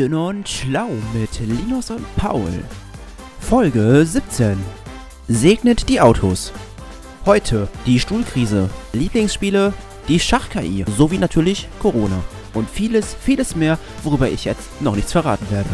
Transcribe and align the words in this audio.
Dünn 0.00 0.14
und 0.14 0.48
Schlau 0.48 0.88
mit 1.12 1.40
Linus 1.40 1.90
und 1.90 2.06
Paul. 2.16 2.50
Folge 3.38 4.06
17. 4.06 4.56
Segnet 5.28 5.90
die 5.90 6.00
Autos. 6.00 6.54
Heute 7.26 7.68
die 7.84 8.00
Stuhlkrise, 8.00 8.70
Lieblingsspiele, 8.94 9.74
die 10.08 10.18
Schach-KI 10.18 10.86
sowie 10.88 11.18
natürlich 11.18 11.68
Corona. 11.80 12.24
Und 12.54 12.70
vieles, 12.70 13.12
vieles 13.12 13.54
mehr, 13.54 13.78
worüber 14.02 14.30
ich 14.30 14.46
jetzt 14.46 14.80
noch 14.80 14.96
nichts 14.96 15.12
verraten 15.12 15.50
werde. 15.50 15.68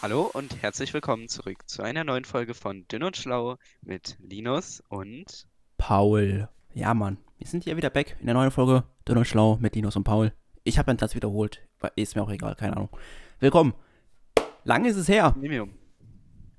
Hallo 0.00 0.30
und 0.32 0.62
herzlich 0.62 0.94
willkommen 0.94 1.26
zurück 1.26 1.68
zu 1.68 1.82
einer 1.82 2.04
neuen 2.04 2.24
Folge 2.24 2.54
von 2.54 2.86
Dünn 2.86 3.02
und 3.02 3.16
Schlau 3.16 3.56
mit 3.82 4.16
Linus 4.20 4.80
und 4.88 5.48
Paul. 5.76 6.48
Ja, 6.72 6.94
Mann. 6.94 7.18
Wir 7.38 7.48
sind 7.48 7.64
hier 7.64 7.76
wieder 7.76 7.90
back 7.90 8.14
in 8.20 8.26
der 8.26 8.36
neuen 8.36 8.52
Folge 8.52 8.84
Dünn 9.08 9.18
und 9.18 9.26
Schlau 9.26 9.56
mit 9.60 9.74
Linus 9.74 9.96
und 9.96 10.04
Paul. 10.04 10.32
Ich 10.62 10.78
habe 10.78 10.88
meinen 10.88 11.00
Satz 11.00 11.16
wiederholt. 11.16 11.60
Ist 11.96 12.14
mir 12.14 12.22
auch 12.22 12.30
egal, 12.30 12.54
keine 12.54 12.76
Ahnung. 12.76 12.90
Willkommen. 13.40 13.74
Lange 14.64 14.88
ist 14.88 14.96
es 14.96 15.08
her. 15.08 15.34
Medium. 15.38 15.72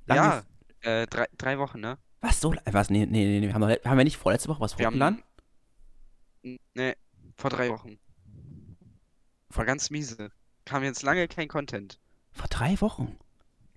Lang 0.05 0.17
Ja, 0.17 0.37
ist- 0.39 0.45
äh, 0.85 1.07
drei, 1.07 1.27
drei 1.37 1.57
Wochen, 1.59 1.79
ne? 1.79 1.97
Was 2.21 2.41
so? 2.41 2.53
Was? 2.71 2.89
Nee, 2.89 3.05
nee, 3.05 3.25
nee, 3.25 3.39
nee. 3.47 3.53
Haben 3.53 3.67
wir, 3.67 3.79
haben 3.85 3.97
wir 3.97 4.03
nicht 4.03 4.17
vorletzte 4.17 4.49
Woche 4.49 4.59
was 4.61 4.77
Wir 4.77 4.85
haben- 4.85 4.93
hochgeladen? 4.93 5.23
N- 6.43 6.59
Ne, 6.75 6.95
vor 7.35 7.49
drei 7.49 7.69
Wochen. 7.69 7.97
War 9.49 9.65
ganz 9.65 9.89
miese. 9.89 10.31
Kam 10.65 10.83
jetzt 10.83 11.01
lange 11.03 11.27
kein 11.27 11.47
Content. 11.47 11.99
Vor 12.31 12.47
drei 12.49 12.79
Wochen. 12.81 13.17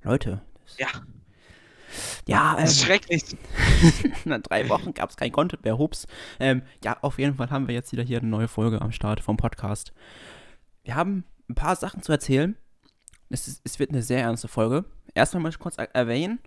Leute. 0.03 0.43
das- 0.65 0.79
Ja. 0.79 0.89
Ja, 2.27 2.57
Das 2.57 2.73
ist 2.73 2.81
ähm, 2.83 2.87
schrecklich. 2.87 3.25
nach 4.27 4.41
drei 4.43 4.69
Wochen 4.69 4.93
gab 4.93 5.09
es 5.09 5.17
kein 5.17 5.33
Content 5.33 5.65
mehr. 5.65 5.79
Hups. 5.79 6.07
Ähm, 6.39 6.63
ja, 6.85 6.99
auf 7.01 7.19
jeden 7.19 7.37
Fall 7.37 7.49
haben 7.51 7.67
wir 7.69 7.75
jetzt 7.75 7.93
wieder 7.93 8.03
hier 8.03 8.19
eine 8.19 8.29
neue 8.29 8.49
Folge 8.49 8.83
am 8.83 8.93
Start 8.93 9.21
vom 9.21 9.39
Podcast. 9.39 9.93
Wir 10.85 10.95
haben 10.95 11.25
ein 11.49 11.55
paar 11.55 11.77
Sachen 11.77 12.03
zu 12.03 12.13
erzählen. 12.13 12.57
Es, 13.31 13.49
ist, 13.49 13.61
es 13.65 13.79
wird 13.79 13.91
eine 13.91 14.03
sehr 14.03 14.23
ernste 14.23 14.49
Folge. 14.49 14.85
Erstmal 15.15 15.43
möchte 15.43 15.59
ich 15.59 15.63
kurz 15.63 15.77
er- 15.79 15.95
erwähnen, 15.95 16.39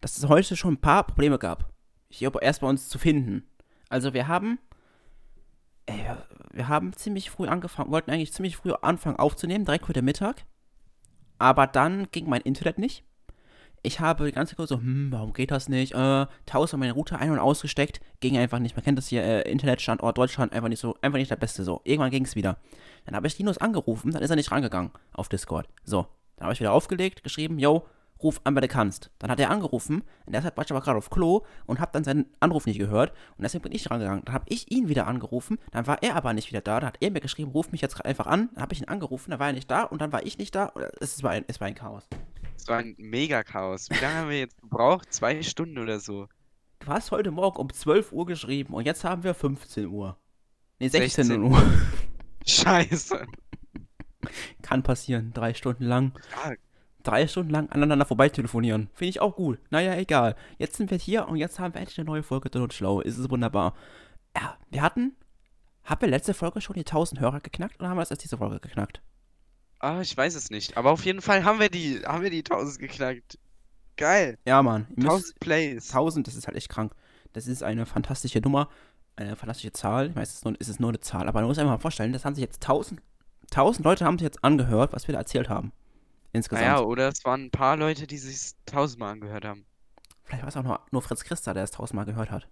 dass 0.00 0.16
es 0.18 0.28
heute 0.28 0.56
schon 0.56 0.74
ein 0.74 0.80
paar 0.80 1.06
Probleme 1.06 1.38
gab. 1.38 1.72
Hier 2.08 2.32
erst 2.40 2.60
bei 2.60 2.66
uns 2.68 2.88
zu 2.88 2.98
finden. 2.98 3.48
Also 3.88 4.14
wir 4.14 4.28
haben 4.28 4.58
äh, 5.86 6.14
wir 6.52 6.68
haben 6.68 6.92
ziemlich 6.92 7.30
früh 7.30 7.46
angefangen, 7.46 7.90
wollten 7.90 8.10
eigentlich 8.10 8.32
ziemlich 8.32 8.56
früh 8.56 8.72
anfangen 8.72 9.18
aufzunehmen, 9.18 9.64
direkt 9.64 9.88
heute 9.88 10.02
Mittag. 10.02 10.44
Aber 11.38 11.66
dann 11.66 12.08
ging 12.10 12.28
mein 12.28 12.40
Internet 12.42 12.78
nicht. 12.78 13.04
Ich 13.82 14.00
habe 14.00 14.24
die 14.24 14.32
ganze 14.32 14.56
Zeit 14.56 14.68
so, 14.68 14.76
hm, 14.76 15.08
warum 15.12 15.34
geht 15.34 15.50
das 15.50 15.68
nicht? 15.68 15.92
Äh, 15.92 16.26
tausend 16.46 16.80
meine 16.80 16.92
Router 16.94 17.18
ein- 17.18 17.30
und 17.32 17.38
ausgesteckt, 17.38 18.00
ging 18.20 18.38
einfach 18.38 18.58
nicht. 18.58 18.74
Man 18.76 18.84
kennt 18.84 18.96
das 18.96 19.08
hier, 19.08 19.22
äh, 19.22 19.50
Internetstandort 19.50 20.16
Deutschland, 20.16 20.54
einfach 20.54 20.70
nicht 20.70 20.80
so, 20.80 20.96
einfach 21.02 21.18
nicht 21.18 21.30
der 21.30 21.36
Beste 21.36 21.64
so. 21.64 21.82
Irgendwann 21.84 22.10
ging 22.10 22.24
es 22.24 22.34
wieder. 22.34 22.56
Dann 23.04 23.14
habe 23.14 23.26
ich 23.26 23.38
Linus 23.38 23.58
angerufen, 23.58 24.10
dann 24.12 24.22
ist 24.22 24.30
er 24.30 24.36
nicht 24.36 24.50
rangegangen 24.50 24.90
auf 25.12 25.28
Discord. 25.28 25.68
So, 25.84 26.06
dann 26.36 26.46
habe 26.46 26.54
ich 26.54 26.60
wieder 26.60 26.72
aufgelegt, 26.72 27.22
geschrieben, 27.22 27.58
yo, 27.58 27.86
ruf 28.22 28.40
an, 28.44 28.54
wenn 28.54 28.62
du 28.62 28.68
kannst. 28.68 29.10
Dann 29.18 29.30
hat 29.30 29.38
er 29.38 29.50
angerufen, 29.50 30.02
in 30.26 30.32
der 30.32 30.42
Zeit 30.42 30.56
war 30.56 30.64
ich 30.64 30.70
aber 30.70 30.80
gerade 30.80 30.98
auf 30.98 31.10
Klo 31.10 31.44
und 31.66 31.80
habe 31.80 31.92
dann 31.92 32.04
seinen 32.04 32.26
Anruf 32.40 32.66
nicht 32.66 32.78
gehört 32.78 33.12
und 33.36 33.42
deswegen 33.42 33.62
bin 33.62 33.72
ich 33.72 33.90
rangegangen. 33.90 34.24
Dann 34.24 34.34
habe 34.34 34.46
ich 34.48 34.70
ihn 34.70 34.88
wieder 34.88 35.06
angerufen, 35.06 35.58
dann 35.70 35.86
war 35.86 36.02
er 36.02 36.16
aber 36.16 36.32
nicht 36.32 36.50
wieder 36.50 36.60
da, 36.60 36.80
dann 36.80 36.88
hat 36.88 36.98
er 37.00 37.10
mir 37.10 37.20
geschrieben, 37.20 37.50
ruf 37.50 37.70
mich 37.72 37.80
jetzt 37.80 38.04
einfach 38.04 38.26
an, 38.26 38.50
dann 38.54 38.62
habe 38.62 38.72
ich 38.72 38.80
ihn 38.80 38.88
angerufen, 38.88 39.30
dann 39.30 39.40
war 39.40 39.48
er 39.48 39.52
nicht 39.52 39.70
da 39.70 39.82
und 39.82 40.00
dann 40.00 40.12
war 40.12 40.24
ich 40.24 40.38
nicht 40.38 40.54
da. 40.54 40.72
Es 41.00 41.22
war 41.22 41.32
ein, 41.32 41.44
es 41.48 41.60
war 41.60 41.68
ein 41.68 41.74
Chaos. 41.74 42.08
Es 42.56 42.68
war 42.68 42.78
ein 42.78 42.94
Mega-Chaos. 42.98 43.90
Wie 43.90 43.98
lange 43.98 44.14
haben 44.14 44.30
wir 44.30 44.38
jetzt 44.38 44.60
gebraucht? 44.60 45.12
Zwei 45.12 45.42
Stunden 45.42 45.78
oder 45.78 46.00
so. 46.00 46.28
Du 46.78 46.86
hast 46.88 47.10
heute 47.10 47.30
Morgen 47.30 47.58
um 47.58 47.72
12 47.72 48.12
Uhr 48.12 48.26
geschrieben 48.26 48.74
und 48.74 48.86
jetzt 48.86 49.04
haben 49.04 49.22
wir 49.22 49.34
15 49.34 49.86
Uhr. 49.86 50.16
Nee, 50.78 50.88
16, 50.88 51.24
16 51.24 51.42
Uhr. 51.42 51.62
Scheiße. 52.46 53.26
Kann 54.62 54.82
passieren. 54.82 55.32
Drei 55.34 55.54
Stunden 55.54 55.84
lang. 55.84 56.12
Ja, 56.44 56.52
Drei 57.02 57.26
Stunden 57.26 57.50
lang 57.50 57.68
aneinander 57.70 58.06
vorbei 58.06 58.30
telefonieren. 58.30 58.88
Finde 58.94 59.10
ich 59.10 59.20
auch 59.20 59.36
gut. 59.36 59.58
Naja, 59.70 59.94
egal. 59.94 60.36
Jetzt 60.58 60.76
sind 60.76 60.90
wir 60.90 60.96
hier 60.96 61.28
und 61.28 61.36
jetzt 61.36 61.58
haben 61.58 61.74
wir 61.74 61.80
endlich 61.80 61.98
eine 61.98 62.06
neue 62.06 62.22
Folge 62.22 62.48
Dünn 62.48 62.62
und 62.62 62.72
Schlau. 62.72 63.00
Ist 63.00 63.18
es 63.18 63.28
wunderbar. 63.28 63.74
Ja, 64.34 64.56
wir 64.70 64.80
hatten. 64.80 65.14
Haben 65.84 66.00
wir 66.00 66.08
letzte 66.08 66.32
Folge 66.32 66.62
schon 66.62 66.74
die 66.74 66.80
1000 66.80 67.20
Hörer 67.20 67.40
geknackt 67.40 67.78
oder 67.78 67.90
haben 67.90 67.98
wir 67.98 68.02
das 68.02 68.10
erst 68.10 68.24
diese 68.24 68.38
Folge 68.38 68.58
geknackt? 68.58 69.02
ah, 69.84 70.00
ich 70.00 70.16
weiß 70.16 70.34
es 70.34 70.50
nicht. 70.50 70.76
Aber 70.76 70.90
auf 70.90 71.04
jeden 71.04 71.20
Fall 71.20 71.44
haben 71.44 71.60
wir 71.60 71.68
die, 71.68 72.00
haben 72.04 72.22
wir 72.22 72.30
die 72.30 72.38
1000 72.38 72.78
geknackt. 72.78 73.38
Geil. 73.96 74.38
Ja, 74.46 74.62
Mann. 74.62 74.86
Ihr 74.90 75.04
müsst, 75.04 75.10
1000 75.10 75.40
Plays. 75.40 75.90
1000, 75.90 76.26
das 76.26 76.34
ist 76.34 76.46
halt 76.46 76.56
echt 76.56 76.68
krank. 76.68 76.94
Das 77.32 77.46
ist 77.46 77.62
eine 77.62 77.86
fantastische 77.86 78.40
Nummer, 78.40 78.68
eine 79.16 79.36
fantastische 79.36 79.72
Zahl. 79.72 80.10
Ich 80.10 80.16
weiß, 80.16 80.28
es 80.28 80.34
ist 80.36 80.44
nur, 80.44 80.54
es 80.58 80.68
ist 80.68 80.80
nur 80.80 80.90
eine 80.90 81.00
Zahl, 81.00 81.28
aber 81.28 81.40
man 81.40 81.48
muss 81.48 81.56
sich 81.56 81.62
einfach 81.62 81.76
mal 81.76 81.80
vorstellen, 81.80 82.12
das 82.12 82.24
haben 82.24 82.34
sich 82.34 82.42
jetzt 82.42 82.62
1000, 82.62 83.00
1000 83.50 83.84
Leute 83.84 84.04
haben 84.04 84.18
sich 84.18 84.24
jetzt 84.24 84.42
angehört, 84.44 84.92
was 84.92 85.06
wir 85.08 85.12
da 85.12 85.18
erzählt 85.20 85.48
haben. 85.48 85.72
Insgesamt. 86.32 86.66
Naja, 86.66 86.80
oder 86.80 87.08
es 87.08 87.24
waren 87.24 87.44
ein 87.44 87.50
paar 87.50 87.76
Leute, 87.76 88.06
die 88.06 88.18
sich 88.18 88.52
tausendmal 88.66 89.12
angehört 89.12 89.44
haben. 89.44 89.64
Vielleicht 90.24 90.42
war 90.42 90.48
es 90.48 90.56
auch 90.56 90.62
nur, 90.62 90.80
nur 90.90 91.02
Fritz 91.02 91.22
Christa, 91.24 91.54
der 91.54 91.64
es 91.64 91.70
tausendmal 91.70 92.06
gehört 92.06 92.30
hat. 92.30 92.48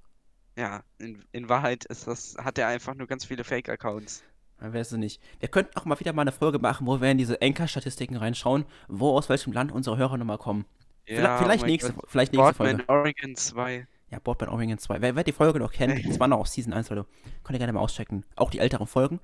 Ja, 0.57 0.83
in, 0.99 1.25
in 1.33 1.49
Wahrheit 1.49 1.85
ist 1.87 2.07
das, 2.07 2.37
hat 2.39 2.59
er 2.59 2.69
einfach 2.69 2.95
nur 2.95 3.07
ganz 3.07 3.25
viele 3.25 3.43
Fake-Accounts. 3.43 4.23
Dann 4.59 4.73
wäre 4.73 4.83
es 4.83 4.93
nicht. 4.93 5.21
Wir 5.41 5.49
könnten 5.49 5.77
auch 5.77 5.85
mal 5.87 5.99
wieder 5.99 6.13
mal 6.13 6.23
eine 6.23 6.33
Folge 6.33 6.59
machen, 6.59 6.87
wo 6.87 7.01
wir 7.01 7.11
in 7.11 7.19
diese 7.19 7.41
Enker-Statistiken 7.41 8.17
reinschauen, 8.17 8.65
wo 8.87 9.17
aus 9.17 9.29
welchem 9.29 9.53
Land 9.53 9.73
unsere 9.73 9.97
Hörernummer 9.97 10.39
kommen. 10.39 10.67
Vielleicht, 11.05 11.25
Ja, 11.25 11.37
oh 11.41 11.43
vielleicht, 11.43 11.63
mein 11.63 11.71
nächste, 11.71 11.93
Gott. 11.95 12.05
vielleicht 12.09 12.33
nächste 12.33 12.55
Boardman 12.55 12.77
Folge. 12.77 12.89
Oregon 12.89 13.35
2. 13.35 13.87
Ja, 14.11 14.19
Boardman 14.21 14.51
Oregon 14.51 14.79
2. 14.79 15.01
Wer, 15.01 15.17
wer 15.17 15.25
die 15.25 15.33
Folge 15.33 15.59
noch 15.59 15.73
kennt, 15.73 16.07
das 16.07 16.21
war 16.21 16.29
noch 16.29 16.39
aus 16.39 16.53
Season 16.53 16.73
1, 16.73 16.91
Leute. 16.91 17.07
Könnt 17.43 17.57
ihr 17.57 17.59
gerne 17.59 17.73
mal 17.73 17.81
auschecken. 17.81 18.25
Auch 18.37 18.51
die 18.51 18.59
älteren 18.61 18.87
Folgen. 18.87 19.21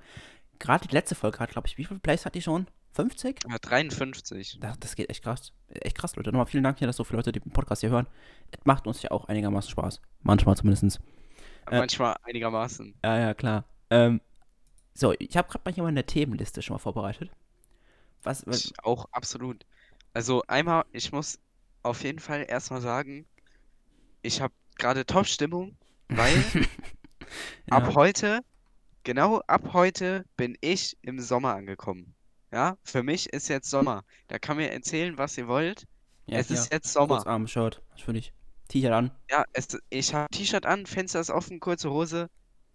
Gerade 0.59 0.87
die 0.89 0.95
letzte 0.95 1.15
Folge 1.15 1.39
hat, 1.39 1.51
glaube 1.51 1.69
ich, 1.69 1.79
wie 1.79 1.85
viele 1.85 2.01
Plays 2.01 2.25
hat 2.25 2.35
die 2.35 2.43
schon? 2.43 2.67
50? 2.95 3.41
Ja, 3.49 3.59
53. 3.59 4.59
Das, 4.61 4.79
das 4.81 4.97
geht 4.97 5.09
echt 5.11 5.23
krass. 5.23 5.53
Echt 5.69 5.97
krass, 5.97 6.17
Leute. 6.17 6.31
Nochmal 6.31 6.47
vielen 6.47 6.65
Dank 6.65 6.79
hier, 6.79 6.87
dass 6.87 6.97
so 6.97 7.05
viele 7.05 7.19
Leute 7.19 7.33
den 7.33 7.53
Podcast 7.53 7.81
hier 7.81 7.91
hören. 7.91 8.09
Es 8.51 8.59
macht 8.65 8.87
uns 8.87 9.03
ja 9.03 9.11
auch 9.11 9.27
einigermaßen 9.27 9.71
Spaß. 9.71 10.01
Manchmal 10.23 10.57
zumindest. 10.57 11.01
Äh. 11.71 11.79
Manchmal 11.79 12.17
einigermaßen. 12.25 12.95
Ja, 13.05 13.19
ja, 13.19 13.35
klar. 13.35 13.65
Ähm, 13.91 14.21
so, 14.95 15.15
ich 15.17 15.37
habe 15.37 15.49
gerade 15.49 15.63
mal 15.65 15.75
hier 15.75 15.85
mal 15.85 15.91
eine 15.91 16.05
Themenliste 16.05 16.61
schon 16.61 16.75
mal 16.75 16.79
vorbereitet. 16.79 17.31
Was, 18.23 18.47
was 18.47 18.65
Ich 18.65 18.73
auch 18.83 19.07
absolut. 19.13 19.65
Also 20.13 20.43
einmal, 20.49 20.85
ich 20.93 21.13
muss 21.13 21.39
auf 21.85 22.03
jeden 22.03 22.19
Fall 22.19 22.45
erstmal 22.49 22.81
sagen, 22.81 23.27
ich 24.23 24.41
habe 24.41 24.53
gerade 24.77 25.07
Top-Stimmung, 25.07 25.77
weil 26.09 26.35
ab 27.71 27.87
ja, 27.87 27.95
heute, 27.95 28.41
genau 29.09 29.41
ab 29.47 29.73
heute 29.73 30.27
bin 30.37 30.59
ich 30.61 30.99
im 31.01 31.19
Sommer 31.19 31.55
angekommen. 31.55 32.15
Ja, 32.53 32.77
für 32.83 33.03
mich 33.03 33.33
ist 33.33 33.49
jetzt 33.49 33.71
Sommer. 33.71 34.05
Da 34.27 34.39
kann 34.39 34.59
mir 34.59 34.71
erzählen, 34.71 35.17
was 35.17 35.39
ihr 35.39 35.49
wollt. 35.49 35.87
ja, 36.27 36.37
es 36.37 36.49
hier, 36.49 36.59
ist 36.59 36.71
jetzt 36.71 36.93
Sommer. 36.93 37.17
Kurzarm-Shirt, 37.17 37.81
natürlich. 37.97 38.35
T-Shirt 38.69 38.93
an. 38.93 39.11
Ja, 39.31 39.45
es, 39.55 39.79
ich 39.89 40.13
habe 40.13 40.29
T-Shirt 40.31 40.67
an, 40.67 40.85
Fenster 40.85 41.21
ist 41.21 41.31
offen, 41.31 41.59
kurze 41.59 41.89
Hose. 41.89 42.29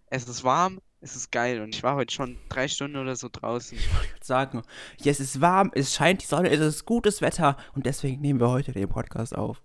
Es 0.06 0.28
ist 0.28 0.42
warm, 0.42 0.80
es 1.00 1.14
ist 1.14 1.30
geil 1.30 1.60
und 1.60 1.72
ich 1.72 1.84
war 1.84 1.94
heute 1.94 2.12
schon 2.12 2.36
drei 2.48 2.66
Stunden 2.66 2.96
oder 2.96 3.14
so 3.14 3.28
draußen. 3.30 3.78
Ich 3.78 3.94
wollte 3.94 4.24
sagen, 4.24 4.62
ja, 5.02 5.12
es 5.12 5.20
ist 5.20 5.40
warm, 5.40 5.70
es 5.72 5.94
scheint 5.94 6.20
die 6.22 6.26
Sonne, 6.26 6.50
es 6.50 6.58
ist 6.58 6.84
gutes 6.84 7.22
Wetter 7.22 7.56
und 7.76 7.86
deswegen 7.86 8.20
nehmen 8.20 8.40
wir 8.40 8.48
heute 8.48 8.72
den 8.72 8.88
Podcast 8.88 9.36
auf. 9.36 9.62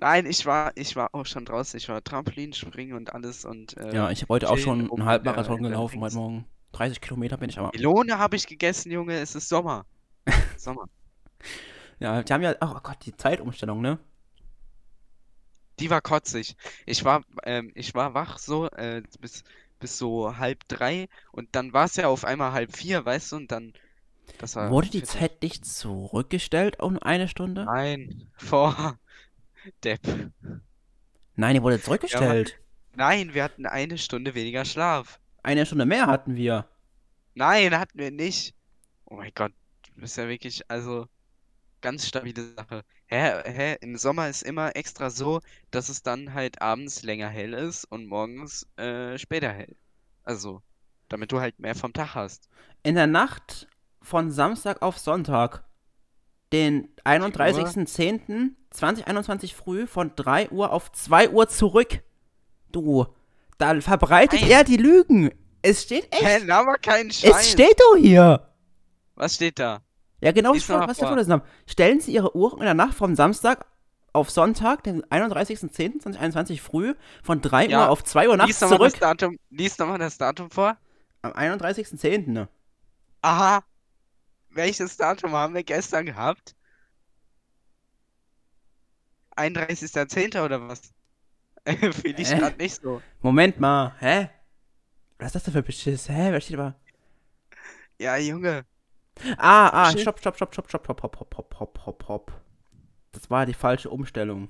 Nein, 0.00 0.26
ich 0.26 0.46
war, 0.46 0.72
ich 0.74 0.96
war 0.96 1.14
auch 1.14 1.26
schon 1.26 1.44
draußen. 1.44 1.76
Ich 1.76 1.88
war 1.88 2.02
Trampolinspringen 2.02 2.96
und 2.96 3.12
alles 3.12 3.44
und 3.44 3.76
äh, 3.76 3.94
Ja, 3.94 4.10
ich 4.10 4.22
habe 4.22 4.34
heute 4.34 4.50
auch 4.50 4.58
schon 4.58 4.80
einen 4.80 4.90
in 4.90 5.04
Halbmarathon 5.04 5.62
gelaufen 5.62 6.00
heute 6.00 6.14
Morgen. 6.16 6.46
30 6.72 7.00
Kilometer 7.00 7.36
bin 7.36 7.50
ich 7.50 7.58
aber. 7.58 7.70
Melone 7.74 8.18
habe 8.18 8.36
ich 8.36 8.46
gegessen, 8.46 8.90
Junge. 8.92 9.14
Es 9.18 9.34
ist 9.34 9.48
Sommer. 9.48 9.86
Sommer. 10.56 10.88
Ja, 11.98 12.22
die 12.22 12.32
haben 12.32 12.42
ja, 12.42 12.54
oh 12.60 12.74
Gott, 12.82 12.98
die 13.04 13.16
Zeitumstellung, 13.16 13.80
ne? 13.80 13.98
Die 15.80 15.90
war 15.90 16.00
kotzig. 16.00 16.56
Ich 16.86 17.04
war, 17.04 17.22
ähm, 17.44 17.72
ich 17.74 17.94
war 17.94 18.14
wach 18.14 18.38
so 18.38 18.66
äh, 18.70 19.02
bis, 19.20 19.44
bis 19.78 19.98
so 19.98 20.36
halb 20.36 20.66
drei 20.68 21.08
und 21.32 21.54
dann 21.54 21.72
war 21.72 21.84
es 21.86 21.96
ja 21.96 22.08
auf 22.08 22.24
einmal 22.24 22.52
halb 22.52 22.76
vier, 22.76 23.04
weißt 23.04 23.32
du, 23.32 23.36
und 23.36 23.52
dann, 23.52 23.72
das 24.38 24.56
war 24.56 24.70
Wurde 24.70 24.90
die. 24.90 25.02
Zeit 25.02 25.42
nicht 25.42 25.64
zurückgestellt 25.66 26.80
um 26.80 26.98
eine 26.98 27.28
Stunde? 27.28 27.64
Nein, 27.64 28.28
vor 28.36 28.98
Depp. 29.84 30.30
Nein, 31.36 31.54
die 31.54 31.62
wurde 31.62 31.80
zurückgestellt. 31.80 32.58
Nein, 32.94 33.34
wir 33.34 33.44
hatten 33.44 33.66
eine 33.66 33.96
Stunde 33.98 34.34
weniger 34.34 34.64
Schlaf. 34.64 35.20
Eine 35.42 35.64
Stunde 35.66 35.86
mehr 35.86 36.06
hatten 36.06 36.34
wir. 36.34 36.68
Nein, 37.34 37.78
hatten 37.78 37.98
wir 37.98 38.10
nicht. 38.10 38.54
Oh 39.04 39.16
mein 39.16 39.30
Gott, 39.34 39.52
du 39.94 40.00
bist 40.00 40.16
ja 40.16 40.28
wirklich, 40.28 40.68
also 40.68 41.06
ganz 41.80 42.06
stabile 42.06 42.54
Sache. 42.54 42.84
Hä, 43.06 43.42
hä, 43.44 43.76
im 43.80 43.96
Sommer 43.96 44.28
ist 44.28 44.42
immer 44.42 44.74
extra 44.76 45.10
so, 45.10 45.40
dass 45.70 45.88
es 45.88 46.02
dann 46.02 46.34
halt 46.34 46.60
abends 46.60 47.02
länger 47.02 47.28
hell 47.28 47.54
ist 47.54 47.84
und 47.84 48.06
morgens 48.06 48.66
äh, 48.76 49.16
später 49.16 49.50
hell. 49.52 49.76
Also, 50.24 50.62
damit 51.08 51.32
du 51.32 51.40
halt 51.40 51.58
mehr 51.58 51.74
vom 51.74 51.92
Tag 51.92 52.14
hast. 52.14 52.48
In 52.82 52.96
der 52.96 53.06
Nacht 53.06 53.68
von 54.02 54.30
Samstag 54.30 54.82
auf 54.82 54.98
Sonntag, 54.98 55.64
den 56.52 56.88
31.10.2021 57.04 59.54
früh 59.54 59.86
von 59.86 60.12
3 60.16 60.50
Uhr 60.50 60.72
auf 60.72 60.90
2 60.92 61.30
Uhr 61.30 61.48
zurück. 61.48 62.00
Du, 62.72 63.06
da 63.58 63.80
verbreitet 63.80 64.40
Nein. 64.42 64.50
er 64.50 64.64
die 64.64 64.76
Lügen. 64.76 65.30
Es 65.62 65.82
steht 65.82 66.12
echt. 66.12 66.24
Hä, 66.24 66.38
laber 66.44 66.74
keinen 66.76 67.10
Scheiß. 67.10 67.30
Es 67.30 67.50
steht 67.50 67.78
doch 67.80 67.96
hier. 67.96 68.48
Was 69.14 69.34
steht 69.34 69.58
da? 69.58 69.80
Ja, 70.20 70.32
genau, 70.32 70.52
Lies 70.52 70.68
mal 70.68 70.80
was 70.80 70.98
wir 70.98 71.02
vor. 71.02 71.08
vorlesen 71.08 71.32
haben. 71.32 71.42
Stellen 71.66 72.00
Sie 72.00 72.12
Ihre 72.12 72.36
Uhren 72.36 72.58
in 72.58 72.64
der 72.64 72.74
Nacht 72.74 72.94
vom 72.94 73.14
Samstag 73.14 73.66
auf 74.12 74.30
Sonntag, 74.30 74.82
den 74.84 75.02
31.10.2021 75.04 76.60
früh 76.60 76.94
von 77.22 77.40
3 77.40 77.66
Ja, 77.66 77.84
Uhr 77.84 77.90
auf 77.90 78.02
2 78.04 78.28
Uhr 78.28 78.36
nachts 78.36 78.48
Lies 78.48 78.60
nochmal 78.62 78.78
zurück. 78.90 79.00
Datum, 79.00 79.38
lies 79.50 79.78
noch 79.78 79.86
mal 79.88 79.98
das 79.98 80.18
Datum 80.18 80.50
vor. 80.50 80.76
Am 81.22 81.32
31.10. 81.32 82.28
ne? 82.30 82.48
Aha. 83.22 83.62
Welches 84.50 84.96
Datum 84.96 85.32
haben 85.32 85.54
wir 85.54 85.64
gestern 85.64 86.06
gehabt? 86.06 86.54
31.10. 89.36 90.42
oder 90.42 90.68
was? 90.68 90.92
Fühle 91.66 92.14
ich 92.16 92.28
gerade 92.28 92.56
nicht 92.56 92.80
so. 92.80 93.02
Moment 93.20 93.60
mal, 93.60 93.94
hä? 94.00 94.30
Was 95.18 95.28
ist 95.28 95.34
das 95.34 95.44
denn 95.44 95.52
für 95.52 95.62
Beschiss? 95.62 96.08
Hä? 96.08 96.32
Wer 96.32 96.40
steht 96.40 96.58
aber? 96.58 96.74
Ja, 97.98 98.16
Junge. 98.16 98.64
Ah, 99.36 99.68
ah, 99.68 99.90
stopp, 99.90 100.20
stopp, 100.20 100.36
stopp, 100.36 100.52
stopp, 100.52 100.68
stopp, 100.68 100.88
hopp, 100.88 101.02
hopp, 101.02 101.18
hopp, 101.18 101.36
hopp, 101.36 101.58
hopp, 101.58 101.86
hopp, 101.86 102.08
hopp. 102.08 102.32
Das 103.12 103.28
war 103.30 103.46
die 103.46 103.54
falsche 103.54 103.90
Umstellung. 103.90 104.48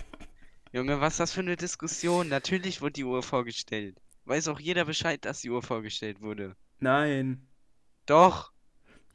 Junge, 0.72 1.00
was 1.00 1.14
ist 1.14 1.20
das 1.20 1.32
für 1.32 1.40
eine 1.40 1.56
Diskussion? 1.56 2.28
Natürlich 2.28 2.80
wurde 2.80 2.92
die 2.92 3.04
Uhr 3.04 3.22
vorgestellt. 3.22 4.00
Weiß 4.24 4.48
auch 4.48 4.58
jeder 4.58 4.84
Bescheid, 4.84 5.24
dass 5.24 5.40
die 5.40 5.50
Uhr 5.50 5.62
vorgestellt 5.62 6.20
wurde. 6.20 6.56
Nein. 6.80 7.46
Doch. 8.06 8.52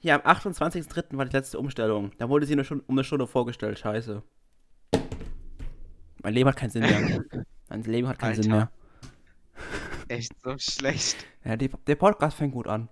Ja, 0.01 0.15
am 0.15 0.21
28.03. 0.21 1.15
war 1.15 1.25
die 1.25 1.35
letzte 1.35 1.59
Umstellung. 1.59 2.11
Da 2.17 2.27
wurde 2.27 2.45
sie 2.47 2.55
nur 2.55 2.65
schon 2.65 2.79
um 2.81 2.95
eine 2.95 3.03
Stunde 3.03 3.27
vorgestellt. 3.27 3.77
Scheiße. 3.77 4.23
Mein 6.23 6.33
Leben 6.33 6.49
hat 6.49 6.55
keinen 6.55 6.71
Sinn 6.71 6.81
mehr. 6.81 7.23
Mein 7.69 7.83
Leben 7.83 8.07
hat 8.07 8.17
keinen 8.17 8.41
Sinn 8.41 8.51
Alter. 8.51 8.71
mehr. 9.55 10.17
Echt 10.17 10.33
so 10.41 10.55
schlecht. 10.57 11.25
Ja, 11.45 11.55
die, 11.55 11.69
der 11.87 11.95
Podcast 11.95 12.37
fängt 12.37 12.53
gut 12.53 12.67
an. 12.67 12.89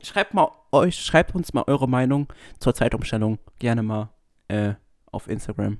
Schreibt 0.00 0.32
mal 0.34 0.50
euch, 0.72 0.96
schreibt 0.96 1.34
uns 1.34 1.52
mal 1.54 1.64
eure 1.66 1.88
Meinung 1.88 2.32
zur 2.58 2.74
Zeitumstellung. 2.74 3.38
Gerne 3.58 3.82
mal 3.82 4.10
äh, 4.48 4.74
auf 5.06 5.28
Instagram. 5.28 5.78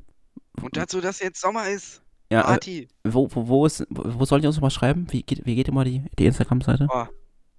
Und 0.60 0.76
dazu, 0.76 1.00
dass 1.00 1.20
jetzt 1.20 1.40
Sommer 1.40 1.68
ist. 1.68 2.02
Ja, 2.30 2.40
äh, 2.40 2.44
Party. 2.44 2.88
wo, 3.04 3.28
wo, 3.32 3.48
wo, 3.48 3.66
ist, 3.66 3.86
wo, 3.90 4.20
wo 4.20 4.24
sollt 4.24 4.42
ihr 4.42 4.48
uns 4.48 4.60
mal 4.60 4.70
schreiben? 4.70 5.06
Wie 5.10 5.22
geht, 5.22 5.46
wie 5.46 5.54
geht 5.54 5.68
immer 5.68 5.84
die, 5.84 6.04
die 6.18 6.26
Instagram-Seite? 6.26 6.88
Oh. 6.90 7.06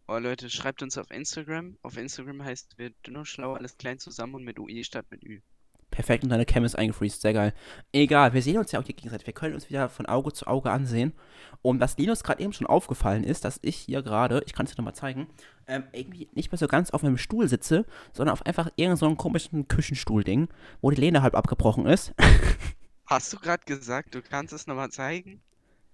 Oh 0.08 0.18
Leute, 0.18 0.50
schreibt 0.50 0.84
uns 0.84 0.98
auf 0.98 1.10
Instagram. 1.10 1.78
Auf 1.82 1.98
Instagram 1.98 2.44
heißt 2.44 2.78
wir 2.78 2.92
dünner 3.06 3.26
schlau 3.26 3.54
alles 3.54 3.78
klein 3.78 3.98
zusammen 4.00 4.36
und 4.36 4.44
mit 4.44 4.60
UI 4.60 4.84
statt 4.84 5.06
mit 5.10 5.24
Ü. 5.24 5.42
Perfekt 5.90 6.24
und 6.24 6.30
deine 6.30 6.46
Cam 6.46 6.66
ist 6.66 6.76
eingefreezed, 6.76 7.22
sehr 7.22 7.34
geil. 7.34 7.54
Egal, 7.94 8.34
wir 8.34 8.42
sehen 8.42 8.58
uns 8.58 8.72
ja 8.72 8.80
auch 8.80 8.84
hier 8.84 8.96
gegenseitig. 8.96 9.26
Wir 9.26 9.34
können 9.34 9.54
uns 9.54 9.70
wieder 9.70 9.88
von 9.88 10.06
Auge 10.06 10.34
zu 10.34 10.46
Auge 10.46 10.70
ansehen. 10.70 11.14
Und 11.62 11.80
was 11.80 11.98
Linus 11.98 12.24
gerade 12.24 12.44
eben 12.44 12.54
schon 12.54 12.68
aufgefallen 12.68 13.24
ist, 13.24 13.46
dass 13.46 13.60
ich 13.62 13.78
hier 13.78 14.04
gerade, 14.04 14.44
ich 14.46 14.54
kann 14.54 14.66
es 14.66 14.74
dir 14.74 14.78
nochmal 14.82 14.96
zeigen, 14.96 15.28
ähm, 15.68 15.84
irgendwie 15.94 16.28
nicht 16.34 16.52
mehr 16.52 16.60
so 16.60 16.68
ganz 16.68 16.92
auf 16.92 17.04
einem 17.04 17.18
Stuhl 17.18 17.48
sitze, 17.48 17.86
sondern 18.14 18.34
auf 18.34 18.46
einfach 18.46 18.68
irgendeinem 18.76 18.98
so 18.98 19.06
einem 19.06 19.18
komischen 19.18 19.68
Küchenstuhl-Ding, 19.68 20.50
wo 20.82 20.92
die 20.92 21.00
Lehne 21.00 21.22
halb 21.22 21.34
abgebrochen 21.34 21.86
ist. 21.86 22.14
Hast 23.06 23.32
du 23.32 23.38
gerade 23.40 23.64
gesagt, 23.66 24.14
du 24.16 24.22
kannst 24.22 24.54
es 24.54 24.68
nochmal 24.68 24.90
zeigen? 24.92 25.42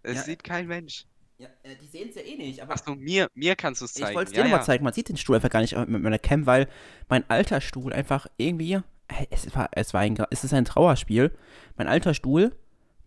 Es 0.04 0.16
Ja. 0.16 0.24
sieht 0.24 0.44
kein 0.44 0.68
Mensch. 0.68 1.06
Ja, 1.42 1.48
äh, 1.64 1.76
die 1.82 1.88
sehen 1.88 2.10
es 2.10 2.16
ja 2.16 2.22
eh 2.22 2.36
nicht, 2.38 2.62
aber 2.62 2.74
Achso, 2.74 2.94
mir, 2.94 3.28
mir 3.34 3.56
kannst 3.56 3.82
du 3.82 3.86
es 3.86 3.96
ich 3.96 4.04
zeigen. 4.04 4.16
wollte 4.16 4.30
es 4.30 4.34
dir 4.34 4.40
Ja, 4.42 4.44
nochmal 4.44 4.60
ja. 4.60 4.66
zeigen. 4.66 4.84
Man 4.84 4.94
sieht 4.94 5.10
den 5.10 5.18
Stuhl 5.18 5.36
einfach 5.36 5.50
gar 5.50 5.62
nicht 5.62 5.76
mit 5.76 6.04
meiner 6.04 6.20
Cam, 6.20 6.46
weil 6.46 6.68
mein 7.10 7.28
alter 7.32 7.62
Stuhl 7.62 7.94
einfach 7.94 8.28
irgendwie, 8.38 8.74
äh, 8.74 8.82
es 9.32 9.54
war, 9.56 9.70
es 9.72 9.92
war 9.96 10.02
ein, 10.02 10.24
es 10.30 10.44
ist 10.44 10.54
ein 10.54 10.66
Trauerspiel. 10.66 11.36
Mein 11.78 11.88
alter 11.88 12.14
Stuhl, 12.14 12.56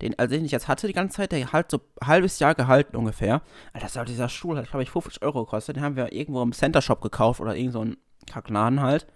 den, 0.02 0.18
also 0.18 0.34
den 0.34 0.44
ich 0.44 0.50
jetzt 0.50 0.66
hatte 0.66 0.88
die 0.88 0.92
ganze 0.92 1.18
Zeit, 1.18 1.30
der 1.30 1.52
hat 1.52 1.70
so 1.70 1.78
ein 2.00 2.08
halbes 2.08 2.40
Jahr 2.40 2.56
gehalten 2.56 2.96
ungefähr. 2.96 3.40
Alter, 3.72 4.04
dieser 4.04 4.28
Stuhl, 4.28 4.56
hat 4.58 4.68
glaube 4.68 4.82
ich 4.82 4.90
50 4.90 5.22
Euro 5.22 5.44
gekostet. 5.44 5.76
Den 5.76 5.84
haben 5.84 5.94
wir 5.94 6.12
irgendwo 6.12 6.42
im 6.42 6.52
Center 6.52 6.82
Shop 6.82 7.00
gekauft 7.02 7.40
oder 7.40 7.54
irgend 7.54 7.72
so 7.74 7.84
ein 7.84 7.96
Kackladen 8.26 8.80
halt. 8.80 9.06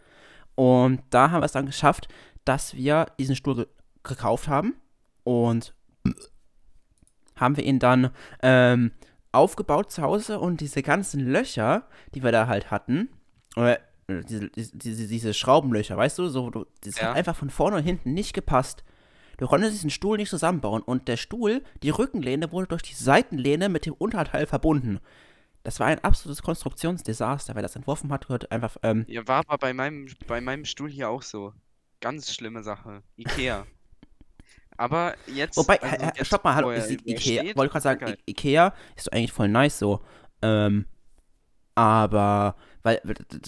Und 0.55 1.03
da 1.11 1.32
haben 1.32 1.41
wir 1.41 1.47
es 1.47 1.53
dann 1.53 1.67
geschafft, 1.67 2.06
dass 2.44 2.75
wir 2.75 3.06
diesen 3.19 3.35
Stuhl 3.35 3.56
ge 3.56 3.67
gekauft 4.05 4.47
haben 4.47 4.75
und 5.25 5.75
haben 7.37 7.56
wir 7.56 7.65
ihn 7.65 7.79
dann 7.79 8.11
ähm, 8.43 8.93
aufgebaut 9.33 9.91
zu 9.93 10.03
Hause 10.03 10.39
und 10.41 10.61
diese 10.61 10.83
ganzen 10.83 11.21
Löcher, 11.21 11.87
die 12.15 12.23
wir 12.23 12.33
da 12.33 12.47
halt 12.47 12.71
hatten, 12.71 13.09
äh, 13.57 13.77
diese, 14.09 14.49
diese, 14.51 15.07
diese 15.07 15.35
Schraubenlöcher, 15.35 15.97
weißt 15.97 16.19
du, 16.19 16.29
so, 16.29 16.51
du, 16.51 16.65
das 16.83 16.99
Ja. 16.99 17.09
hat 17.11 17.17
einfach 17.17 17.37
von 17.37 17.51
vorne 17.51 17.77
und 17.77 17.83
hinten 17.83 18.15
nicht 18.15 18.33
gepasst. 18.33 18.85
Du 19.37 19.47
konntest 19.47 19.75
diesen 19.75 19.91
Stuhl 19.91 20.17
nicht 20.17 20.31
zusammenbauen 20.31 20.83
und 20.83 21.09
der 21.09 21.17
Stuhl, 21.17 21.63
die 21.83 21.91
Rückenlehne 21.91 22.51
wurde 22.51 22.67
durch 22.69 22.83
die 22.83 22.95
Seitenlehne 22.95 23.69
mit 23.69 23.87
dem 23.87 23.93
Unterteil 23.95 24.47
verbunden. 24.47 24.99
Das 25.63 25.79
war 25.79 25.87
ein 25.89 26.03
absolutes 26.03 26.43
Konstruktionsdesaster. 26.43 27.55
Wer 27.55 27.63
das 27.63 27.77
entworfen 27.77 28.11
hat, 28.11 28.27
gehört 28.27 28.51
einfach, 28.51 28.77
ähm, 28.83 29.05
Ja, 29.09 29.27
war 29.29 29.41
aber 29.47 29.59
bei 29.59 29.75
meinem, 29.75 30.09
bei 30.27 30.41
meinem 30.41 30.65
Stuhl 30.65 30.91
hier 30.91 31.11
auch 31.11 31.23
so. 31.23 31.53
Ganz 32.01 32.33
schlimme 32.33 32.63
Sache. 32.63 33.03
Ikea. 33.17 33.67
Aber 34.79 35.17
jetzt. 35.27 35.57
Wobei, 35.57 35.83
also 35.83 35.97
äh, 35.97 35.99
äh, 35.99 36.13
jetzt, 36.17 36.27
stopp 36.27 36.45
mal, 36.45 36.55
hallo, 36.55 36.71
ist 36.71 36.91
Ikea, 36.91 37.43
steht, 37.43 37.57
wollte 37.57 37.73
gerade 37.73 37.83
sagen. 37.83 38.09
I 38.09 38.31
Ikea 38.31 38.73
ist 38.97 39.09
doch 39.09 39.13
eigentlich 39.13 39.33
voll 39.33 39.49
nice 39.49 39.79
so. 39.79 40.01
Ähm, 40.41 40.87
aber, 41.75 42.57
weil, 42.83 43.03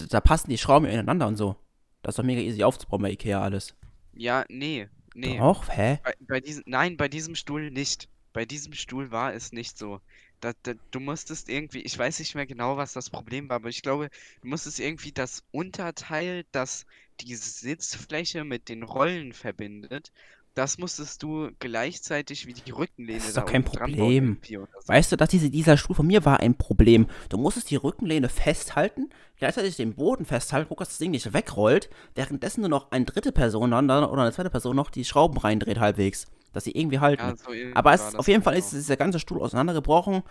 da 0.09 0.19
passen 0.19 0.49
die 0.49 0.57
Schrauben 0.57 0.85
ineinander 0.85 1.27
und 1.27 1.37
so. 1.37 1.55
Das 2.03 2.13
ist 2.13 2.19
doch 2.19 2.25
mega 2.25 2.41
easy 2.41 2.63
aufzubauen 2.63 3.01
bei 3.01 3.11
Ikea 3.11 3.41
alles. 3.41 3.75
Ja, 4.13 4.43
nee. 4.49 4.89
Nee. 5.13 5.37
Doch, 5.37 5.67
hä? 5.69 5.99
Bei, 6.03 6.13
bei 6.19 6.39
diesem, 6.41 6.63
nein, 6.65 6.97
bei 6.97 7.07
diesem 7.07 7.35
Stuhl 7.35 7.71
nicht. 7.71 8.09
Bei 8.33 8.45
diesem 8.45 8.73
Stuhl 8.73 9.11
war 9.11 9.33
es 9.33 9.51
nicht 9.51 9.77
so. 9.77 10.01
Da, 10.41 10.53
da, 10.63 10.73
du 10.91 10.99
musstest 10.99 11.49
irgendwie, 11.49 11.81
ich 11.81 11.97
weiß 11.97 12.19
nicht 12.19 12.35
mehr 12.35 12.47
genau, 12.47 12.75
was 12.75 12.93
das 12.93 13.09
Problem 13.09 13.47
war, 13.47 13.57
aber 13.57 13.69
ich 13.69 13.83
glaube, 13.83 14.09
du 14.41 14.47
musstest 14.47 14.79
irgendwie 14.79 15.11
das 15.11 15.43
Unterteil, 15.51 16.45
das 16.51 16.85
die 17.19 17.35
Sitzfläche 17.35 18.43
mit 18.43 18.67
den 18.67 18.83
Rollen 18.83 19.33
verbindet, 19.33 20.11
das 20.53 20.77
musstest 20.77 21.23
du 21.23 21.49
gleichzeitig 21.59 22.45
wie 22.45 22.53
die 22.53 22.71
Rückenlehne 22.71 23.19
Das 23.19 23.29
ist 23.29 23.37
da 23.37 23.41
doch 23.41 23.51
kein 23.51 23.63
dran 23.63 23.95
bauen 23.95 24.37
Problem. 24.37 24.37
so. 24.43 24.87
Weißt 24.87 25.11
du, 25.11 25.15
dass 25.15 25.29
diese, 25.29 25.49
dieser 25.49 25.77
Stuhl 25.77 25.95
von 25.95 26.07
mir 26.07 26.25
war 26.25 26.41
ein 26.41 26.57
Problem. 26.57 27.07
Du 27.29 27.37
musstest 27.37 27.71
die 27.71 27.77
Rückenlehne 27.77 28.27
festhalten, 28.27 29.09
gleichzeitig 29.37 29.77
den 29.77 29.95
Boden 29.95 30.25
festhalten, 30.25 30.67
guck, 30.67 30.79
dass 30.79 30.89
das 30.89 30.97
Ding 30.97 31.11
nicht 31.11 31.33
wegrollt, 31.33 31.89
währenddessen 32.15 32.61
nur 32.61 32.69
noch 32.69 32.91
eine 32.91 33.05
dritte 33.05 33.31
Person 33.31 33.73
oder 33.73 34.21
eine 34.21 34.31
zweite 34.31 34.49
Person 34.49 34.75
noch 34.75 34.89
die 34.89 35.05
Schrauben 35.05 35.37
reindreht 35.37 35.79
halbwegs, 35.79 36.27
dass 36.51 36.65
sie 36.65 36.71
irgendwie 36.71 36.99
halten. 36.99 37.23
Ja, 37.23 37.35
so 37.37 37.53
irgendwie 37.53 37.75
Aber 37.75 37.93
es 37.93 38.15
auf 38.15 38.27
jeden 38.27 38.43
Fall 38.43 38.55
genau. 38.55 38.65
ist 38.65 38.73
dieser 38.73 38.97
ganze 38.97 39.19
Stuhl 39.19 39.41
auseinandergebrochen. 39.41 40.23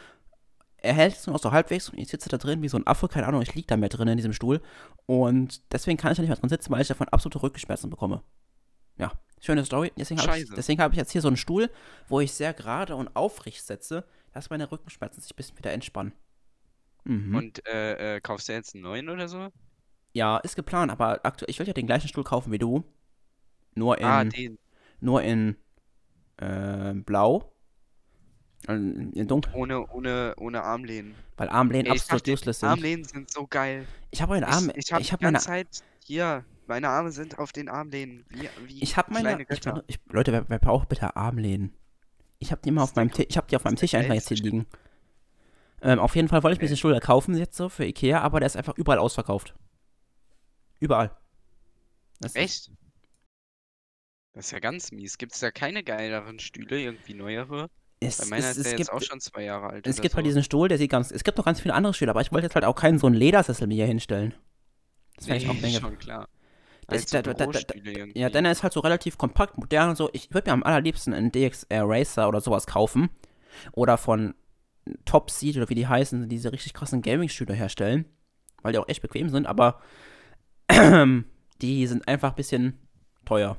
Er 0.82 0.94
hält 0.94 1.14
es 1.14 1.26
nur 1.26 1.34
noch 1.34 1.43
so 1.43 1.52
halbwegs 1.52 1.88
und 1.88 1.99
ich 1.99 2.08
sitze 2.08 2.28
da 2.28 2.38
drin 2.38 2.62
wie 2.62 2.69
so 2.69 2.76
ein 2.76 2.87
Affe, 2.87 3.08
keine 3.08 3.26
Ahnung, 3.26 3.43
ich 3.43 3.55
liege 3.55 3.66
da 3.66 3.76
mehr 3.76 3.90
drin 3.90 4.08
in 4.08 4.16
diesem 4.16 4.32
Stuhl. 4.32 4.61
Und 5.06 5.73
deswegen 5.73 5.99
kann 5.99 6.12
ich 6.12 6.16
da 6.16 6.23
nicht 6.23 6.31
mehr 6.31 6.37
drin 6.38 6.49
sitzen, 6.49 6.70
weil 6.73 6.82
ich 6.82 6.88
davon 6.88 7.08
absolute 7.08 7.43
Rückenschmerzen 7.43 7.90
bekomme. 7.90 8.23
Ja, 8.97 9.12
schöne 9.40 9.64
Story. 9.64 9.92
Deswegen 9.97 10.20
habe 10.20 10.38
ich, 10.38 10.49
deswegen 10.50 10.80
hab 10.82 10.92
ich 10.92 10.99
jetzt 10.99 11.12
hier 11.12 11.20
so 11.23 11.28
einen 11.28 11.37
Stuhl, 11.37 11.70
wo 12.09 12.20
ich 12.20 12.32
sehr 12.32 12.52
gerade 12.54 12.94
und 12.97 13.14
aufrecht 13.16 13.64
setze, 13.64 14.04
dass 14.32 14.50
meine 14.50 14.70
Rückenschmerzen 14.70 15.20
sich 15.23 15.32
ein 15.32 15.37
bisschen 15.37 15.59
wieder 15.59 15.73
entspannen. 15.73 16.12
Mhm. 17.04 17.35
Und 17.35 17.66
äh, 17.66 18.16
äh, 18.16 18.20
kaufst 18.20 18.49
du 18.49 18.52
jetzt 18.52 18.75
einen 18.75 18.85
neuen 18.85 19.09
oder 19.09 19.28
so? 19.28 19.49
ja, 20.12 20.38
ist 20.38 20.56
geplant, 20.56 20.90
aber 20.90 21.20
aktuell, 21.25 21.50
ich 21.50 21.59
will 21.59 21.66
ja 21.66 21.73
den 21.73 21.87
gleichen 21.87 22.09
Stuhl 22.09 22.25
kaufen 22.25 22.52
wie 22.52 22.59
du. 22.59 22.85
Nur 23.75 23.99
in, 23.99 24.04
Ah, 24.04 24.25
den. 24.25 24.59
nur 25.00 25.23
in 25.23 25.56
äh, 26.38 26.94
blau. 26.94 27.52
In 28.66 29.26
dunkel. 29.26 29.54
Ohne, 29.54 29.87
ohne, 29.88 30.35
ohne 30.38 30.62
Armlehnen. 30.62 31.14
Weil 31.37 31.49
Armlehnen 31.49 31.87
Ey, 31.87 31.92
absolut 31.92 32.23
dachte, 32.23 32.32
useless 32.32 32.61
sind. 32.61 32.68
Armlehnen 32.68 33.04
sind 33.04 33.30
so 33.30 33.47
geil. 33.47 33.87
Ich 34.11 34.20
habe 34.20 34.32
meine 34.32 34.49
Arme, 34.49 34.73
Ich, 34.76 34.90
ich, 34.90 35.12
habe 35.12 35.20
die 35.20 35.25
meine, 35.25 35.38
Zeit 35.38 35.82
hier, 36.04 36.44
meine 36.70 36.88
Arme 36.88 37.12
sind 37.12 37.38
auf 37.38 37.52
den 37.52 37.68
Armlehnen. 37.68 38.24
Wie, 38.28 38.48
wie 38.66 38.82
ich 38.82 38.96
habe 38.96 39.12
meine, 39.12 39.42
ich, 39.48 39.60
benut- 39.60 39.84
ich, 39.88 39.98
Leute, 40.10 40.32
wer, 40.32 40.48
wer 40.48 40.58
braucht 40.58 40.88
bitte 40.88 41.16
Armlehnen? 41.16 41.74
Ich 42.38 42.50
habe 42.52 42.62
die 42.62 42.70
immer 42.70 42.82
auf 42.82 42.94
meinem 42.96 43.12
Tisch, 43.12 43.26
ich 43.28 43.36
habe 43.36 43.46
die 43.48 43.56
auf 43.56 43.64
meinem 43.64 43.76
Tisch 43.76 43.94
einfach 43.94 44.14
jetzt 44.14 44.28
hier 44.28 44.38
liegen. 44.38 44.66
Ähm, 45.82 45.98
auf 45.98 46.16
jeden 46.16 46.28
Fall 46.28 46.42
wollte 46.42 46.54
ich 46.54 46.60
mir 46.60 46.64
Okay. 46.64 46.68
diesen 46.68 46.76
Stuhl 46.78 46.98
kaufen 47.00 47.34
jetzt 47.36 47.56
so 47.56 47.68
für 47.68 47.84
Ikea, 47.84 48.20
aber 48.20 48.40
der 48.40 48.46
ist 48.46 48.56
einfach 48.56 48.76
überall 48.78 48.98
ausverkauft. 48.98 49.54
Überall. 50.80 51.10
Das 52.20 52.36
ist, 52.36 52.36
Echt? 52.36 52.70
Das 54.32 54.46
ist 54.46 54.50
ja 54.52 54.58
ganz 54.60 54.92
mies. 54.92 55.18
Gibt 55.18 55.32
es 55.34 55.40
da 55.40 55.50
keine 55.50 55.82
geileren 55.84 56.38
Stühle, 56.38 56.80
irgendwie 56.80 57.14
neuere? 57.14 57.68
es, 58.00 58.18
Bei 58.18 58.26
meiner 58.26 58.50
es, 58.50 58.56
ist 58.56 58.58
es 58.58 58.62
der 58.64 58.72
gibt, 58.74 58.78
jetzt 58.78 58.92
auch 58.92 59.02
schon 59.02 59.20
zwei 59.20 59.44
Jahre 59.44 59.68
alt 59.70 59.86
es 59.86 60.00
gibt 60.00 60.14
halt 60.14 60.24
so. 60.24 60.28
diesen 60.28 60.42
Stuhl, 60.44 60.68
der 60.68 60.78
sieht 60.78 60.90
ganz, 60.90 61.10
es 61.10 61.24
gibt 61.24 61.38
noch 61.38 61.44
ganz 61.44 61.60
viele 61.60 61.74
andere 61.74 61.94
Stühle, 61.94 62.10
aber 62.10 62.20
ich 62.22 62.32
wollte 62.32 62.46
jetzt 62.46 62.54
halt 62.54 62.64
auch 62.64 62.74
keinen 62.76 62.98
so 62.98 63.06
einen 63.06 63.16
Ledersessel 63.16 63.66
mir 63.66 63.74
hier 63.74 63.86
hinstellen. 63.86 64.34
Das 65.16 65.28
wäre 65.28 65.38
ich 65.38 65.48
auch 65.48 65.54
Nee, 65.60 65.72
schon 65.80 65.98
klar. 65.98 66.28
Das- 66.90 67.02
Als 67.02 67.11
da- 67.11 67.23
da- 67.23 67.32
da-. 67.47 67.61
Ja, 68.14 68.28
denn 68.30 68.44
er 68.44 68.52
ist 68.52 68.62
halt 68.62 68.73
so 68.73 68.80
relativ 68.80 69.16
kompakt, 69.18 69.56
modern 69.59 69.90
und 69.90 69.97
so. 69.97 70.11
Ich 70.12 70.32
würde 70.35 70.50
mir 70.50 70.54
am 70.54 70.62
allerliebsten 70.62 71.14
einen 71.14 71.32
DXR 71.32 71.85
Racer 71.88 72.28
oder 72.28 72.40
sowas 72.40 72.66
kaufen. 72.66 73.09
Oder 73.73 73.97
von 73.99 74.35
Top 75.04 75.30
Seat 75.30 75.56
oder 75.56 75.68
wie 75.68 75.75
die 75.75 75.87
heißen, 75.87 76.28
diese 76.28 76.52
richtig 76.52 76.75
krassen 76.75 77.02
Gaming-Stühle 77.02 77.54
herstellen. 77.54 78.06
Weil 78.62 78.73
die 78.73 78.78
auch 78.78 78.88
echt 78.88 79.02
bequem 79.02 79.28
sind, 79.28 79.47
aber 79.47 79.80
die 81.62 81.87
sind 81.87 82.06
einfach 82.09 82.30
ein 82.30 82.37
bisschen 82.37 82.78
teuer. 83.25 83.59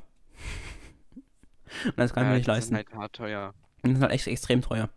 Und 1.84 1.98
das 1.98 2.12
kann 2.12 2.24
ich 2.24 2.26
Ja, 2.26 2.30
mir 2.30 2.36
nicht 2.36 2.46
die 2.46 2.50
leisten. 2.50 2.68
sind 2.68 2.76
halt 2.76 2.92
hart 2.94 3.12
teuer. 3.14 3.54
Die 3.84 3.90
sind 3.92 4.02
halt 4.02 4.12
echt 4.12 4.26
extrem 4.26 4.60
teuer. 4.62 4.90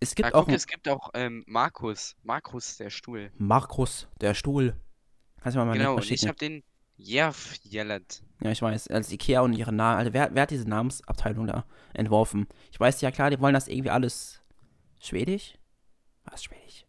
Es 0.00 0.14
gibt 0.14 0.28
Ja, 0.30 0.34
auch 0.34 0.46
guck, 0.46 0.54
es 0.54 0.66
gibt 0.66 0.88
auch 0.88 1.10
ähm, 1.14 1.44
Markus. 1.46 2.16
Markus, 2.22 2.76
der 2.76 2.90
Stuhl. 2.90 3.30
Markus, 3.38 4.08
der 4.20 4.34
Stuhl. 4.34 4.74
Kannst 5.40 5.56
du 5.56 5.60
mal 5.60 5.66
mal 5.66 5.72
Genau, 5.78 5.94
mal 5.94 6.02
und 6.02 6.10
ich 6.10 6.26
habe 6.26 6.36
den 6.36 6.62
Ja, 7.04 7.32
Jellet. 7.64 8.22
Ja, 8.40 8.50
ich 8.50 8.62
weiß. 8.62 8.88
Als 8.88 9.10
Ikea 9.10 9.40
und 9.40 9.54
ihre 9.54 9.72
Namen. 9.72 9.98
Also 9.98 10.12
wer, 10.12 10.34
wer 10.34 10.42
hat 10.42 10.50
diese 10.50 10.68
Namensabteilung 10.68 11.46
da 11.46 11.64
entworfen? 11.94 12.46
Ich 12.70 12.78
weiß 12.78 13.00
ja 13.00 13.10
klar, 13.10 13.30
die 13.30 13.40
wollen 13.40 13.54
das 13.54 13.68
irgendwie 13.68 13.90
alles. 13.90 14.40
Schwedisch? 15.00 15.58
Was 16.24 16.44
Schwedisch? 16.44 16.86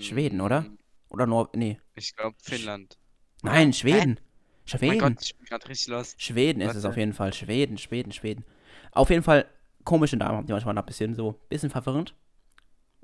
Schweden, 0.00 0.40
oder? 0.40 0.66
Oder 1.08 1.26
Nor. 1.26 1.50
Nee. 1.54 1.78
Ich 1.94 2.14
glaube 2.14 2.36
Finnland. 2.42 2.98
Nein, 3.42 3.72
Schweden. 3.72 4.18
Oh 4.18 4.22
mein 4.22 4.80
Schweden. 4.80 4.98
Gott, 4.98 5.22
ich 5.22 5.36
bin 5.36 5.46
gerade 5.46 5.68
richtig 5.68 5.88
lost. 5.88 6.20
Schweden 6.20 6.60
ist 6.60 6.74
es 6.74 6.84
auf 6.84 6.96
jeden 6.96 7.12
Fall. 7.12 7.32
Schweden, 7.32 7.78
Schweden, 7.78 8.12
Schweden. 8.12 8.44
Auf 8.92 9.10
jeden 9.10 9.22
Fall 9.22 9.46
komische 9.84 10.16
Namen, 10.16 10.46
die 10.46 10.52
manchmal 10.52 10.76
ein 10.76 10.84
bisschen 10.84 11.14
so, 11.14 11.40
bisschen 11.48 11.70
verwirrend. 11.70 12.14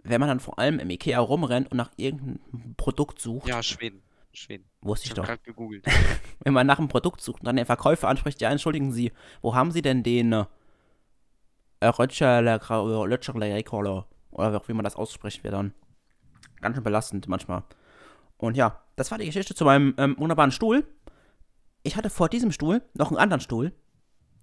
Wenn 0.02 0.20
man 0.20 0.28
dann 0.28 0.40
vor 0.40 0.58
allem 0.58 0.80
im 0.80 0.90
Ikea 0.90 1.20
rumrennt 1.20 1.70
und 1.70 1.76
nach 1.76 1.92
irgendeinem 1.96 2.74
Produkt 2.76 3.20
sucht, 3.20 3.46
Ja, 3.46 3.62
Schweden. 3.62 4.02
Schweden. 4.32 4.68
Wusste 4.82 5.04
Ich 5.06 5.10
ich 5.10 5.14
doch. 5.14 5.24
gerade 5.24 5.42
gegoogelt. 5.42 5.86
Wenn 6.40 6.52
man 6.52 6.66
nach 6.66 6.78
einem 6.78 6.88
Produkt 6.88 7.20
sucht 7.20 7.40
und 7.40 7.46
dann 7.46 7.56
den 7.56 7.66
Verkäufer 7.66 8.08
anspricht, 8.08 8.40
ja, 8.40 8.50
entschuldigen 8.50 8.92
Sie, 8.92 9.12
wo 9.40 9.54
haben 9.54 9.70
Sie 9.70 9.82
denn 9.82 10.02
den 10.02 10.32
äh, 10.32 11.86
Rötscherle 11.86 12.60
oder 14.30 14.62
wie 14.68 14.72
man 14.72 14.84
das 14.84 14.96
ausspricht, 14.96 15.44
wäre 15.44 15.56
dann 15.56 15.74
ganz 16.60 16.76
schön 16.76 16.84
belastend 16.84 17.28
manchmal. 17.28 17.62
Und 18.36 18.56
ja, 18.56 18.82
das 18.96 19.10
war 19.10 19.18
die 19.18 19.26
Geschichte 19.26 19.54
zu 19.54 19.64
meinem 19.64 19.94
ähm, 19.98 20.16
wunderbaren 20.18 20.50
Stuhl. 20.52 20.84
Ich 21.82 21.96
hatte 21.96 22.10
vor 22.10 22.28
diesem 22.28 22.52
Stuhl 22.52 22.82
noch 22.94 23.08
einen 23.08 23.18
anderen 23.18 23.40
Stuhl. 23.40 23.72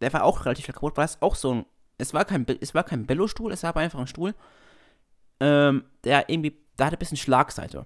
Der 0.01 0.13
war 0.13 0.23
auch 0.23 0.45
relativ 0.45 0.67
kaputt, 0.67 0.95
weil 0.97 1.05
es 1.05 1.21
auch 1.21 1.35
so 1.35 1.53
ein. 1.53 1.65
Es 1.97 2.13
war 2.13 2.23
kein, 2.23 2.45
es 2.61 2.73
war 2.73 2.83
kein 2.83 3.05
Billo-Stuhl, 3.05 3.51
es 3.51 3.63
war 3.63 3.71
aber 3.71 3.81
einfach 3.81 3.99
ein 3.99 4.07
Stuhl. 4.07 4.33
Ähm, 5.39 5.83
der 6.03 6.29
irgendwie. 6.29 6.57
Der 6.77 6.85
hatte 6.85 6.95
ein 6.95 6.99
bisschen 6.99 7.17
Schlagseite. 7.17 7.85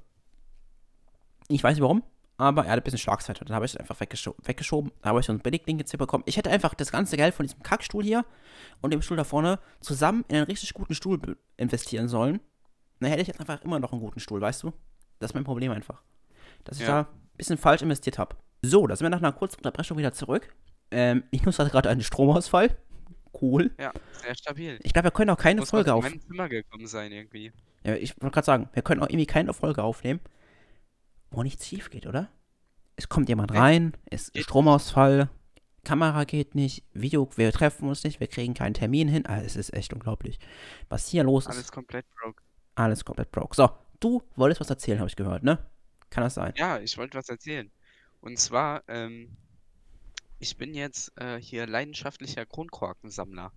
Ich 1.48 1.64
weiß 1.64 1.74
nicht 1.76 1.82
warum, 1.82 2.04
aber 2.44 2.66
er 2.66 2.72
hatte 2.72 2.82
ein 2.82 2.84
bisschen 2.84 3.00
Schlagseite. 3.00 3.44
Dann 3.46 3.56
habe 3.56 3.66
ich 3.66 3.74
es 3.74 3.78
einfach 3.78 4.00
weggescho 4.00 4.36
weggeschoben. 4.44 4.92
Da 5.02 5.10
habe 5.10 5.20
ich 5.20 5.26
so 5.26 5.34
ein 5.34 5.40
Billigding 5.40 5.78
jetzt 5.80 5.92
hier 5.92 5.98
bekommen. 5.98 6.24
Ich 6.28 6.38
hätte 6.38 6.50
einfach 6.50 6.74
das 6.74 6.92
ganze 6.92 7.18
Geld 7.18 7.34
von 7.34 7.46
diesem 7.46 7.62
Kackstuhl 7.64 8.04
hier 8.04 8.26
und 8.82 8.92
dem 8.94 9.02
Stuhl 9.02 9.18
da 9.18 9.24
vorne 9.24 9.60
zusammen 9.82 10.26
in 10.28 10.36
einen 10.38 10.46
richtig 10.46 10.74
guten 10.74 10.96
Stuhl 10.96 11.38
investieren 11.58 12.08
sollen. 12.08 12.40
Dann 13.00 13.10
hätte 13.10 13.22
ich 13.22 13.28
jetzt 13.28 13.40
einfach 13.40 13.62
immer 13.64 13.80
noch 13.80 13.92
einen 13.92 14.02
guten 14.02 14.20
Stuhl, 14.20 14.40
weißt 14.42 14.64
du? 14.64 14.72
Das 15.20 15.32
ist 15.32 15.36
mein 15.36 15.44
Problem 15.44 15.72
einfach. 15.72 16.02
Dass 16.64 16.78
ich 16.80 16.84
Ja. 16.88 17.04
da 17.04 17.10
ein 17.10 17.38
bisschen 17.38 17.58
falsch 17.58 17.82
investiert 17.82 18.18
habe. 18.18 18.36
So, 18.62 18.88
da 18.88 18.96
sind 18.96 19.06
wir 19.06 19.10
nach 19.10 19.18
einer 19.20 19.34
kurzen 19.34 19.58
Unterbrechung 19.58 19.98
wieder 19.98 20.14
zurück. 20.14 20.54
Ähm, 20.92 21.24
ich 21.32 21.44
nutze 21.44 21.66
gerade 21.70 21.90
einen 21.90 22.02
Stromausfall. 22.02 22.78
Cool. 23.42 23.72
Ja, 23.80 23.92
sehr 24.22 24.36
stabil. 24.36 24.80
Ich 24.84 24.94
glaube, 24.94 25.08
wir 25.08 25.12
können 25.12 25.32
auch 25.32 25.38
keine 25.38 25.62
Muss 25.62 25.72
Folge 25.72 25.90
was 25.92 25.98
auf. 25.98 26.06
in 26.06 26.12
mein 26.12 26.22
Zimmer 26.22 26.50
gekommen 26.50 26.86
sein 26.88 27.12
irgendwie. 27.12 27.52
Ja, 27.84 27.96
ich 27.96 28.14
wollte 28.22 28.34
gerade 28.36 28.46
sagen, 28.46 28.70
wir 28.74 28.84
können 28.84 29.02
auch 29.02 29.08
irgendwie 29.10 29.26
keine 29.26 29.54
Folge 29.54 29.84
aufnehmen, 29.84 30.22
wo 31.34 31.44
nichts 31.44 31.68
schief 31.68 31.90
geht, 31.90 32.06
oder? 32.08 32.30
Es 32.96 33.10
kommt 33.10 33.28
jemand 33.30 33.52
rein, 33.54 33.94
es 34.06 34.30
ist 34.30 34.44
Stromausfall, 34.44 35.30
Kamera 35.84 36.24
geht 36.24 36.56
nicht, 36.56 36.84
Video, 36.94 37.28
wir 37.36 37.52
treffen 37.52 37.90
uns 37.90 38.04
nicht, 38.04 38.20
wir 38.20 38.28
kriegen 38.28 38.54
keinen 38.54 38.74
Termin 38.76 39.08
hin. 39.08 39.26
Ah, 39.26 39.42
es 39.42 39.56
ist 39.56 39.74
echt 39.74 39.92
unglaublich. 39.94 40.40
Was 40.90 41.08
hier 41.08 41.24
los 41.24 41.46
ist, 41.48 41.52
Alles 41.56 41.72
komplett 41.72 42.06
broke. 42.16 42.42
alles 42.76 43.04
komplett 43.04 43.32
broke. 43.32 43.56
So, 43.56 43.70
du 44.00 44.22
wolltest 44.36 44.62
was 44.62 44.70
erzählen, 44.70 45.00
habe 45.00 45.10
ich 45.10 45.16
gehört, 45.16 45.44
ne? 45.44 45.60
Kann 46.10 46.24
das 46.24 46.36
sein? 46.36 46.54
Ja, 46.56 46.80
ich 46.80 46.98
wollte 46.98 47.18
was 47.18 47.28
erzählen. 47.30 47.70
Und 48.22 48.38
zwar, 48.40 48.84
ähm, 48.88 49.36
ich 50.40 50.56
bin 50.58 50.74
jetzt 50.74 51.12
äh, 51.20 51.38
hier 51.42 51.66
leidenschaftlicher 51.68 52.46
Kronkorkensammler. 52.46 53.52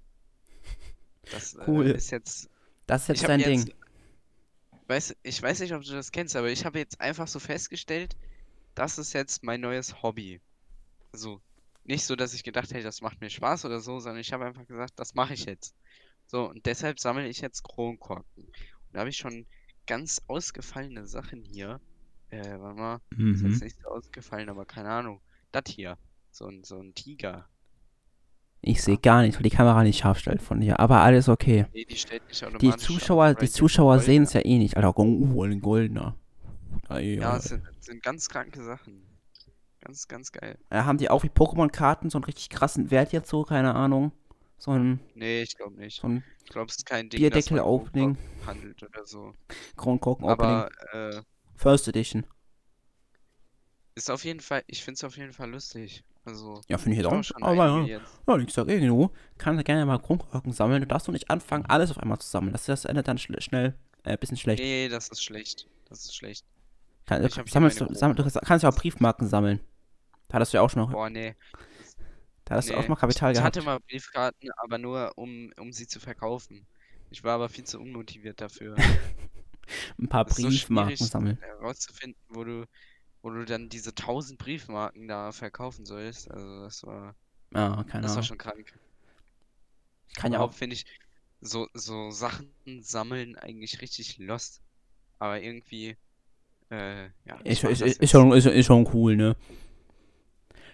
Das 1.30 1.56
Cool. 1.66 1.88
äh, 1.90 1.96
ist 1.96 2.10
jetzt 2.10 2.48
Das 2.86 3.02
ist 3.02 3.08
jetzt 3.08 3.28
dein 3.28 3.40
jetzt, 3.40 3.68
Ding. 3.68 3.74
Weiß, 4.88 5.16
ich 5.22 5.42
weiß 5.42 5.60
nicht, 5.60 5.72
ob 5.74 5.82
du 5.82 5.92
das 5.92 6.12
kennst, 6.12 6.36
aber 6.36 6.50
ich 6.50 6.64
habe 6.64 6.78
jetzt 6.78 7.00
einfach 7.00 7.28
so 7.28 7.38
festgestellt, 7.40 8.16
das 8.74 8.98
ist 8.98 9.12
jetzt 9.14 9.42
mein 9.44 9.60
neues 9.60 10.02
Hobby. 10.02 10.42
Also 11.12 11.42
nicht 11.84 12.04
so, 12.06 12.16
dass 12.16 12.34
ich 12.34 12.44
gedacht 12.44 12.70
hätte, 12.72 12.84
das 12.84 13.00
macht 13.02 13.20
mir 13.20 13.30
Spaß 13.30 13.64
oder 13.64 13.80
so, 13.80 14.00
sondern 14.00 14.20
ich 14.20 14.32
habe 14.32 14.46
einfach 14.46 14.66
gesagt, 14.66 14.94
das 14.98 15.14
mache 15.14 15.34
ich 15.34 15.44
jetzt. 15.46 15.76
So, 16.26 16.48
und 16.50 16.66
deshalb 16.66 17.00
sammle 17.00 17.28
ich 17.28 17.40
jetzt 17.40 17.62
Kronkorken. 17.64 18.44
Und 18.44 18.54
da 18.92 19.00
habe 19.00 19.10
ich 19.10 19.16
schon 19.16 19.46
ganz 19.86 20.22
ausgefallene 20.28 21.06
Sachen 21.06 21.42
hier. 21.44 21.80
Äh, 22.30 22.58
warte 22.60 22.78
mal, 22.80 23.00
ist 23.32 23.42
Mhm. 23.42 23.44
jetzt 23.44 23.62
nicht 23.62 23.78
so 23.80 23.88
ausgefallen, 23.88 24.48
aber 24.48 24.66
keine 24.66 24.90
Ahnung. 24.90 25.22
Das 25.52 25.64
hier. 25.68 25.98
So 26.30 26.48
ein, 26.48 26.64
so 26.64 26.80
ein 26.80 26.94
Tiger. 26.94 27.48
Ich 28.68 28.82
sehe 28.82 28.98
gar 28.98 29.22
nicht, 29.22 29.36
weil 29.36 29.44
die 29.44 29.50
Kamera 29.50 29.82
nicht 29.84 29.98
scharf 29.98 30.18
stellt 30.18 30.42
von 30.42 30.60
dir, 30.60 30.80
aber 30.80 31.00
alles 31.00 31.28
okay. 31.28 31.66
Nee, 31.72 31.84
die 31.84 31.96
stellt 31.96 32.26
nicht 32.26 32.40
Die 32.40 32.46
automatisch 32.46 32.86
scharf, 32.86 32.98
Zuschauer, 32.98 33.34
die 33.34 33.48
Zuschauer 33.50 33.98
sehen 34.00 34.24
es 34.24 34.32
ja 34.32 34.44
eh 34.44 34.58
nicht. 34.58 34.76
Alter, 34.76 34.98
oh, 34.98 35.44
ein 35.44 35.60
goldener. 35.60 36.16
Ey, 36.88 37.18
Ja, 37.18 37.36
es 37.36 37.44
sind, 37.44 37.62
sind 37.80 38.02
ganz 38.02 38.28
kranke 38.28 38.62
Sachen. 38.64 39.02
Ganz, 39.80 40.08
ganz 40.08 40.32
geil. 40.32 40.58
Äh, 40.70 40.82
haben 40.82 40.98
die 40.98 41.08
auch 41.10 41.22
wie 41.22 41.28
Pokémon-Karten 41.28 42.10
so 42.10 42.18
einen 42.18 42.24
richtig 42.24 42.50
krassen 42.50 42.90
Wert 42.90 43.12
jetzt 43.12 43.30
so, 43.30 43.44
keine 43.44 43.74
Ahnung. 43.76 44.10
So 44.58 44.72
ein, 44.72 44.98
Nee, 45.14 45.42
ich 45.42 45.56
glaube 45.56 45.76
nicht. 45.76 46.00
so 46.00 46.08
ein 46.08 46.24
Ich 46.44 46.50
glaube, 46.50 46.68
es 46.70 46.78
ist 46.78 46.86
kein 46.86 47.08
Ding, 47.08 47.20
Bierdeckel-Opening, 47.20 48.18
handelt 48.46 48.82
oder 48.82 49.06
so. 49.06 49.32
Kronkorken-Opening, 49.76 50.50
Aber 50.50 50.70
äh, 50.92 51.22
First 51.54 51.86
Edition. 51.86 52.26
ist 53.94 54.10
auf 54.10 54.24
jeden 54.24 54.40
Fall, 54.40 54.64
ich 54.66 54.82
finde 54.82 54.96
es 54.96 55.04
auf 55.04 55.16
jeden 55.16 55.32
Fall 55.32 55.50
lustig. 55.50 56.02
Also, 56.26 56.60
Ja, 56.68 56.76
finde 56.78 56.96
ich 56.98 57.02
jetzt 57.04 57.12
ich 57.12 57.18
auch. 57.18 57.22
schon 57.24 57.42
Aber 57.42 57.86
ja, 57.86 58.00
ja 58.26 58.36
nichts 58.36 58.54
dagegen, 58.54 58.86
du 58.88 59.10
kannst 59.38 59.64
gerne 59.64 59.86
mal 59.86 59.98
Kronkorken 59.98 60.52
sammeln. 60.52 60.80
Du 60.82 60.86
darfst 60.88 61.06
doch 61.08 61.12
nicht 61.12 61.30
anfangen, 61.30 61.64
alles 61.66 61.90
auf 61.92 61.98
einmal 61.98 62.18
zu 62.18 62.28
sammeln. 62.28 62.52
Das, 62.52 62.66
das 62.66 62.84
endet 62.84 63.06
dann 63.08 63.16
schl 63.18 63.40
schnell 63.40 63.74
äh, 64.04 64.10
ein 64.12 64.18
bisschen 64.18 64.36
schlecht. 64.36 64.62
Nee, 64.62 64.88
das 64.88 65.08
ist 65.08 65.22
schlecht. 65.22 65.68
Das 65.88 66.00
ist 66.04 66.16
schlecht. 66.16 66.44
Kann, 67.06 67.24
ich 67.24 67.34
hier 67.34 67.44
sammelst 67.46 67.80
du, 67.80 67.94
sammel, 67.94 68.16
du 68.16 68.24
kannst- 68.44 68.62
ja 68.64 68.68
auch 68.68 68.74
Briefmarken 68.76 69.28
sammeln. 69.28 69.60
Da 70.28 70.34
hattest 70.34 70.52
du 70.52 70.56
ja 70.56 70.62
auch 70.62 70.70
schon 70.70 70.82
noch, 70.82 70.90
Boah, 70.90 71.08
nee. 71.08 71.36
da 72.44 72.56
hast 72.56 72.68
du 72.68 72.74
auch 72.76 72.82
nee. 72.82 72.88
mal 72.88 72.96
Kapital 72.96 73.30
Ich 73.30 73.38
gehabt. 73.38 73.56
hatte 73.56 73.64
mal 73.64 73.78
Briefkarten, 73.78 74.50
aber 74.56 74.78
nur, 74.78 75.12
um, 75.16 75.52
um 75.60 75.72
sie 75.72 75.86
zu 75.86 76.00
verkaufen. 76.00 76.66
Ich 77.10 77.22
war 77.22 77.34
aber 77.36 77.48
viel 77.48 77.62
zu 77.62 77.78
unmotiviert 77.78 78.40
dafür. 78.40 78.74
Ein 79.98 80.08
paar 80.08 80.24
Das 80.24 80.36
so 80.36 80.48
Briefmarken 80.48 80.96
schwierig 80.96 81.10
sammeln. 81.12 81.38
herauszufinden, 81.40 82.20
wo 82.28 82.42
du, 82.42 82.64
wo 83.26 83.30
du 83.32 83.44
dann 83.46 83.68
diese 83.68 83.94
1000 83.94 84.38
Briefmarken 84.38 85.08
da 85.08 85.32
verkaufen 85.32 85.86
sollst. 85.86 86.30
Also, 86.30 86.62
das 86.62 86.84
war, 86.84 87.16
Ah, 87.54 87.84
keine 87.84 88.06
das 88.06 88.16
war 88.16 88.22
schon 88.22 88.38
krank. 88.38 88.78
Kann 90.16 90.32
ja 90.32 90.40
auch. 90.40 90.52
Finde 90.52 90.74
ich 90.74 90.86
so, 91.40 91.68
so 91.74 92.10
Sachen 92.10 92.52
sammeln 92.80 93.36
eigentlich 93.36 93.80
richtig 93.82 94.18
lost. 94.18 94.62
Aber 95.18 95.40
irgendwie, 95.42 95.96
äh, 96.70 97.06
ja, 97.26 97.40
Ist, 97.44 97.64
ist, 97.64 97.80
ist, 97.82 98.10
schon, 98.10 98.32
ist, 98.32 98.46
ist 98.46 98.66
schon 98.66 98.88
cool, 98.92 99.16
ne? 99.16 99.36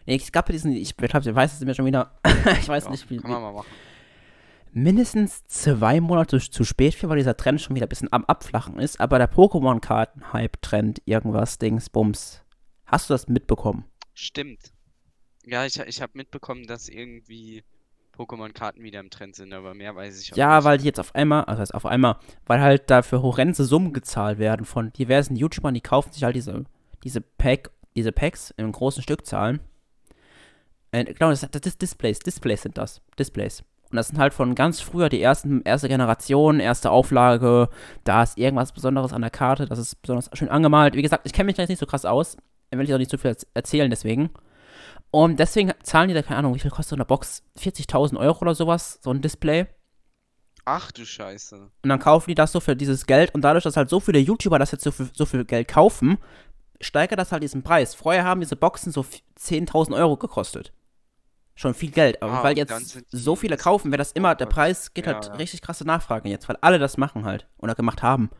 Nee, 0.06 0.16
es 0.16 0.32
gab 0.32 0.49
ja 0.49 0.52
diesen, 0.52 0.73
ich 0.73 0.94
ich 0.99 1.14
weiß 1.35 1.52
es 1.54 1.61
mir 1.61 1.75
schon 1.75 1.87
wieder, 1.87 2.18
ich 2.61 2.68
weiß 2.68 2.88
Ja, 2.88 2.90
nicht, 2.90 3.09
wie, 3.11 3.23
kann 3.23 3.30
man 3.30 3.42
mal 3.42 3.52
machen. 3.52 3.78
mindestens 4.73 5.44
zwei 5.47 6.00
Monate 6.00 6.38
zu 6.40 6.64
spät 6.64 6.94
für, 6.94 7.09
weil 7.09 7.18
dieser 7.18 7.37
Trend 7.37 7.61
schon 7.61 7.76
wieder 7.76 7.87
ein 7.87 7.88
bisschen 7.88 8.12
am 8.12 8.25
Abflachen 8.25 8.78
ist, 8.78 9.00
aber 9.00 9.18
der 9.18 9.30
Pokémon-Karten-Hype-Trend, 9.30 11.02
irgendwas, 11.04 11.59
Dings, 11.59 11.90
Bums. 11.90 12.41
Hast 12.92 13.08
du 13.11 13.14
das 13.14 13.26
mitbekommen? 13.26 13.84
Stimmt. 14.14 14.72
Ja, 15.44 15.64
ich, 15.64 15.78
ich 15.80 16.00
habe 16.02 16.12
mitbekommen, 16.14 16.66
dass 16.66 16.88
irgendwie 16.88 17.64
Pokémon-Karten 18.16 18.82
wieder 18.82 19.00
im 19.00 19.11
Trend 19.11 19.34
sind, 19.34 19.52
aber 19.54 19.75
mehr 19.75 19.96
weiß 19.96 20.20
ich 20.20 20.32
auch 20.32 20.37
Ja, 20.37 20.56
nicht. 20.56 20.64
weil 20.64 20.78
die 20.78 20.84
jetzt 20.84 21.00
auf 21.00 21.14
einmal, 21.14 21.44
also 21.44 21.61
heißt 21.62 21.75
auf 21.75 21.87
einmal, 21.87 22.16
weil 22.46 22.61
halt 22.61 22.90
dafür 22.90 23.22
horrende 23.22 23.64
Summen 23.64 23.92
gezahlt 23.92 24.38
werden 24.38 24.66
von 24.66 24.92
diversen 24.92 25.34
YouTubern, 25.34 25.75
die 25.75 25.80
kaufen 25.80 26.12
sich 26.12 26.22
halt 26.22 26.37
diese, 26.37 26.64
diese 27.02 27.22
Pack, 27.22 27.70
diese 27.96 28.12
Packs 28.12 28.52
in 28.56 28.70
großen 28.70 29.02
Stückzahlen. 29.02 29.61
Äh, 30.92 31.04
genau, 31.04 31.30
das, 31.30 31.40
das 31.40 31.62
ist 31.64 31.80
Displays, 31.80 32.18
Displays 32.18 32.62
sind 32.62 32.76
das. 32.76 33.00
Displays. 33.18 33.64
Und 33.90 33.96
das 33.96 34.08
sind 34.08 34.18
halt 34.18 34.32
von 34.34 34.54
ganz 34.54 34.80
früher 34.80 35.08
die 35.08 35.20
ersten, 35.20 35.62
erste 35.62 35.88
Generation, 35.88 36.61
erste 36.61 36.90
Auflage. 36.90 37.68
Da 38.04 38.22
ist 38.22 38.38
irgendwas 38.38 38.72
Besonderes 38.72 39.12
an 39.12 39.22
der 39.22 39.30
Karte, 39.30 39.66
das 39.66 39.78
ist 39.78 39.96
besonders 40.02 40.30
schön 40.34 40.49
angemalt. 40.50 40.94
Wie 40.94 41.02
gesagt, 41.02 41.26
ich 41.26 41.32
kenne 41.32 41.46
mich 41.46 41.56
da 41.56 41.62
jetzt 41.62 41.70
nicht 41.70 41.78
so 41.78 41.87
krass 41.87 42.04
aus. 42.04 42.37
Ich 42.72 42.78
will 42.78 42.86
ich 42.86 42.94
auch 42.94 42.98
nicht 42.98 43.10
so 43.10 43.18
viel 43.18 43.30
erz- 43.32 43.46
erzählen, 43.54 43.90
deswegen. 43.90 44.30
Und 45.10 45.38
deswegen 45.38 45.72
zahlen 45.82 46.08
die 46.08 46.14
da, 46.14 46.22
keine 46.22 46.38
Ahnung, 46.38 46.54
wie 46.54 46.58
viel 46.58 46.70
kostet 46.70 46.88
so 46.90 46.96
eine 46.96 47.04
Box? 47.04 47.42
40.000 47.58 48.18
Euro 48.18 48.40
oder 48.40 48.54
sowas, 48.54 48.98
so 49.02 49.10
ein 49.10 49.20
Display. 49.20 49.66
Ach 50.64 50.90
du 50.90 51.04
Scheiße. 51.04 51.56
Und 51.56 51.88
dann 51.88 51.98
kaufen 51.98 52.30
die 52.30 52.34
das 52.34 52.52
so 52.52 52.60
für 52.60 52.74
dieses 52.74 53.04
Geld. 53.06 53.34
Und 53.34 53.42
dadurch, 53.42 53.64
dass 53.64 53.76
halt 53.76 53.90
so 53.90 54.00
viele 54.00 54.20
YouTuber 54.20 54.58
das 54.58 54.70
jetzt 54.72 54.84
so 54.84 54.90
für 54.90 55.10
so 55.12 55.26
viel 55.26 55.44
Geld 55.44 55.68
kaufen, 55.68 56.16
steigert 56.80 57.18
das 57.18 57.30
halt 57.30 57.42
diesen 57.42 57.62
Preis. 57.62 57.94
Vorher 57.94 58.24
haben 58.24 58.40
diese 58.40 58.56
Boxen 58.56 58.90
so 58.90 59.00
f- 59.02 59.20
10.000 59.38 59.94
Euro 59.94 60.16
gekostet. 60.16 60.72
Schon 61.54 61.74
viel 61.74 61.90
Geld. 61.90 62.22
Aber 62.22 62.32
Ah, 62.38 62.44
weil 62.44 62.56
jetzt 62.56 63.04
so 63.10 63.36
viele 63.36 63.58
kaufen, 63.58 63.90
wird 63.90 64.00
das 64.00 64.12
immer, 64.12 64.34
der. 64.34 64.46
Preis 64.46 64.94
geht 64.94 65.06
Ja, 65.06 65.14
halt 65.14 65.26
ja. 65.26 65.34
richtig 65.34 65.60
krasse 65.60 65.84
Nachfrage 65.84 66.28
jetzt, 66.30 66.48
weil 66.48 66.56
alle 66.62 66.78
das 66.78 66.96
machen 66.96 67.26
halt. 67.26 67.46
Oder 67.58 67.74
gemacht 67.74 68.02
haben. 68.02 68.30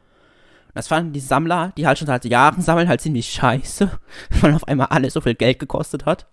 Das 0.75 0.88
fanden 0.88 1.12
die 1.12 1.21
Sammler, 1.21 1.73
die 1.76 1.87
halt 1.87 1.99
schon 1.99 2.07
seit 2.07 2.25
Jahren 2.25 2.62
sammeln, 2.62 2.88
halt 2.88 3.00
ziemlich 3.00 3.31
scheiße, 3.31 3.91
weil 4.41 4.55
auf 4.55 4.67
einmal 4.67 4.88
alles 4.88 5.12
so 5.12 5.21
viel 5.21 5.35
Geld 5.35 5.59
gekostet 5.59 6.07
hat. 6.07 6.26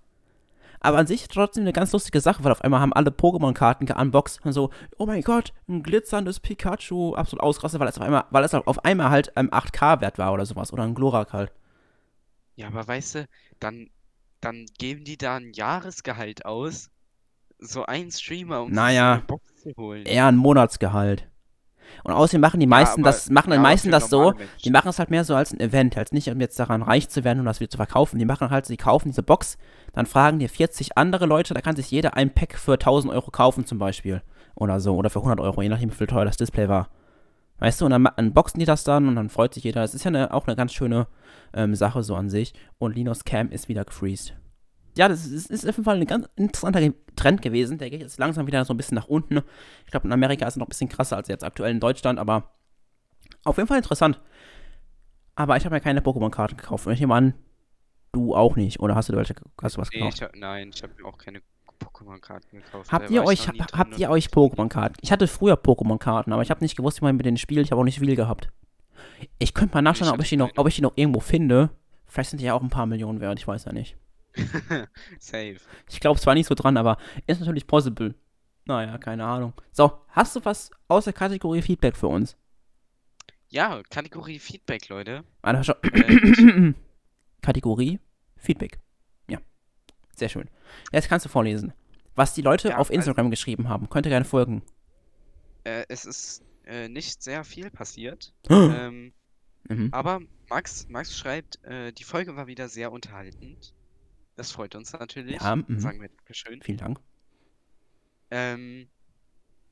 Aber 0.81 0.98
an 0.98 1.08
sich 1.08 1.27
trotzdem 1.27 1.63
eine 1.63 1.74
ganz 1.74 1.91
lustige 1.91 2.22
Sache, 2.22 2.43
weil 2.43 2.53
auf 2.53 2.62
einmal 2.63 2.79
haben 2.79 2.93
alle 2.93 3.10
Pokémon-Karten 3.12 3.86
geunboxed 3.86 4.46
und 4.46 4.53
so, 4.53 4.69
oh 4.98 5.05
mein 5.05 5.24
Gott, 5.24 5.51
ein 5.67 5.84
glitzerndes 5.84 6.39
Pikachu, 6.39 7.15
absolut 7.15 7.43
ausgerastet, 7.43 7.81
weil 7.81 7.89
es 7.89 7.98
auf 7.98 8.03
einmal, 8.05 8.24
weil 8.29 8.46
es 8.46 8.53
auf 8.53 8.86
einmal 8.86 9.10
halt 9.10 9.36
ein 9.36 9.50
8K-Wert 9.50 10.17
war 10.17 10.31
oder 10.31 10.46
sowas, 10.46 10.72
oder 10.72 10.84
ein 10.84 10.96
Glurak 10.96 11.34
halt. 11.34 11.51
Ja, 12.55 12.67
aber 12.67 12.88
weißt 12.88 13.15
du, 13.15 13.27
dann, 13.60 13.89
dann 14.39 14.67
geben 14.77 15.03
die 15.03 15.17
da 15.17 15.36
ein 15.36 15.51
Jahresgehalt 15.51 16.46
aus, 16.46 16.89
so 17.58 17.86
ein 17.86 18.10
Streamer, 18.10 18.62
um 18.63 18.72
Naja. 18.72 19.13
eine 19.15 19.22
Box 19.24 19.53
zu 19.62 19.74
holen. 19.75 20.05
Eher 20.05 20.27
ein 20.27 20.38
Monatsgehalt. 20.38 21.27
Und 22.03 22.13
außerdem 22.13 22.41
machen 22.41 22.60
die 22.60 22.67
meisten 22.67 23.01
aber- 23.01 23.12
das, 23.12 23.29
machen 23.29 23.51
ja, 23.53 23.60
meisten 23.60 23.91
das 23.91 24.10
so, 24.10 24.31
Menschen. 24.31 24.48
die 24.65 24.72
machen 24.72 24.89
es 24.89 25.00
halt 25.00 25.10
mehr 25.10 25.24
so 25.24 25.36
als 25.36 25.51
ein 25.53 25.60
Event, 25.60 25.98
als 25.98 26.12
nicht 26.12 26.29
um 26.29 26.39
jetzt 26.39 26.60
daran 26.60 26.81
reich 26.81 27.10
zu 27.10 27.24
werden 27.24 27.39
und 27.39 27.46
das 27.46 27.60
wieder 27.60 27.69
zu 27.69 27.77
verkaufen. 27.77 28.19
Die 28.19 28.25
machen 28.25 28.50
halt, 28.50 28.65
sie 28.65 28.77
kaufen 28.77 29.10
diese 29.10 29.24
Box, 29.24 29.58
dann 29.93 30.05
fragen 30.05 30.39
dir 30.39 30.50
40 30.50 30.98
andere 30.98 31.25
Leute, 31.25 31.53
da 31.53 31.62
kann 31.62 31.75
sich 31.75 31.91
jeder 31.91 32.15
ein 32.15 32.34
Pack 32.34 32.58
für 32.58 32.74
1000 32.74 33.13
Euro 33.13 33.31
kaufen 33.31 33.65
zum 33.65 33.77
Beispiel. 33.79 34.22
Oder 34.55 34.79
so, 34.79 34.96
oder 34.96 35.10
für 35.10 35.19
100 35.19 35.39
Euro, 35.39 35.62
je 35.62 35.69
nachdem 35.69 35.89
wie 35.91 35.96
viel 35.96 36.08
teuer 36.08 36.25
das 36.25 36.38
Display 36.38 36.67
war. 36.67 36.89
Weißt 37.60 37.81
du, 37.81 37.86
und 37.86 37.91
dann 37.91 38.03
ma- 38.03 38.13
unboxen 38.17 38.60
die 38.60 38.65
das 38.65 38.84
dann 38.86 39.08
und 39.08 39.15
dann 39.15 39.29
freut 39.29 39.53
sich 39.53 39.63
jeder. 39.65 39.81
Das 39.81 39.93
ist 39.93 40.03
ja 40.05 40.10
eine, 40.10 40.34
auch 40.34 40.48
eine 40.48 40.55
ganz 40.55 40.74
schöne 40.74 41.08
ähm, 41.53 41.75
Sache 41.75 42.03
so 42.03 42.15
an 42.15 42.29
sich. 42.29 42.53
Und 42.77 42.96
Linus 42.96 43.25
Cam 43.25 43.51
ist 43.51 43.67
wieder 43.67 43.84
gefreezed. 43.84 44.36
Ja, 44.98 45.08
das 45.08 45.25
ist, 45.25 45.50
ist 45.51 45.67
auf 45.67 45.75
jeden 45.75 45.84
Fall 45.86 45.98
ein 46.00 46.05
ganz 46.08 46.27
interessanter 46.36 46.79
Trend 47.19 47.41
gewesen. 47.41 47.77
Der 47.77 47.89
geht 47.89 48.01
jetzt 48.01 48.17
langsam 48.19 48.47
wieder 48.47 48.63
so 48.65 48.73
ein 48.73 48.77
bisschen 48.77 48.95
nach 48.95 49.07
unten. 49.07 49.41
Ich 49.85 49.91
glaube, 49.91 50.07
in 50.07 50.13
Amerika 50.13 50.47
ist 50.47 50.55
er 50.57 50.59
noch 50.59 50.67
ein 50.67 50.69
bisschen 50.69 50.89
krasser 50.89 51.17
als 51.17 51.27
jetzt 51.27 51.43
aktuell 51.43 51.71
in 51.71 51.79
Deutschland, 51.79 52.19
aber 52.19 52.51
auf 53.43 53.57
jeden 53.57 53.67
Fall 53.67 53.77
interessant. 53.77 54.19
Aber 55.35 55.55
ich 55.57 55.65
habe 55.65 55.75
mir 55.75 55.81
keine 55.81 56.01
Pokémon-Karten 56.01 56.57
gekauft. 56.57 56.88
Und 56.88 56.93
ich 56.93 56.99
nehme 56.99 57.15
an, 57.15 57.33
du 58.11 58.35
auch 58.35 58.55
nicht. 58.55 58.79
Oder 58.79 58.95
hast 58.95 59.09
du 59.09 59.15
welche, 59.15 59.35
hast 59.61 59.77
du 59.77 59.81
was 59.81 59.89
gekauft? 59.89 60.15
ich 60.15 60.23
hab, 60.23 60.35
nein, 60.35 60.71
ich 60.73 60.83
habe 60.83 60.93
mir 60.97 61.07
auch 61.07 61.17
keine 61.17 61.41
Pokémon-Karten 61.79 62.57
gekauft. 62.57 62.91
Habt 62.91 63.09
ihr 63.09 63.23
euch, 63.23 63.47
hab, 63.47 63.55
habt 63.73 63.97
ihr 63.97 64.09
euch 64.09 64.27
Pokémon-Karten? 64.27 64.95
Ich 65.01 65.11
hatte 65.11 65.27
früher 65.27 65.55
Pokémon-Karten, 65.55 66.33
aber 66.33 66.41
ich 66.41 66.49
habe 66.49 66.63
nicht 66.63 66.75
gewusst, 66.75 67.01
wie 67.01 67.05
man 67.05 67.15
mit 67.15 67.25
denen 67.25 67.38
spielt. 67.38 67.65
Ich 67.65 67.71
habe 67.71 67.79
auch 67.79 67.85
nicht 67.85 67.99
viel 67.99 68.15
gehabt. 68.15 68.49
Ich 69.38 69.53
könnte 69.53 69.75
mal 69.75 69.81
nachschauen, 69.81 70.09
Ich 70.09 70.13
ob 70.13 70.21
ich, 70.21 70.29
die 70.29 70.38
noch, 70.38 70.51
ob 70.57 70.67
ich 70.67 70.75
die 70.75 70.81
noch 70.81 70.93
irgendwo 70.95 71.19
finde. 71.19 71.69
Vielleicht 72.05 72.31
sind 72.31 72.39
die 72.41 72.45
ja 72.45 72.53
auch 72.53 72.61
ein 72.61 72.69
paar 72.69 72.85
Millionen 72.85 73.21
wert, 73.21 73.39
ich 73.39 73.47
weiß 73.47 73.65
ja 73.65 73.71
nicht. 73.71 73.95
Safe. 75.19 75.57
Ich 75.89 76.00
glaube 76.00 76.19
zwar 76.19 76.33
nicht 76.36 76.48
so 76.48 76.55
dran, 76.55 76.77
aber 76.77 76.98
ist 77.27 77.39
natürlich 77.39 77.67
possible. 77.67 78.15
Naja, 78.65 78.98
keine 78.98 79.25
Ahnung. 79.25 79.53
So, 79.71 80.01
hast 80.09 80.36
du 80.36 80.45
was 80.45 80.69
aus 80.88 81.05
der 81.05 81.13
Kategorie 81.13 81.62
Feedback 81.62 81.95
für 81.98 82.07
uns? 82.07 82.38
Ja, 83.50 83.81
Kategorie 83.89 84.38
Feedback, 84.39 84.89
Leute. 84.89 85.24
Schau. 85.63 85.74
Äh, 85.81 86.74
Kategorie 87.41 88.00
Feedback. 88.38 88.79
Ja. 89.27 89.39
Sehr 90.15 90.29
schön. 90.29 90.50
Jetzt 90.91 91.09
kannst 91.09 91.25
du 91.25 91.29
vorlesen. 91.29 91.74
Was 92.15 92.33
die 92.36 92.41
Leute 92.43 92.69
Ja, 92.69 92.75
auf 92.75 92.89
also- 92.89 92.93
Instagram 92.93 93.31
geschrieben 93.31 93.67
haben. 93.69 93.89
Könnt 93.89 94.05
ihr 94.05 94.12
gerne 94.12 94.25
folgen. 94.25 94.62
äh, 95.63 95.86
es 95.89 96.05
ist 96.05 96.43
äh, 96.65 96.88
nicht 96.89 97.24
sehr 97.24 97.43
viel 97.43 97.71
passiert. 97.71 98.33
ähm, 98.50 99.13
mhm. 99.67 99.89
aber 99.91 100.19
Max, 100.50 100.88
Max 100.89 101.17
schreibt, 101.17 101.63
äh, 101.63 101.91
die 101.91 102.03
Folge 102.03 102.36
war 102.36 102.45
wieder 102.48 102.69
sehr 102.69 102.91
unterhaltend. 102.91 103.74
Das 104.39 104.53
freut 104.53 104.74
uns 104.74 104.93
natürlich. 104.93 105.41
Ja, 105.41 105.58
mhm. 105.58 105.81
Sagen 105.81 106.00
wir 106.00 106.08
Dankeschön. 106.08 106.62
Vielen 106.62 106.77
Dank. 106.77 107.01
Ähm, 108.31 108.88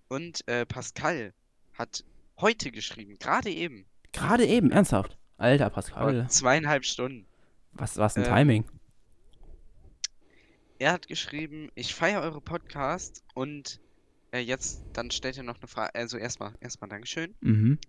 und 0.09 0.45
äh, 0.49 0.65
Pascal 0.65 1.33
hat 1.73 2.03
heute 2.41 2.71
geschrieben, 2.71 3.17
gerade 3.17 3.49
eben, 3.49 3.85
Gerade 4.11 4.45
eben, 4.45 4.71
ernsthaft. 4.71 5.17
Alter, 5.37 5.69
Pascal. 5.69 6.27
zweieinhalb 6.27 6.83
Stunden. 6.83 7.25
Was, 7.71 7.95
was 7.95 8.17
ein 8.17 8.25
ähm, 8.25 8.29
Timing. 8.29 8.65
Er 10.79 10.91
hat 10.91 11.07
geschrieben, 11.07 11.71
ich 11.75 11.95
feiere 11.95 12.21
eure 12.21 12.41
Podcast 12.41 13.23
und 13.35 13.79
äh, 14.33 14.39
jetzt, 14.39 14.83
dann 14.91 15.11
stellt 15.11 15.37
er 15.37 15.43
noch 15.43 15.59
eine 15.59 15.67
Frage, 15.67 15.95
also 15.95 16.17
erstmal, 16.17 16.55
erstmal 16.59 16.89
Dankeschön. 16.89 17.35
Mhm. 17.39 17.79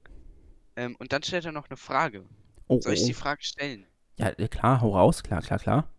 Ähm, 0.76 0.94
und 1.00 1.12
dann 1.12 1.24
stellt 1.24 1.44
er 1.44 1.50
noch 1.50 1.68
eine 1.70 1.76
Frage. 1.76 2.24
Oh, 2.68 2.80
Soll 2.80 2.92
ich 2.92 3.02
oh, 3.02 3.06
die 3.06 3.14
oh. 3.16 3.18
Frage 3.18 3.42
stellen? 3.42 3.84
Ja, 4.16 4.30
klar, 4.46 4.80
hau 4.80 4.94
raus. 4.94 5.24
Klar, 5.24 5.42
klar, 5.42 5.58
klar. 5.58 5.92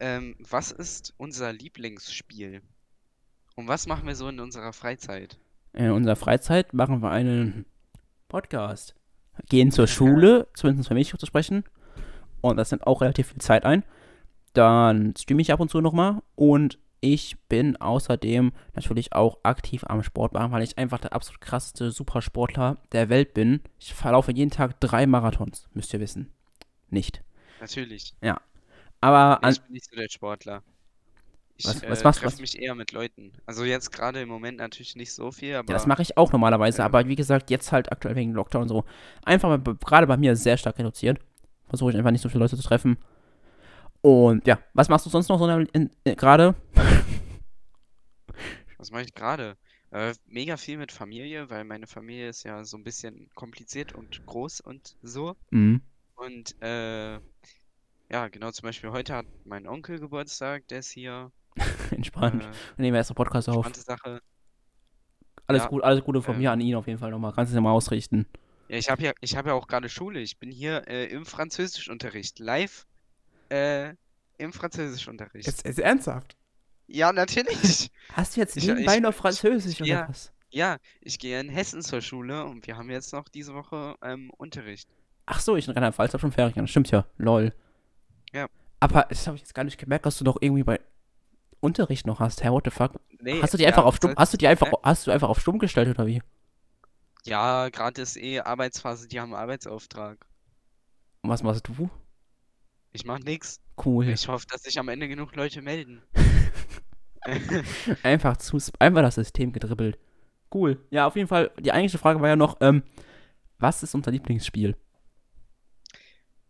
Ähm, 0.00 0.36
was 0.38 0.72
ist 0.72 1.14
unser 1.16 1.52
Lieblingsspiel? 1.52 2.62
Und 3.54 3.68
was 3.68 3.86
machen 3.86 4.06
wir 4.06 4.14
so 4.14 4.28
in 4.28 4.40
unserer 4.40 4.72
Freizeit? 4.72 5.38
In 5.72 5.90
unserer 5.90 6.16
Freizeit 6.16 6.74
machen 6.74 7.02
wir 7.02 7.10
einen 7.10 7.66
Podcast. 8.28 8.94
Gehen 9.48 9.70
zur 9.70 9.86
Schule, 9.86 10.48
zumindest 10.54 10.88
für 10.88 10.94
mich 10.94 11.14
zu 11.14 11.26
sprechen. 11.26 11.64
Und 12.40 12.56
das 12.56 12.70
nimmt 12.70 12.86
auch 12.86 13.00
relativ 13.00 13.28
viel 13.28 13.40
Zeit 13.40 13.64
ein. 13.64 13.84
Dann 14.52 15.14
streame 15.16 15.42
ich 15.42 15.52
ab 15.52 15.60
und 15.60 15.70
zu 15.70 15.80
nochmal. 15.80 16.22
Und 16.34 16.78
ich 17.00 17.38
bin 17.48 17.76
außerdem 17.76 18.52
natürlich 18.74 19.12
auch 19.12 19.38
aktiv 19.42 19.84
am 19.84 20.02
Sport 20.02 20.32
machen, 20.32 20.52
weil 20.52 20.62
ich 20.62 20.78
einfach 20.78 20.98
der 20.98 21.12
absolut 21.12 21.40
krasseste 21.40 21.90
Supersportler 21.90 22.78
der 22.92 23.08
Welt 23.08 23.34
bin. 23.34 23.60
Ich 23.78 23.94
verlaufe 23.94 24.32
jeden 24.32 24.50
Tag 24.50 24.80
drei 24.80 25.06
Marathons, 25.06 25.68
müsst 25.74 25.92
ihr 25.92 26.00
wissen. 26.00 26.32
Nicht. 26.88 27.22
Natürlich. 27.60 28.14
Aber 29.06 29.38
Nee, 29.40 29.46
an, 29.46 29.52
ich 29.52 29.60
bin 29.62 29.72
nicht 29.72 29.90
so 29.90 29.96
der 29.96 30.08
Sportler. 30.10 30.62
Ich 31.58 31.66
Was- 31.66 31.82
äh, 31.82 31.90
was 31.90 32.04
machst 32.04 32.18
du- 32.18 32.22
treffe 32.24 32.34
was- 32.34 32.40
mich 32.40 32.58
eher 32.60 32.74
mit 32.74 32.92
Leuten. 32.92 33.32
Also 33.46 33.64
jetzt 33.64 33.92
gerade 33.92 34.20
im 34.20 34.28
Moment 34.28 34.58
natürlich 34.58 34.96
nicht 34.96 35.12
so 35.12 35.30
viel, 35.32 35.54
aber 35.54 35.68
Ja, 35.68 35.74
das 35.74 35.86
mache 35.86 36.02
ich 36.02 36.16
auch 36.16 36.32
normalerweise, 36.32 36.78
Ja. 36.78 36.84
aber 36.86 37.06
wie 37.08 37.16
gesagt, 37.16 37.50
jetzt 37.50 37.72
halt 37.72 37.90
aktuell 37.92 38.16
wegen 38.16 38.32
Lockdown 38.32 38.62
und 38.62 38.68
so, 38.68 38.84
einfach 39.24 39.58
gerade 39.80 40.06
bei 40.06 40.16
mir 40.16 40.36
sehr 40.36 40.56
stark 40.56 40.78
reduziert. 40.78 41.18
Versuche 41.68 41.90
ich 41.92 41.96
einfach 41.96 42.10
nicht 42.10 42.22
so 42.22 42.28
viele 42.28 42.40
Leute 42.44 42.56
zu 42.56 42.62
treffen. 42.62 42.98
Und 44.02 44.46
ja, 44.46 44.58
was 44.74 44.88
machst 44.88 45.06
du 45.06 45.10
sonst 45.10 45.28
noch 45.28 45.38
so 45.38 45.48
in, 45.48 45.90
gerade? 46.04 46.54
was 48.78 48.90
mache 48.90 49.02
ich 49.04 49.14
gerade? 49.14 49.56
Äh, 49.90 50.14
mega 50.26 50.56
viel 50.56 50.78
mit 50.78 50.92
Familie, 50.92 51.48
weil 51.48 51.64
meine 51.64 51.86
Familie 51.86 52.28
ist 52.28 52.42
ja 52.44 52.64
so 52.64 52.76
ein 52.76 52.84
bisschen 52.84 53.30
kompliziert 53.34 53.94
und 53.94 54.26
groß 54.26 54.60
und 54.60 54.96
so. 55.02 55.36
Mhm. 55.50 55.80
Und 56.16 56.56
äh, 56.60 57.18
ja, 58.10 58.28
genau, 58.28 58.50
zum 58.50 58.66
Beispiel 58.68 58.90
heute 58.90 59.14
hat 59.14 59.26
mein 59.44 59.66
Onkel 59.66 59.98
Geburtstag, 59.98 60.66
der 60.68 60.80
ist 60.80 60.90
hier. 60.90 61.30
Entspannt. 61.90 62.44
Äh, 62.44 62.46
Wir 62.76 62.82
nehmen 62.82 62.96
erst 62.96 63.10
den 63.10 63.14
Podcast 63.14 63.48
auf. 63.48 63.64
spannende 63.66 63.80
Sache. 63.80 64.20
Alles 65.46 65.62
ja, 65.62 65.68
gut, 65.68 65.82
alles 65.84 66.02
Gute 66.04 66.22
von 66.22 66.34
ähm, 66.34 66.40
mir 66.40 66.50
an 66.52 66.60
ihn 66.60 66.74
auf 66.74 66.86
jeden 66.86 66.98
Fall 66.98 67.10
nochmal. 67.10 67.32
Kannst 67.32 67.50
du 67.50 67.54
es 67.54 67.56
ja 67.56 67.60
mal 67.60 67.72
ausrichten. 67.72 68.26
Ja, 68.68 68.76
ich 68.78 68.90
habe 68.90 69.02
ja, 69.02 69.12
ich 69.20 69.36
habe 69.36 69.50
ja 69.50 69.54
auch 69.54 69.68
gerade 69.68 69.88
Schule. 69.88 70.20
Ich 70.20 70.38
bin 70.38 70.50
hier 70.50 70.86
äh, 70.88 71.06
im 71.06 71.24
Französischunterricht, 71.24 72.38
live 72.40 72.84
äh, 73.48 73.94
im 74.38 74.52
Französischunterricht. 74.52 75.46
ist 75.46 75.78
ernsthaft. 75.78 76.36
Ja, 76.88 77.12
natürlich. 77.12 77.90
Hast 78.12 78.36
du 78.36 78.40
jetzt 78.40 78.56
Ich- 78.56 78.66
nebenbei 78.66 78.96
ich- 78.96 79.02
noch 79.02 79.10
ich- 79.10 79.16
Französisch 79.16 79.80
oder 79.80 79.88
ja. 79.88 80.08
was? 80.08 80.32
Ja, 80.50 80.78
ich 81.00 81.18
gehe 81.18 81.38
in 81.40 81.48
Hessen 81.48 81.82
zur 81.82 82.00
Schule 82.00 82.44
und 82.44 82.66
wir 82.66 82.76
haben 82.76 82.90
jetzt 82.90 83.12
noch 83.12 83.28
diese 83.28 83.54
Woche 83.54 83.96
ähm, 84.02 84.30
Unterricht. 84.36 84.88
Ach 85.26 85.40
so, 85.40 85.56
ich 85.56 85.66
in 85.68 85.74
Rheinland-Pfalz 85.74 86.14
hab 86.14 86.20
schon 86.20 86.32
Ferien. 86.32 86.66
Stimmt 86.68 86.90
ja. 86.90 87.06
Lol. 87.18 87.52
Ja. 88.36 88.48
Aber 88.80 89.06
das 89.08 89.26
habe 89.26 89.36
ich 89.36 89.42
jetzt 89.42 89.54
gar 89.54 89.64
nicht 89.64 89.78
gemerkt, 89.78 90.04
dass 90.04 90.18
du 90.18 90.24
doch 90.24 90.36
irgendwie 90.40 90.62
bei 90.62 90.80
Unterricht 91.60 92.06
noch 92.06 92.20
hast. 92.20 92.44
Hä, 92.44 92.50
what 92.50 92.64
the 92.64 92.70
fuck? 92.70 92.92
Nee, 93.20 93.40
Hast 93.40 93.54
du 93.54 93.56
die 93.56 93.62
ja, 93.62 93.70
einfach 93.70 93.84
auf 93.84 93.96
stumm, 93.96 94.14
hast 94.16 94.34
du 94.34 94.36
die 94.36 94.46
einfach, 94.46 94.70
hast 94.82 95.06
du 95.06 95.10
einfach 95.10 95.30
auf 95.30 95.40
stumm 95.40 95.58
gestellt 95.58 95.88
oder 95.88 96.06
wie? 96.06 96.22
Ja, 97.24 97.70
gerade 97.70 98.02
ist 98.02 98.16
eh 98.18 98.40
Arbeitsphase, 98.40 99.08
die 99.08 99.18
haben 99.18 99.34
Arbeitsauftrag. 99.34 100.26
Und 101.22 101.30
was 101.30 101.42
machst 101.42 101.66
du? 101.66 101.88
Ich 102.92 103.04
mach 103.06 103.18
nix. 103.18 103.58
Cool. 103.82 104.08
Ich 104.08 104.28
hoffe, 104.28 104.46
dass 104.50 104.62
sich 104.62 104.78
am 104.78 104.88
Ende 104.88 105.08
genug 105.08 105.34
Leute 105.34 105.62
melden. 105.62 106.02
Einfach 108.04 108.36
zu, 108.36 108.58
einfach 108.78 109.02
das 109.02 109.16
System 109.16 109.52
gedribbelt. 109.52 109.98
Cool. 110.54 110.78
Ja, 110.90 111.08
auf 111.08 111.16
jeden 111.16 111.26
Fall, 111.26 111.50
die 111.58 111.72
eigentliche 111.72 111.98
Frage 111.98 112.20
war 112.20 112.28
ja 112.28 112.36
noch, 112.36 112.58
ähm, 112.60 112.84
was 113.58 113.82
ist 113.82 113.96
unser 113.96 114.12
Lieblingsspiel? 114.12 114.76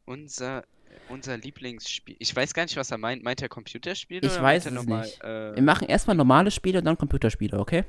Unser, 0.05 0.64
unser 1.09 1.37
Lieblingsspiel. 1.37 2.16
Ich 2.18 2.35
weiß 2.35 2.54
gar 2.54 2.64
nicht, 2.64 2.76
was 2.76 2.90
er 2.90 2.98
meint. 2.98 3.22
Meint 3.22 3.42
er 3.42 3.48
Computerspiele 3.48 4.26
Ich 4.26 4.40
weiß 4.40 4.66
es 4.66 4.72
normal, 4.72 5.02
nicht. 5.06 5.22
Äh, 5.22 5.54
Wir 5.54 5.62
machen 5.62 5.88
erstmal 5.88 6.16
normale 6.16 6.50
Spiele 6.50 6.78
und 6.78 6.85
dann 6.85 6.98
Computerspiele, 6.98 7.59
okay? 7.59 7.85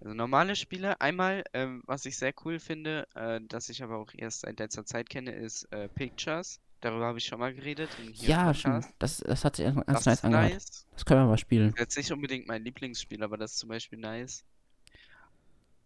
Also 0.00 0.14
normale 0.14 0.56
Spiele. 0.56 1.00
Einmal, 1.00 1.44
ähm, 1.52 1.82
was 1.86 2.04
ich 2.06 2.16
sehr 2.16 2.32
cool 2.44 2.58
finde, 2.58 3.06
äh, 3.14 3.40
das 3.48 3.68
ich 3.68 3.82
aber 3.82 3.96
auch 3.98 4.12
erst 4.16 4.40
seit 4.40 4.58
letzter 4.58 4.84
Zeit 4.84 5.08
kenne, 5.08 5.32
ist 5.32 5.64
äh, 5.72 5.88
Pictures. 5.88 6.60
Darüber 6.80 7.06
habe 7.06 7.18
ich 7.18 7.24
schon 7.24 7.38
mal 7.38 7.54
geredet. 7.54 7.88
Ja, 8.14 8.52
schon. 8.52 8.84
Das, 8.98 9.18
das 9.18 9.44
hat 9.44 9.56
sich 9.56 9.64
ganz 9.64 9.84
Das 9.86 10.04
nice 10.06 10.18
ist 10.18 10.24
angehört. 10.24 10.52
nice. 10.52 10.86
Das 10.92 11.04
können 11.04 11.22
wir 11.22 11.26
mal 11.26 11.38
spielen. 11.38 11.74
Jetzt 11.78 11.96
nicht 11.96 12.12
unbedingt 12.12 12.46
mein 12.46 12.62
Lieblingsspiel, 12.64 13.22
aber 13.22 13.36
das 13.38 13.52
ist 13.52 13.58
zum 13.58 13.70
Beispiel 13.70 13.98
nice. 13.98 14.44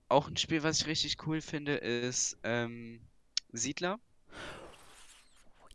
Auch 0.09 0.29
ein 0.29 0.37
Spiel, 0.37 0.63
was 0.65 0.81
ich 0.81 0.87
richtig 0.89 1.27
cool 1.27 1.41
finde, 1.41 1.77
ist 1.77 2.37
ähm, 2.43 3.01
Siedler. 3.53 4.01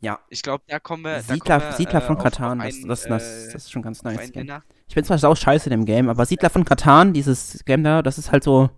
Ja. 0.01 0.19
Ich 0.29 0.41
glaube, 0.43 0.63
da 0.67 0.79
kommen 0.79 1.03
wir. 1.03 1.21
Siedler, 1.21 1.60
kommen 1.60 1.71
wir, 1.71 1.77
Siedler 1.77 2.03
äh, 2.03 2.05
von 2.05 2.17
auf- 2.17 2.23
Katan, 2.23 2.62
auf 2.62 2.67
das, 2.67 2.75
einen, 2.77 2.88
das, 2.88 3.03
das, 3.03 3.23
äh, 3.47 3.53
das 3.53 3.63
ist 3.63 3.71
schon 3.71 3.81
ganz 3.81 4.03
nice. 4.03 4.31
einen. 4.36 4.62
Ich 4.88 4.93
bin 4.95 5.03
zwar 5.03 5.17
sau 5.17 5.34
scheiße 5.34 5.65
in 5.69 5.71
dem 5.71 5.86
Game, 5.86 6.10
aber 6.10 6.25
Siedler 6.25 6.49
von 6.49 6.63
Katan, 6.65 7.13
dieses 7.13 7.63
Game 7.65 7.84
da, 7.84 8.01
das 8.01 8.17
ist 8.17 8.31
halt 8.31 8.43
so 8.43 8.69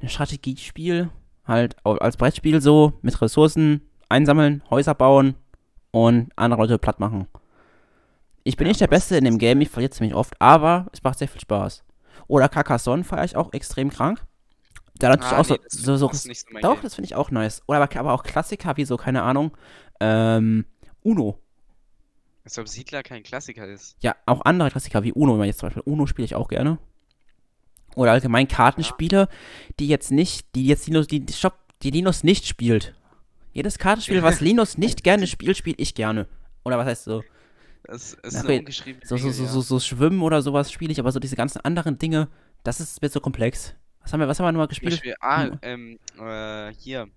ein 0.00 0.08
Strategiespiel, 0.08 1.10
halt 1.46 1.76
als 1.84 2.16
Brettspiel 2.16 2.60
so, 2.60 2.94
mit 3.02 3.20
Ressourcen 3.20 3.82
einsammeln, 4.08 4.62
Häuser 4.70 4.94
bauen 4.94 5.34
und 5.90 6.30
andere 6.36 6.62
Leute 6.62 6.78
platt 6.78 7.00
machen. 7.00 7.26
Ich 8.44 8.56
bin 8.56 8.66
Ja, 8.66 8.70
nicht 8.70 8.80
der 8.80 8.88
das 8.88 8.96
Beste 9.00 9.16
in 9.16 9.24
dem 9.24 9.38
Game, 9.38 9.60
ich 9.60 9.68
verliere 9.68 9.90
ziemlich 9.90 10.14
oft, 10.14 10.40
aber 10.40 10.86
es 10.92 11.02
macht 11.02 11.18
sehr 11.18 11.28
viel 11.28 11.40
Spaß. 11.40 11.84
Oder 12.28 12.48
Carcassonne 12.48 13.04
feiere 13.04 13.24
ich 13.24 13.36
auch 13.36 13.52
extrem 13.52 13.90
krank. 13.90 14.22
Da 14.98 15.10
natürlich 15.10 15.32
Ah, 15.32 15.40
auch 15.40 15.44
so, 15.44 15.54
nee, 15.54 15.60
das, 15.64 15.72
so, 15.74 15.96
so 15.96 16.08
das 16.08 16.22
so 16.22 16.30
doch, 16.60 16.74
Game. 16.74 16.82
das 16.82 16.94
finde 16.94 17.06
ich 17.06 17.14
auch 17.14 17.30
nice. 17.30 17.62
Oder 17.66 17.80
aber, 17.82 17.98
aber 18.00 18.12
auch 18.12 18.22
Klassiker 18.24 18.76
wie 18.76 18.84
so, 18.84 18.96
keine 18.96 19.22
Ahnung, 19.22 19.52
ähm, 20.00 20.64
Uno. 21.02 21.38
Als 22.44 22.58
ob 22.58 22.68
Siedler 22.68 23.02
kein 23.02 23.22
Klassiker 23.22 23.66
ist. 23.66 23.96
Ja, 24.00 24.16
auch 24.26 24.40
andere 24.44 24.70
Klassiker 24.70 25.02
wie 25.02 25.12
Uno, 25.12 25.32
wenn 25.32 25.38
man 25.38 25.46
jetzt 25.48 25.58
zum 25.58 25.68
Beispiel 25.68 25.82
Uno 25.84 26.06
spiele 26.06 26.24
ich 26.24 26.34
auch 26.34 26.48
gerne. 26.48 26.78
Oder 27.94 28.12
allgemein 28.12 28.48
Kartenspiele, 28.48 29.28
die 29.78 29.88
jetzt 29.88 30.10
nicht, 30.10 30.54
die 30.54 30.66
jetzt 30.66 30.86
Linus, 30.86 31.08
die, 31.08 31.24
stopp, 31.30 31.58
die 31.82 31.90
Linus 31.90 32.22
nicht 32.24 32.46
spielt. 32.46 32.94
Jedes 33.52 33.78
Kartenspiel, 33.78 34.22
was 34.22 34.40
Linus 34.42 34.78
nicht 34.78 35.02
gerne 35.02 35.26
spielt, 35.26 35.56
spiele 35.56 35.76
ich 35.78 35.94
gerne. 35.94 36.28
Oder 36.64 36.78
was 36.78 36.86
heißt 36.86 37.04
so? 37.04 37.22
Das 37.84 38.14
ist 38.14 38.34
Na, 38.34 38.40
okay, 38.44 38.64
So, 39.02 39.16
so, 39.16 39.30
so, 39.30 39.46
so, 39.46 39.60
so 39.62 39.80
Schwimmen 39.80 40.22
oder 40.22 40.42
sowas 40.42 40.70
spiele 40.70 40.92
ich, 40.92 41.00
aber 41.00 41.10
so 41.10 41.18
diese 41.20 41.36
ganzen 41.36 41.60
anderen 41.62 41.98
Dinge, 41.98 42.28
das 42.62 42.80
ist 42.80 43.00
mir 43.02 43.08
so 43.08 43.20
komplex. 43.20 43.74
Was 44.02 44.12
haben 44.12 44.20
wir, 44.20 44.28
was 44.28 44.38
haben 44.38 44.46
wir 44.46 44.52
nochmal 44.52 44.68
gespielt? 44.68 44.92
Beispiel, 44.92 45.14
ah, 45.20 45.44
Hm. 45.44 45.58
ähm, 45.62 45.98
äh, 46.18 46.72
hier, 46.74 47.08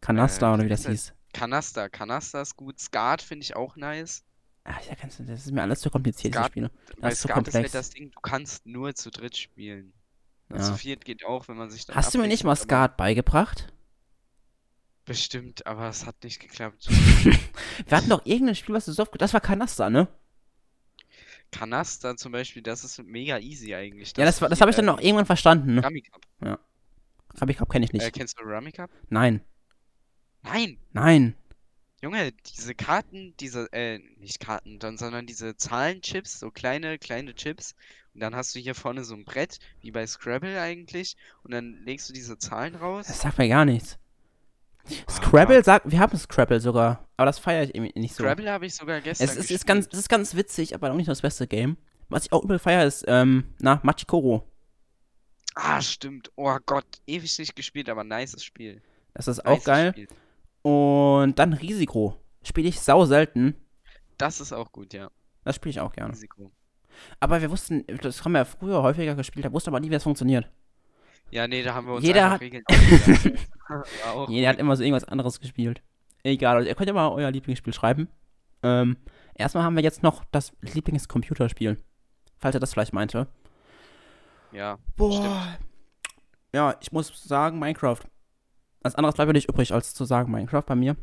Kanaster 0.00 0.50
äh, 0.50 0.54
oder 0.54 0.64
wie 0.64 0.68
das 0.68 0.82
das? 0.82 0.90
hieß. 0.92 1.14
Kanaster. 1.32 1.88
Kanaster 1.88 2.42
ist 2.42 2.56
gut. 2.56 2.78
Skat 2.80 3.22
finde 3.22 3.44
ich 3.44 3.56
auch 3.56 3.76
nice. 3.76 4.24
Ah, 4.64 4.76
ja, 4.88 4.94
kannst 4.94 5.18
du, 5.18 5.22
das 5.24 5.46
ist 5.46 5.52
mir 5.52 5.62
alles 5.62 5.80
zu 5.80 5.90
kompliziert, 5.90 6.34
Skat- 6.34 6.50
Spiele. 6.52 6.70
Bei 7.00 7.08
Das 7.08 7.14
ist 7.14 7.20
zu 7.22 7.28
Skat 7.28 7.38
ist 7.48 7.54
halt 7.54 7.64
komplex. 7.64 7.72
das 7.72 7.90
Ding, 7.90 8.10
du 8.10 8.20
kannst 8.20 8.66
nur 8.66 8.94
zu 8.94 9.10
dritt 9.10 9.36
spielen. 9.36 9.92
Ja. 10.50 10.58
Zu 10.58 10.74
viert 10.74 11.04
geht 11.04 11.24
auch, 11.24 11.48
wenn 11.48 11.56
man 11.56 11.70
sich 11.70 11.86
dann 11.86 11.96
Hast 11.96 12.12
du 12.14 12.18
mir 12.18 12.26
nicht 12.28 12.44
mal 12.44 12.56
Skat 12.56 12.96
beigebracht? 12.96 13.72
Bestimmt, 15.06 15.66
aber 15.66 15.88
es 15.88 16.06
hat 16.06 16.22
nicht 16.24 16.40
geklappt. 16.40 16.88
Wir 17.86 17.96
hatten 17.96 18.10
doch 18.10 18.24
irgendein 18.26 18.54
Spiel, 18.54 18.74
was 18.74 18.84
du 18.84 18.92
so 18.92 19.02
oft. 19.02 19.12
Das 19.20 19.32
war 19.32 19.40
Kanaster, 19.40 19.88
ne? 19.90 20.08
Kanaster 21.50 22.16
zum 22.16 22.32
Beispiel, 22.32 22.62
das 22.62 22.84
ist 22.84 23.02
mega 23.02 23.38
easy 23.38 23.74
eigentlich. 23.74 24.12
Ja, 24.16 24.24
das, 24.24 24.40
war- 24.40 24.48
das 24.48 24.60
habe 24.60 24.70
ich 24.70 24.76
dann 24.76 24.84
noch 24.84 25.00
irgendwann 25.00 25.26
verstanden. 25.26 25.76
Ne? 25.76 25.84
Rummy 25.84 26.02
Cup. 26.02 26.20
Hab 27.40 27.48
ich, 27.48 27.56
kenne 27.68 27.84
ich 27.84 27.92
nicht. 27.92 28.04
Äh, 28.04 28.10
kennst 28.10 28.38
du 28.38 28.44
Rummy 28.44 28.72
Cup? 28.72 28.90
Nein, 29.08 29.40
Nein! 30.42 30.78
nein. 30.92 31.34
Junge, 32.02 32.32
diese 32.32 32.74
Karten, 32.74 33.34
diese, 33.40 33.70
äh, 33.72 33.98
nicht 34.18 34.40
Karten, 34.40 34.78
dann, 34.78 34.96
sondern 34.96 35.26
diese 35.26 35.56
Zahlenchips, 35.56 36.40
so 36.40 36.50
kleine, 36.50 36.98
kleine 36.98 37.34
Chips. 37.34 37.74
Und 38.14 38.20
dann 38.20 38.34
hast 38.34 38.54
du 38.54 38.58
hier 38.58 38.74
vorne 38.74 39.04
so 39.04 39.14
ein 39.14 39.24
Brett, 39.24 39.58
wie 39.82 39.90
bei 39.90 40.06
Scrabble 40.06 40.60
eigentlich. 40.60 41.16
Und 41.42 41.52
dann 41.52 41.82
legst 41.84 42.08
du 42.08 42.14
diese 42.14 42.38
Zahlen 42.38 42.74
raus. 42.74 43.06
Das 43.06 43.20
sagt 43.20 43.38
mir 43.38 43.48
gar 43.48 43.66
nichts. 43.66 43.98
Ah, 44.84 45.12
Scrabble 45.12 45.62
sagt, 45.62 45.90
wir 45.90 45.98
haben 45.98 46.16
Scrabble 46.16 46.60
sogar, 46.60 47.06
aber 47.16 47.26
das 47.26 47.38
feiere 47.38 47.64
ich 47.64 47.74
irgendwie 47.74 47.98
nicht 48.00 48.14
so. 48.14 48.24
Scrabble 48.24 48.50
habe 48.50 48.66
ich 48.66 48.74
sogar 48.74 49.00
gestern 49.02 49.28
es 49.28 49.36
ist, 49.36 49.50
ist 49.50 49.66
ganz, 49.66 49.88
es 49.92 49.98
ist 49.98 50.08
ganz 50.08 50.34
witzig, 50.34 50.74
aber 50.74 50.90
auch 50.90 50.96
nicht 50.96 51.08
das 51.08 51.20
beste 51.20 51.46
Game. 51.46 51.76
Was 52.08 52.24
ich 52.24 52.32
auch 52.32 52.42
übel 52.42 52.58
feiere, 52.58 52.86
ist, 52.86 53.04
ähm, 53.06 53.54
na, 53.60 53.80
Machikoro. 53.82 54.50
Ah, 55.54 55.80
stimmt. 55.82 56.32
Oh 56.36 56.56
Gott, 56.64 56.86
ewig 57.06 57.38
nicht 57.38 57.54
gespielt, 57.54 57.88
aber 57.88 58.04
nices 58.04 58.42
Spiel. 58.42 58.82
Das 59.14 59.28
ist 59.28 59.44
auch 59.44 59.52
Nices 59.52 59.64
geil. 59.64 59.90
Spiel. 59.92 60.08
Und 60.62 61.38
dann 61.38 61.52
Risiko. 61.52 62.16
Spiele 62.42 62.68
ich 62.68 62.80
sau 62.80 63.04
selten. 63.04 63.54
Das 64.18 64.40
ist 64.40 64.52
auch 64.52 64.72
gut, 64.72 64.92
ja. 64.92 65.10
Das 65.44 65.56
spiele 65.56 65.70
ich 65.70 65.80
auch 65.80 65.92
gerne. 65.92 66.12
Risiko. 66.12 66.50
Aber 67.18 67.40
wir 67.40 67.50
wussten, 67.50 67.84
das 68.02 68.24
haben 68.24 68.32
wir 68.32 68.38
ja 68.40 68.44
früher 68.44 68.82
häufiger 68.82 69.14
gespielt, 69.14 69.44
da 69.46 69.52
wusste 69.52 69.70
aber 69.70 69.80
nie, 69.80 69.90
wie 69.90 69.94
es 69.94 70.02
funktioniert. 70.02 70.50
Ja, 71.30 71.46
nee, 71.46 71.62
da 71.62 71.74
haben 71.74 71.86
wir 71.86 71.94
uns 71.94 72.04
Jeder 72.04 72.30
hat- 72.30 72.40
Regeln 72.40 72.64
auch 74.06 74.28
Jeder 74.28 74.48
hat 74.48 74.58
immer 74.58 74.76
so 74.76 74.82
irgendwas 74.82 75.04
anderes 75.04 75.40
gespielt. 75.40 75.80
Egal, 76.22 76.56
also 76.56 76.68
ihr 76.68 76.74
könnt 76.74 76.88
ja 76.88 76.92
mal 76.94 77.08
euer 77.08 77.30
Lieblingsspiel 77.30 77.72
schreiben. 77.72 78.08
Ähm, 78.62 78.96
erstmal 79.34 79.62
haben 79.64 79.76
wir 79.76 79.82
jetzt 79.82 80.02
noch 80.02 80.24
das 80.32 80.52
Lieblingscomputerspiel. 80.60 81.78
Falls 82.38 82.54
ihr 82.56 82.60
das 82.60 82.72
vielleicht 82.74 82.92
meinte. 82.92 83.28
Ja, 84.52 84.78
Boah. 84.96 85.56
Ja, 86.52 86.74
ich 86.80 86.90
muss 86.92 87.22
sagen, 87.22 87.58
Minecraft. 87.58 88.00
Was 88.82 88.94
anderes 88.94 89.14
bleibt 89.14 89.28
mir 89.28 89.34
nicht 89.34 89.48
übrig, 89.48 89.72
als 89.72 89.94
zu 89.94 90.04
sagen, 90.04 90.30
Minecraft 90.30 90.62
bei 90.66 90.74
mir. 90.74 90.96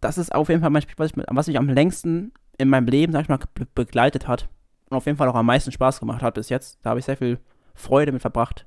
Das 0.00 0.18
ist 0.18 0.34
auf 0.34 0.48
jeden 0.48 0.60
Fall 0.60 0.70
mein 0.70 0.82
Spiel, 0.82 0.94
was, 0.98 1.10
ich, 1.10 1.16
was 1.16 1.46
mich 1.46 1.56
am 1.56 1.68
längsten 1.68 2.32
in 2.58 2.68
meinem 2.68 2.86
Leben, 2.86 3.12
sag 3.12 3.22
ich 3.22 3.28
mal, 3.28 3.38
be 3.54 3.66
begleitet 3.74 4.28
hat. 4.28 4.48
Und 4.90 4.96
auf 4.96 5.06
jeden 5.06 5.16
Fall 5.16 5.28
auch 5.28 5.34
am 5.34 5.46
meisten 5.46 5.72
Spaß 5.72 6.00
gemacht 6.00 6.22
hat 6.22 6.34
bis 6.34 6.50
jetzt. 6.50 6.78
Da 6.82 6.90
habe 6.90 7.00
ich 7.00 7.06
sehr 7.06 7.16
viel 7.16 7.38
Freude 7.74 8.12
mit 8.12 8.20
verbracht. 8.20 8.66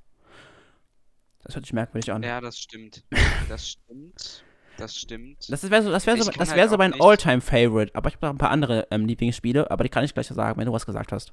Das 1.43 1.55
hört 1.55 1.65
sich 1.65 1.73
merkwürdig 1.73 2.11
an. 2.11 2.23
Ja, 2.23 2.41
das 2.41 2.57
stimmt. 2.57 3.03
Das 3.47 3.69
stimmt. 3.69 4.43
Das 4.77 4.95
stimmt. 4.95 5.49
Das 5.49 5.69
wäre 5.69 5.81
so, 5.81 5.91
das 5.91 6.05
wär 6.05 6.17
so, 6.17 6.29
das 6.29 6.49
halt 6.49 6.57
wär 6.57 6.67
so 6.67 6.75
auch 6.75 6.79
mein 6.79 6.93
All-Time-Favorite. 6.99 7.95
Aber 7.95 8.09
ich 8.09 8.15
habe 8.15 8.27
noch 8.27 8.33
ein 8.33 8.37
paar 8.37 8.51
andere 8.51 8.87
ähm, 8.91 9.05
Lieblingsspiele, 9.05 9.71
aber 9.71 9.83
die 9.83 9.89
kann 9.89 10.03
ich 10.03 10.13
gleich 10.13 10.27
sagen, 10.27 10.59
wenn 10.59 10.65
du 10.65 10.73
was 10.73 10.85
gesagt 10.85 11.11
hast. 11.11 11.31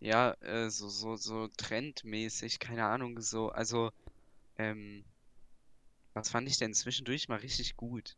Ja, 0.00 0.32
äh, 0.40 0.70
so, 0.70 0.88
so, 0.88 1.16
so 1.16 1.48
trendmäßig, 1.56 2.58
keine 2.58 2.84
Ahnung, 2.84 3.20
so, 3.20 3.48
also, 3.50 3.90
ähm, 4.56 5.04
was 6.14 6.30
fand 6.30 6.48
ich 6.48 6.58
denn 6.58 6.72
zwischendurch 6.74 7.28
mal 7.28 7.38
richtig 7.38 7.76
gut? 7.76 8.16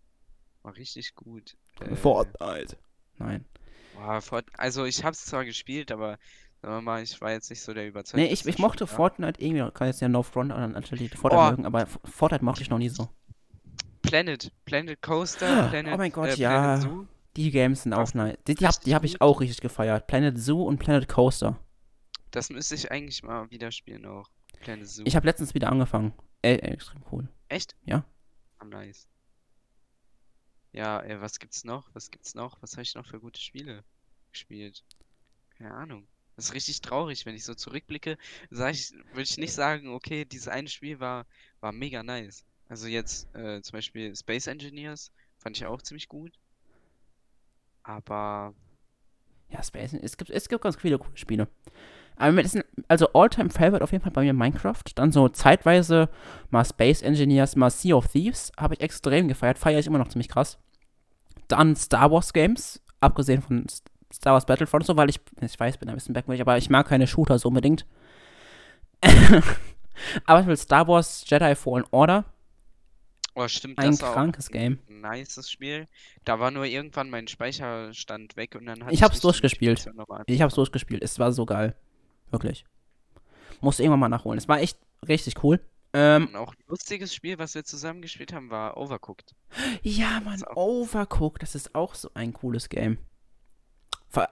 War 0.62 0.76
richtig 0.76 1.14
gut. 1.14 1.56
Äh, 1.80 1.94
Fortnite. 1.96 2.76
Nein. 3.18 3.44
boah, 3.94 4.20
Fort 4.20 4.46
also 4.59 4.85
ich 4.85 5.02
hab's 5.04 5.24
zwar 5.24 5.44
gespielt, 5.44 5.90
aber 5.90 6.18
sagen 6.62 6.74
wir 6.74 6.80
mal, 6.82 7.02
ich 7.02 7.20
war 7.20 7.32
jetzt 7.32 7.50
nicht 7.50 7.62
so 7.62 7.72
der 7.74 7.87
überzeugte 7.88 8.20
Nee, 8.26 8.32
ich, 8.32 8.44
ich 8.46 8.59
mochte 8.59 8.87
Fortnite 8.87 9.40
irgendwie, 9.42 9.70
kann 9.72 9.88
jetzt 9.88 10.00
ja 10.00 10.09
No 10.09 10.22
Front 10.22 10.52
an 10.52 10.74
die 10.92 11.09
Fortnite 11.09 11.42
Oh. 11.42 11.50
mögen, 11.50 11.66
aber 11.66 11.87
Fortnite 11.87 12.44
mochte 12.44 12.62
ich 12.62 12.70
noch 12.70 12.78
nie 12.78 12.88
so. 12.88 13.09
Planet, 14.02 14.52
Planet 14.64 15.00
Coaster, 15.02 15.66
Oh 15.66 15.70
Planet, 15.70 15.98
mein 15.98 16.12
Gott, 16.12 16.28
äh, 16.28 16.35
ja. 16.37 16.50
Planet 16.50 16.82
Zoo. 16.82 17.06
Die 17.37 17.50
Games 17.50 17.82
sind 17.82 17.92
auch 17.92 18.12
nice. 18.14 18.37
Die, 18.46 18.54
die 18.54 18.66
habe 18.66 18.76
die 18.85 18.94
hab 18.94 19.04
ich 19.04 19.20
auch 19.20 19.40
richtig 19.40 19.61
gefeiert. 19.61 20.06
Planet 20.06 20.38
Zoo 20.38 20.62
und 20.62 20.78
Planet 20.78 21.09
Coaster. 21.09 21.59
Das 22.30 22.50
müsste 22.50 22.74
ich 22.74 22.90
eigentlich 22.90 23.22
mal 23.22 23.50
wieder 23.50 23.70
spielen 23.72 24.06
auch. 24.06 24.30
Planet 24.61 24.88
Zoo. 24.88 25.02
Ich 25.06 25.16
habe 25.16 25.26
letztens 25.26 25.54
wieder 25.54 25.70
angefangen. 25.70 26.12
Ey, 26.42 26.56
extrem 26.56 27.02
cool. 27.12 27.28
Echt? 27.48 27.74
Ja. 27.85 28.04
Ah, 28.59 28.64
nice. 28.66 29.09
Ja, 30.72 31.02
äh, 31.02 31.20
was 31.20 31.38
gibt's 31.40 31.64
noch? 31.64 31.88
Was 31.94 32.11
gibt's 32.11 32.35
noch? 32.35 32.61
Was 32.62 32.72
habe 32.72 32.82
ich 32.82 32.94
noch 32.94 33.06
für 33.06 33.18
gute 33.20 33.40
Spiele 33.40 33.85
gespielt? 34.30 34.85
Keine 35.59 35.74
Ahnung. 35.74 36.09
Das 36.37 36.46
ist 36.46 36.54
richtig 36.54 36.80
traurig, 36.82 37.26
wenn 37.26 37.35
ich 37.35 37.44
so 37.44 37.54
zurückblicke, 37.54 38.18
sag 38.50 38.74
ich, 38.74 38.92
würde 39.12 39.22
ich 39.22 39.38
nicht 39.38 39.54
sagen, 39.54 39.88
okay, 39.94 40.24
dieses 40.24 40.48
eine 40.48 40.68
Spiel 40.68 41.00
war, 41.00 41.26
war 41.61 41.72
mega 41.72 42.02
nice. 42.02 42.44
Also 42.68 42.88
jetzt 42.88 43.35
äh, 43.35 43.62
zum 43.62 43.72
Beispiel 43.74 44.14
Space 44.16 44.46
Engineers 44.48 45.12
fand 45.38 45.56
ich 45.56 45.66
auch 45.66 45.82
ziemlich 45.82 46.09
gut. 46.09 46.38
Aber 47.85 48.54
Ja, 49.50 49.62
Space. 49.62 49.94
Es 49.94 50.16
gibt, 50.16 50.30
es 50.30 50.48
gibt 50.48 50.62
ganz 50.62 50.76
viele 50.76 50.98
coole 50.98 51.16
Spiele. 51.16 51.48
Also 52.16 53.12
All-Time 53.12 53.50
Favorite 53.50 53.83
auf 53.83 53.92
jeden 53.92 54.02
Fall 54.02 54.12
bei 54.12 54.22
mir 54.22 54.33
Minecraft. 54.33 54.83
Dann 54.94 55.12
so 55.12 55.29
zeitweise 55.29 56.09
mal 56.50 56.64
Space 56.64 57.02
Engineers, 57.02 57.57
mal 57.57 57.70
Sea 57.70 57.94
of 57.94 58.09
Thieves. 58.09 58.52
Habe 58.57 58.74
ich 58.74 58.81
extrem 58.81 59.29
gefeiert. 59.29 59.59
Feiere 59.59 59.81
ich 59.81 59.87
immer 59.87 59.98
noch 59.98 60.09
ziemlich 60.09 60.29
krass. 60.29 60.59
Dann 61.48 61.76
Star 61.76 62.11
Wars 62.11 62.33
Games. 62.33 62.81
Abgesehen 63.00 63.42
von 63.42 63.66
Star 64.12 64.33
Wars 64.33 64.46
Battlefront 64.46 64.87
so, 64.87 64.96
weil 64.96 65.11
ich, 65.11 65.20
ich 65.40 65.61
weiß, 65.61 65.76
bin 65.76 65.88
ein 65.88 65.94
bisschen 65.94 66.14
backwardig, 66.14 66.40
aber 66.40 66.57
ich 66.57 66.70
mag 66.70 66.88
keine 66.88 67.07
Shooter 67.07 67.38
so 67.38 67.48
unbedingt. 67.48 67.85
aber 70.24 70.40
ich 70.40 70.46
will 70.46 70.57
Star 70.57 70.88
Wars 70.88 71.24
Jedi 71.29 71.55
Fallen 71.55 71.85
Order. 71.90 72.24
Oh, 73.35 73.46
stimmt, 73.48 73.79
Ein 73.79 73.90
das 73.90 74.00
war 74.00 74.11
auch 74.11 74.14
krankes 74.14 74.48
Game. 74.48 74.79
ein 74.88 75.02
nices 75.02 75.50
Spiel. 75.50 75.88
Da 76.24 76.40
war 76.40 76.50
nur 76.50 76.64
irgendwann 76.64 77.11
mein 77.11 77.29
Speicherstand 77.29 78.35
weg 78.37 78.55
und 78.55 78.64
dann 78.64 78.83
hatte 78.83 78.94
Ich 78.94 79.02
hab's 79.02 79.20
durchgespielt. 79.20 79.81
Ich 79.81 79.87
habe 79.87 80.00
es 80.07 80.18
anzufangen. 80.31 80.50
durchgespielt. 80.55 81.05
Es 81.05 81.18
war 81.18 81.33
so 81.33 81.44
geil. 81.44 81.76
Wirklich. 82.30 82.64
Musste 83.60 83.82
irgendwann 83.82 84.00
mal 84.00 84.08
nachholen. 84.08 84.38
Es 84.38 84.48
war 84.48 84.60
echt 84.60 84.78
richtig 85.08 85.42
cool. 85.42 85.60
Ähm, 85.92 86.26
Und 86.28 86.36
auch 86.36 86.52
ein 86.52 86.64
lustiges 86.66 87.14
Spiel, 87.14 87.38
was 87.38 87.54
wir 87.54 87.64
zusammen 87.64 88.02
gespielt 88.02 88.32
haben, 88.32 88.50
war 88.50 88.76
Overcooked. 88.76 89.34
ja, 89.82 90.20
auch- 90.46 90.56
Overcooked, 90.56 91.42
das 91.42 91.54
ist 91.54 91.74
auch 91.74 91.94
so 91.94 92.10
ein 92.14 92.32
cooles 92.32 92.68
Game. 92.68 92.98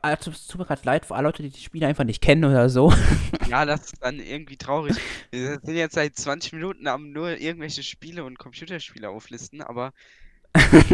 Also, 0.01 0.31
es 0.31 0.47
tut 0.47 0.61
mir 0.61 0.65
gerade 0.67 0.81
leid 0.85 1.05
für 1.05 1.15
alle 1.15 1.29
Leute, 1.29 1.43
die 1.43 1.51
die 1.51 1.61
Spiele 1.61 1.87
einfach 1.87 2.05
nicht 2.05 2.23
kennen 2.23 2.45
oder 2.45 2.69
so. 2.71 2.93
Ja, 3.49 3.67
das 3.67 3.85
ist 3.93 3.97
dann 4.01 4.19
irgendwie 4.19 4.57
traurig. 4.57 4.97
Wir 5.31 5.61
sind 5.63 5.77
jetzt 5.77 5.95
seit 5.95 6.17
20 6.17 6.55
Minuten 6.55 6.89
am 6.89 7.11
nur 7.13 7.37
irgendwelche 7.39 7.83
Spiele 7.83 8.25
und 8.25 8.39
Computerspiele 8.39 9.11
auflisten, 9.11 9.61
aber 9.61 9.93
wenn 10.71 10.85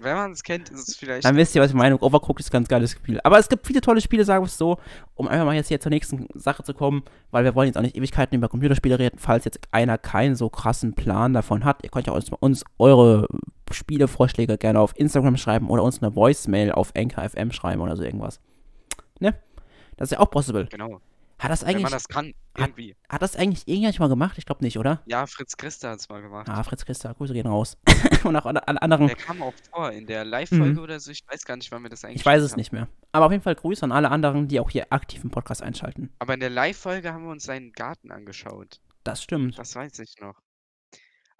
wenn 0.00 0.14
man's 0.16 0.42
kennt, 0.42 0.70
ist 0.70 0.88
es 0.88 0.96
vielleicht. 0.96 1.24
Dann 1.24 1.36
wisst 1.36 1.54
ihr, 1.54 1.60
was 1.60 1.70
ich 1.70 1.76
meine. 1.76 1.98
Overcooked 1.98 2.40
ist 2.40 2.48
ein 2.48 2.52
ganz 2.52 2.68
geiles 2.68 2.92
Spiel. 2.92 3.20
Aber 3.22 3.38
es 3.38 3.48
gibt 3.48 3.66
viele 3.66 3.82
tolle 3.82 4.00
Spiele, 4.00 4.24
sagen 4.24 4.42
wir 4.42 4.46
es 4.46 4.56
so, 4.56 4.78
um 5.14 5.28
einfach 5.28 5.44
mal 5.44 5.54
jetzt 5.54 5.68
hier 5.68 5.78
zur 5.80 5.90
nächsten 5.90 6.26
Sache 6.34 6.62
zu 6.62 6.72
kommen, 6.72 7.02
weil 7.30 7.44
wir 7.44 7.54
wollen 7.54 7.66
jetzt 7.66 7.76
auch 7.76 7.82
nicht 7.82 7.96
Ewigkeiten 7.96 8.34
über 8.36 8.48
Computerspiele 8.48 8.98
reden, 8.98 9.18
falls 9.18 9.44
jetzt 9.44 9.60
einer 9.72 9.98
keinen 9.98 10.36
so 10.36 10.48
krassen 10.48 10.94
Plan 10.94 11.34
davon 11.34 11.64
hat. 11.64 11.84
Ihr 11.84 11.90
könnt 11.90 12.06
ja 12.06 12.14
uns, 12.14 12.30
uns 12.40 12.64
eure 12.78 13.26
Spielevorschläge 13.70 14.56
gerne 14.56 14.80
auf 14.80 14.94
Instagram 14.96 15.36
schreiben 15.36 15.68
oder 15.68 15.82
uns 15.82 16.02
eine 16.02 16.16
Voicemail 16.16 16.72
auf 16.72 16.92
NKFM 16.94 17.50
schreiben 17.52 17.82
oder 17.82 17.96
so 17.96 18.02
irgendwas. 18.02 18.40
Ne? 19.20 19.34
Das 19.96 20.06
ist 20.06 20.12
ja 20.12 20.20
auch 20.20 20.30
possible. 20.30 20.66
Genau. 20.70 21.00
Hat 21.42 21.50
das 21.50 21.62
Wenn 21.62 21.68
eigentlich, 21.70 21.82
man 21.82 21.92
das 21.92 22.06
kann, 22.08 22.34
irgendwie. 22.56 22.94
hat 23.08 23.20
das 23.22 23.34
eigentlich 23.36 23.66
irgendjemand 23.66 23.98
mal 23.98 24.08
gemacht? 24.08 24.38
Ich 24.38 24.46
glaube 24.46 24.62
nicht, 24.64 24.78
oder? 24.78 25.02
Ja, 25.06 25.26
Fritz 25.26 25.56
Christa 25.56 25.90
hat 25.90 25.98
es 25.98 26.08
mal 26.08 26.22
gemacht. 26.22 26.48
Ah, 26.48 26.62
Fritz 26.62 26.84
Christa, 26.84 27.12
Grüße 27.12 27.32
gehen 27.32 27.46
raus. 27.46 27.76
Und 28.24 28.36
auch 28.36 28.46
alle 28.46 28.66
anderen. 28.82 29.08
Der 29.08 29.16
kam 29.16 29.42
auch 29.42 29.52
vor 29.72 29.90
in 29.90 30.06
der 30.06 30.24
Live-Folge 30.24 30.64
Mhm. 30.74 30.78
oder 30.78 31.00
so. 31.00 31.10
Ich 31.10 31.24
weiß 31.28 31.44
gar 31.44 31.56
nicht, 31.56 31.72
wann 31.72 31.82
wir 31.82 31.90
das 31.90 32.04
eigentlich 32.04 32.20
Ich 32.20 32.26
weiß 32.26 32.42
es 32.42 32.52
haben. 32.52 32.58
nicht 32.60 32.72
mehr. 32.72 32.86
Aber 33.10 33.26
auf 33.26 33.32
jeden 33.32 33.42
Fall 33.42 33.54
Grüße 33.56 33.84
an 33.84 33.90
alle 33.92 34.10
anderen, 34.10 34.46
die 34.48 34.60
auch 34.60 34.70
hier 34.70 34.86
aktiv 34.92 35.24
im 35.24 35.30
Podcast 35.30 35.62
einschalten. 35.62 36.10
Aber 36.20 36.34
in 36.34 36.40
der 36.40 36.50
Live-Folge 36.50 37.12
haben 37.12 37.24
wir 37.24 37.30
uns 37.32 37.42
seinen 37.44 37.72
Garten 37.72 38.12
angeschaut. 38.12 38.80
Das 39.02 39.20
stimmt. 39.22 39.58
Das 39.58 39.74
weiß 39.74 39.98
ich 39.98 40.14
noch. 40.20 40.36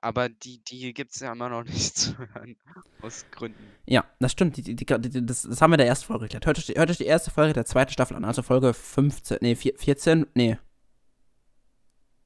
Aber 0.02 0.28
die, 0.28 0.58
die 0.64 0.92
gibt 0.92 1.14
es 1.14 1.20
ja 1.20 1.32
immer 1.32 1.48
noch 1.48 1.64
nicht 1.64 1.96
zu 1.96 2.18
hören. 2.18 2.56
Aus 3.00 3.24
Gründen. 3.30 3.64
Ja, 3.86 4.04
das 4.18 4.32
stimmt. 4.32 4.56
Die, 4.56 4.62
die, 4.62 4.74
die, 4.74 5.26
das, 5.26 5.42
das 5.42 5.62
haben 5.62 5.70
wir 5.70 5.76
in 5.76 5.78
der 5.78 5.86
ersten 5.86 6.06
Folge 6.06 6.24
geklärt. 6.24 6.44
Hört 6.44 6.58
euch, 6.58 6.66
die, 6.66 6.74
hört 6.74 6.90
euch 6.90 6.98
die 6.98 7.06
erste 7.06 7.30
Folge 7.30 7.54
der 7.54 7.64
zweiten 7.64 7.92
Staffel 7.92 8.16
an, 8.16 8.24
also 8.24 8.42
Folge 8.42 8.74
15, 8.74 9.38
nee, 9.40 9.54
14, 9.54 10.26
nee. 10.34 10.58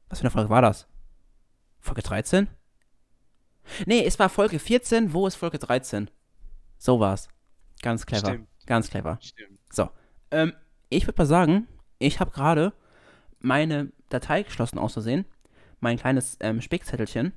Was 0.08 0.18
für 0.18 0.24
eine 0.24 0.30
Folge 0.30 0.50
war 0.50 0.62
das? 0.62 0.88
Folge 1.80 2.02
13? 2.02 2.48
Nee, 3.84 4.04
es 4.04 4.18
war 4.18 4.28
Folge 4.28 4.58
14, 4.58 5.12
wo 5.12 5.26
ist 5.26 5.34
Folge 5.34 5.58
13? 5.58 6.10
So 6.78 6.98
war's. 7.00 7.28
Ganz 7.82 8.06
clever. 8.06 8.28
Stimmt. 8.28 8.48
Ganz 8.66 8.90
clever. 8.90 9.18
Stimmt. 9.20 9.58
So. 9.70 9.90
Ähm, 10.30 10.52
ich 10.88 11.06
würde 11.06 11.20
mal 11.20 11.26
sagen, 11.26 11.68
ich 11.98 12.20
habe 12.20 12.30
gerade 12.30 12.72
meine 13.40 13.92
Datei 14.08 14.42
geschlossen 14.42 14.78
aus 14.78 14.94
Versehen. 14.94 15.26
Mein 15.80 15.98
kleines 15.98 16.36
ähm, 16.40 16.60
Spickzettelchen. 16.60 17.32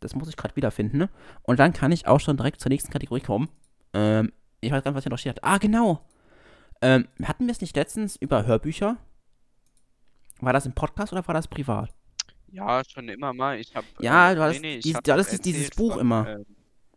Das 0.00 0.14
muss 0.14 0.28
ich 0.28 0.36
gerade 0.36 0.54
wiederfinden. 0.56 0.98
Ne? 0.98 1.08
Und 1.42 1.58
dann 1.58 1.72
kann 1.72 1.92
ich 1.92 2.06
auch 2.06 2.20
schon 2.20 2.36
direkt 2.36 2.60
zur 2.60 2.70
nächsten 2.70 2.90
Kategorie 2.92 3.20
kommen. 3.20 3.48
Ähm, 3.94 4.32
ich 4.60 4.70
weiß 4.70 4.82
gar 4.84 4.90
nicht, 4.90 4.96
was 4.96 5.04
hier 5.04 5.10
noch 5.10 5.18
steht. 5.18 5.42
Ah, 5.44 5.58
genau. 5.58 6.04
Ähm, 6.80 7.08
hatten 7.24 7.46
wir 7.46 7.52
es 7.52 7.60
nicht 7.60 7.74
letztens 7.76 8.16
über 8.16 8.46
Hörbücher? 8.46 8.96
War 10.40 10.52
das 10.52 10.66
im 10.66 10.72
Podcast 10.74 11.12
oder 11.12 11.26
war 11.26 11.34
das 11.34 11.48
privat? 11.48 11.92
Ja, 12.50 12.82
schon 12.88 13.08
immer 13.08 13.32
mal. 13.34 13.58
Ich 13.58 13.74
habe. 13.74 13.86
Ja, 14.00 14.30
äh, 14.32 14.34
du 14.36 14.42
hattest 14.42 14.64
ich 14.64 14.82
dies- 14.84 14.94
hab 14.94 15.04
du 15.04 15.12
hattest 15.12 15.44
dieses 15.44 15.70
Buch 15.70 15.92
von, 15.94 16.00
immer. 16.00 16.28
ähm, 16.28 16.46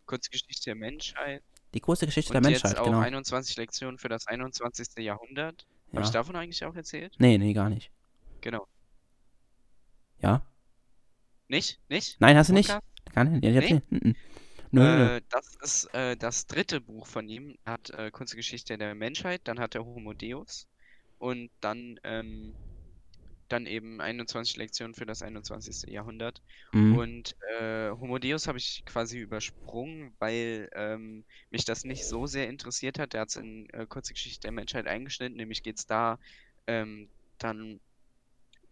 Kurzgeschichte 0.06 0.64
der 0.66 0.74
Menschheit. 0.76 1.42
Die 1.74 1.80
große 1.80 2.06
Geschichte 2.06 2.32
Und 2.34 2.44
der 2.44 2.52
jetzt 2.52 2.62
Menschheit, 2.64 2.80
auch 2.80 2.86
genau. 2.86 3.00
21 3.00 3.56
Lektionen 3.56 3.98
für 3.98 4.08
das 4.08 4.26
21. 4.26 4.98
Jahrhundert. 4.98 5.66
Habe 5.88 6.00
Ja. 6.00 6.02
ich 6.02 6.10
davon 6.10 6.36
eigentlich 6.36 6.64
auch 6.64 6.74
erzählt? 6.74 7.14
Nee, 7.18 7.36
nee, 7.38 7.52
gar 7.52 7.68
nicht. 7.68 7.90
Genau. 8.42 8.66
Ja? 10.20 10.42
Nicht? 11.48 11.80
Nicht? 11.88 12.20
Nein, 12.20 12.36
hast 12.36 12.48
du? 12.50 12.54
Podcast? 12.54 12.82
Nicht? 12.82 12.91
Ja, 13.14 13.22
ich 13.42 13.56
hab 13.56 13.64
Nee? 13.64 13.68
sie- 13.68 13.82
Mhm. 13.90 14.14
Nö, 14.72 14.80
nö. 14.96 15.08
Äh, 15.16 15.20
das 15.28 15.56
ist 15.60 15.94
äh, 15.94 16.16
das 16.16 16.46
dritte 16.46 16.80
Buch 16.80 17.06
von 17.06 17.28
ihm. 17.28 17.56
Er 17.64 17.74
hat 17.74 17.90
äh, 17.90 18.10
Kunstgeschichte 18.10 18.78
der 18.78 18.94
Menschheit, 18.94 19.42
dann 19.44 19.60
hat 19.60 19.74
er 19.74 19.84
Homo 19.84 20.14
Deus 20.14 20.66
und 21.18 21.50
dann, 21.60 21.98
ähm, 22.04 22.56
dann 23.48 23.66
eben 23.66 24.00
21 24.00 24.56
Lektionen 24.56 24.94
für 24.94 25.06
das 25.06 25.22
21. 25.22 25.90
Jahrhundert. 25.90 26.42
Mhm. 26.72 26.98
Und 26.98 27.36
äh, 27.60 27.90
Homo 27.90 28.18
Deus 28.18 28.48
habe 28.48 28.58
ich 28.58 28.84
quasi 28.86 29.18
übersprungen, 29.18 30.14
weil 30.18 30.68
ähm, 30.74 31.24
mich 31.50 31.64
das 31.64 31.84
nicht 31.84 32.06
so 32.06 32.26
sehr 32.26 32.48
interessiert 32.48 32.98
hat. 32.98 33.14
Er 33.14 33.22
hat 33.22 33.28
es 33.30 33.36
in 33.36 33.68
äh, 33.70 33.86
Kurzgeschichte 33.86 34.40
der 34.42 34.52
Menschheit 34.52 34.86
eingeschnitten, 34.86 35.36
nämlich 35.36 35.62
geht 35.62 35.78
es 35.78 35.86
da 35.86 36.18
ähm, 36.66 37.10
dann 37.38 37.80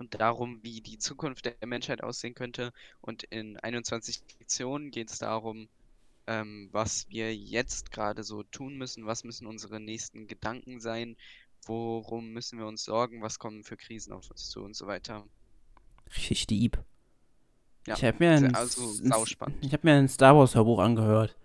und 0.00 0.18
darum, 0.18 0.58
wie 0.62 0.80
die 0.80 0.98
Zukunft 0.98 1.44
der 1.44 1.54
Menschheit 1.66 2.02
aussehen 2.02 2.34
könnte. 2.34 2.72
Und 3.02 3.22
in 3.24 3.58
21 3.58 4.22
Lektionen 4.40 4.90
geht 4.90 5.10
es 5.10 5.18
darum, 5.18 5.68
ähm, 6.26 6.68
was 6.72 7.08
wir 7.10 7.36
jetzt 7.36 7.90
gerade 7.92 8.24
so 8.24 8.42
tun 8.42 8.76
müssen, 8.78 9.04
was 9.06 9.24
müssen 9.24 9.46
unsere 9.46 9.78
nächsten 9.78 10.26
Gedanken 10.26 10.80
sein, 10.80 11.16
worum 11.66 12.32
müssen 12.32 12.58
wir 12.58 12.66
uns 12.66 12.82
sorgen, 12.84 13.20
was 13.20 13.38
kommen 13.38 13.62
für 13.62 13.76
Krisen 13.76 14.12
auf 14.14 14.30
uns 14.30 14.48
zu 14.48 14.62
und 14.62 14.74
so 14.74 14.86
weiter. 14.86 15.26
Richtig 16.16 16.46
deep. 16.46 16.82
Ja, 17.86 17.94
ich 17.94 18.04
habe 18.04 18.16
mir, 18.20 18.30
ein, 18.32 18.54
also 18.54 18.92
ich 19.60 19.72
hab 19.72 19.84
mir 19.84 19.94
ein 19.94 20.08
Star 20.08 20.34
Wars 20.36 20.54
Hörbuch 20.54 20.78
angehört. 20.78 21.36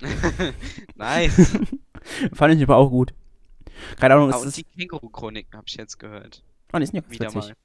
nice. 0.94 1.58
Fand 2.32 2.54
ich 2.54 2.62
aber 2.62 2.76
auch 2.76 2.90
gut. 2.90 3.12
Keine 3.98 4.14
Ahnung, 4.14 4.32
Ah, 4.32 4.36
es 4.36 4.42
und 4.42 4.48
ist. 4.48 4.56
die 4.56 4.64
Känguru-Chroniken 4.64 5.56
habe 5.56 5.66
ich 5.68 5.74
jetzt 5.74 5.98
gehört. 5.98 6.44
Oh, 6.72 6.78
die 6.78 6.86
sind 6.86 6.96
ja 6.96 7.00
ganz 7.02 7.12
Wieder 7.12 7.26
witzig. 7.26 7.48
mal. 7.50 7.56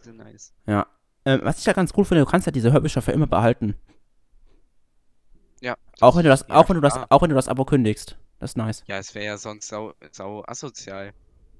Sind 0.00 0.16
nice. 0.18 0.52
Ja. 0.66 0.86
Ähm, 1.24 1.40
was 1.42 1.58
ich 1.58 1.64
da 1.64 1.72
ganz 1.72 1.92
cool 1.96 2.04
finde, 2.04 2.24
du 2.24 2.30
kannst 2.30 2.46
ja 2.46 2.52
diese 2.52 2.72
Hörbücher 2.72 3.02
für 3.02 3.12
immer 3.12 3.26
behalten. 3.26 3.74
Ja. 5.60 5.76
Auch 6.00 6.16
wenn 6.16 6.22
du 6.22 6.28
das, 6.28 6.46
ja, 6.48 6.54
auch 6.54 6.68
wenn 6.68 6.76
du 6.76 6.80
das, 6.80 6.94
klar. 6.94 7.06
auch 7.10 7.22
wenn 7.22 7.30
du 7.30 7.34
das 7.34 7.48
Abo 7.48 7.64
kündigst. 7.64 8.16
Das 8.38 8.52
ist 8.52 8.56
nice. 8.56 8.84
Ja, 8.86 8.98
es 8.98 9.14
wäre 9.14 9.24
ja 9.26 9.36
sonst 9.36 9.68
sau, 9.68 9.94
sau 10.12 10.44
asozial. 10.46 11.12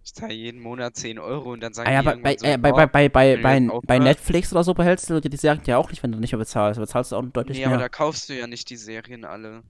Ich 0.05 0.15
zahle 0.15 0.33
jeden 0.33 0.61
Monat 0.61 0.97
10 0.97 1.19
Euro 1.19 1.53
und 1.53 1.61
dann 1.61 1.75
sagen 1.75 1.91
Ah, 1.91 1.93
ja, 1.93 2.15
die 2.15 2.23
bei, 2.23 2.37
so, 2.39 2.47
äh, 2.47 2.57
bei, 2.57 2.73
"Oh, 2.73 2.77
bei, 2.77 2.87
bei, 2.87 3.09
bei, 3.09 3.37
bei, 3.37 3.43
bei 3.43 3.73
aufhörst." 3.73 4.03
Netflix 4.03 4.53
oder 4.53 4.63
so 4.65 4.73
behältst 4.73 5.11
du 5.11 5.21
die 5.21 5.37
Serien 5.37 5.63
ja 5.67 5.77
auch 5.77 5.91
nicht, 5.91 6.03
wenn 6.03 6.13
du 6.13 6.19
nicht 6.19 6.33
mehr 6.33 6.39
bezahlst. 6.39 6.79
Da 6.79 6.81
bezahlst 6.83 7.13
du 7.13 7.17
auch 7.17 7.23
deutlich 7.25 7.59
Nee, 7.59 7.65
aber 7.65 7.73
mehr. 7.77 7.85
da 7.85 7.89
kaufst 7.89 8.29
du 8.29 8.39
ja 8.39 8.47
nicht 8.47 8.71
die 8.71 8.77
Serien 8.77 9.25
alle. 9.25 9.65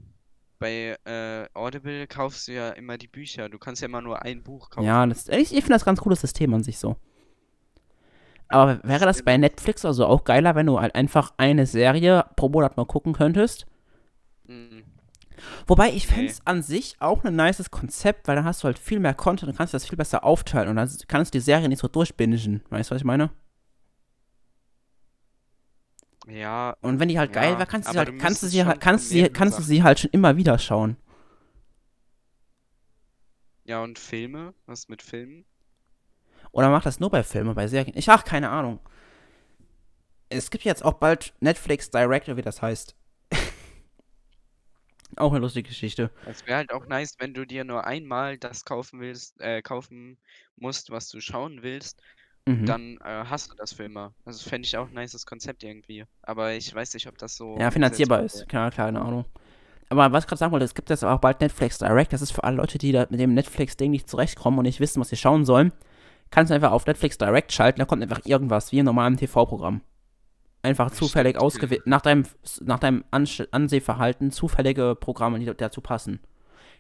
Bei 0.59 0.97
äh, 1.05 1.47
Audible 1.55 2.07
kaufst 2.07 2.47
du 2.49 2.53
ja 2.53 2.71
immer 2.71 2.99
die 2.99 3.09
Bücher. 3.09 3.49
Du 3.49 3.59
kannst 3.59 3.81
ja 3.81 3.87
immer 3.89 4.03
nur 4.03 4.23
ein 4.23 4.43
Buch 4.43 4.71
kaufen. 4.71 4.87
Ja, 4.87 5.07
das, 5.07 5.29
ich, 5.29 5.53
ich 5.53 5.61
finde 5.61 5.71
das 5.71 5.85
ganz 5.85 6.01
cooles 6.01 6.21
System 6.21 6.53
an 6.53 6.63
sich 6.63 6.79
so. 6.79 6.97
Aber 8.49 8.81
wäre 8.83 9.05
das 9.07 9.23
bei 9.23 9.37
Netflix 9.37 9.85
also 9.85 10.07
auch 10.07 10.25
geiler, 10.25 10.55
wenn 10.55 10.67
du 10.67 10.81
halt 10.81 10.95
einfach 10.95 11.33
eine 11.39 11.67
Serie 11.67 12.25
pro 12.37 12.49
Monat 12.49 12.77
mal 12.77 12.87
gucken 12.87 13.13
könntest? 13.13 13.67
Mhm. 14.49 14.85
Wobei 15.69 15.91
ich 15.91 16.07
fände 16.09 16.25
Nee. 16.25 16.31
es 16.33 16.45
an 16.47 16.63
sich 16.63 16.97
auch 17.01 17.23
ein 17.25 17.37
nices 17.37 17.71
Konzept, 17.71 18.27
weil 18.27 18.35
dann 18.37 18.45
hast 18.45 18.63
du 18.63 18.67
halt 18.67 18.79
viel 18.79 18.99
mehr 18.99 19.15
Content 19.15 19.51
und 19.51 19.57
kannst 19.57 19.73
das 19.75 19.87
viel 19.87 19.97
besser 19.97 20.25
aufteilen 20.25 20.69
und 20.69 20.77
dann 20.77 20.91
kannst 21.07 21.33
du 21.35 21.39
die 21.39 21.43
Serie 21.45 21.69
nicht 21.69 21.79
so 21.81 21.89
durchbingen. 21.89 22.63
Weißt 22.71 22.91
du, 22.91 22.95
was 22.95 23.03
ich 23.03 23.05
meine? 23.05 23.31
Ja, 26.27 26.77
Und 26.81 26.99
wenn 27.01 27.09
die 27.09 27.19
halt 27.19 27.33
geil 27.33 27.53
Ja, 27.53 27.59
war, 27.59 27.67
kannst 27.67 27.89
du 27.89 27.93
sie 27.93 27.99
halt, 27.99 28.09
du 28.09 28.13
kannst 28.19 28.43
du 28.43 28.47
sie 28.49 28.65
halt, 28.65 28.81
kannst 28.81 29.09
sie, 29.09 29.29
kannst 29.31 29.59
du 29.59 29.63
sie 29.63 29.83
halt 29.83 29.99
schon 30.01 30.11
immer 30.11 30.37
wieder 30.37 30.59
schauen. 30.59 30.97
ja, 33.65 33.83
und 33.85 34.01
Filme? 34.01 34.53
Was 34.67 34.89
mit 34.89 35.01
Filmen? 35.03 35.45
Oder 36.59 36.71
macht 36.71 36.87
das 36.87 36.99
nur 36.99 37.09
bei 37.09 37.23
Filmen, 37.23 37.55
bei 37.55 37.69
Serien? 37.69 37.97
Ich 37.97 38.09
ach, 38.09 38.25
keine 38.25 38.51
Ahnung. 38.51 38.81
Es 40.29 40.51
gibt 40.51 40.65
jetzt 40.65 40.85
auch 40.85 40.95
bald 40.95 41.33
Netflix 41.39 41.89
Direct, 41.89 42.27
oder 42.27 42.37
wie 42.37 42.43
das 42.43 42.61
heißt. 42.61 42.97
auch 45.17 45.31
eine 45.31 45.39
lustige 45.39 45.69
Geschichte. 45.69 46.11
Es 46.27 46.45
wäre 46.49 46.57
halt 46.57 46.73
auch 46.73 46.87
nice, 46.87 47.15
wenn 47.21 47.33
du 47.33 47.47
dir 47.47 47.63
nur 47.63 47.87
einmal 47.87 48.39
das 48.39 48.65
kaufen 48.65 48.99
willst, 48.99 49.41
äh, 49.41 49.63
kaufen 49.63 50.19
musst, 50.57 50.91
was 50.91 51.09
du 51.09 51.21
schauen 51.21 51.63
willst, 51.63 52.03
Mhm. 52.45 52.67
dann 52.67 52.97
äh, 53.05 53.25
hast 53.27 53.53
du 53.53 53.55
das 53.55 53.75
für 53.75 53.85
immer. 53.85 54.13
Also 54.25 54.49
fände 54.49 54.67
ich 54.67 54.77
auch 54.77 54.89
ein 54.89 54.95
nices 54.95 55.27
Konzept 55.27 55.63
irgendwie. 55.63 56.07
Aber 56.23 56.55
ich 56.55 56.75
weiß 56.75 56.93
nicht, 56.95 57.07
ob 57.07 57.19
das 57.19 57.37
so 57.37 57.57
ja, 57.57 57.71
finanzierbar 57.71 58.23
umsetzbar 58.23 58.43
ist. 58.43 58.49
Klar, 58.49 58.71
keine 58.73 59.01
Ahnung. 59.01 59.27
Aber 59.91 60.11
was 60.11 60.25
ich 60.25 60.29
gerade 60.29 60.41
sagen 60.41 60.51
wollte, 60.51 60.65
es 60.65 60.75
gibt 60.75 60.91
jetzt 60.91 61.05
auch 61.05 61.21
bald 61.21 61.41
Netflix 61.41 61.79
Direct. 61.79 62.13
Das 62.13 62.21
ist 62.21 62.33
für 62.33 62.43
alle 62.43 62.57
Leute, 62.57 62.79
die 62.79 62.91
da 62.91 63.07
mit 63.11 63.21
dem 63.21 63.35
Netflix-Ding 63.35 63.93
nicht 63.93 64.09
zurechtkommen 64.11 64.59
und 64.59 64.65
nicht 64.65 64.81
wissen, 64.81 65.01
was 65.01 65.11
sie 65.11 65.17
schauen 65.17 65.45
sollen. 65.45 65.73
Kannst 66.31 66.51
du 66.51 66.55
einfach 66.55 66.73
auf 66.73 66.87
Netflix 66.87 67.19
Direct 67.19 67.53
schalten, 67.53 67.79
da 67.79 67.85
kommt 67.85 68.03
einfach 68.03 68.25
irgendwas, 68.25 68.73
wie 68.73 68.79
im 68.79 68.85
normalen 68.85 69.17
TV-Programm. 69.17 69.81
Einfach 70.63 70.91
zufällig 70.91 71.39
ausgewählt, 71.39 71.87
nach 71.87 72.01
deinem, 72.01 72.27
nach 72.61 72.79
deinem 72.79 73.05
Ansehverhalten 73.11 74.33
zufällige 74.33 74.97
Programme, 74.99 75.39
die 75.39 75.47
dazu 75.47 75.81
passen. 75.81 76.21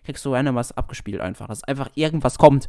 Kriegst 0.04 0.24
du 0.24 0.34
random 0.34 0.54
was 0.54 0.76
abgespielt 0.76 1.20
einfach. 1.20 1.48
Dass 1.48 1.64
einfach 1.64 1.90
irgendwas 1.94 2.38
kommt. 2.38 2.68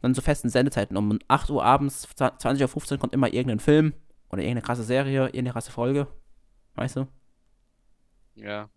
Dann 0.00 0.14
zu 0.14 0.22
festen 0.22 0.48
Sendezeiten. 0.48 0.96
Um 0.96 1.18
8 1.28 1.50
Uhr 1.50 1.64
abends, 1.64 2.06
20.15 2.16 2.92
Uhr 2.92 2.98
kommt 2.98 3.12
immer 3.12 3.32
irgendein 3.32 3.60
Film 3.60 3.94
oder 4.30 4.42
irgendeine 4.42 4.62
krasse 4.62 4.84
Serie, 4.84 5.22
irgendeine 5.26 5.52
krasse 5.52 5.72
Folge. 5.72 6.06
Weißt 6.74 6.96
du? 6.96 7.08
Ja, 8.36 8.68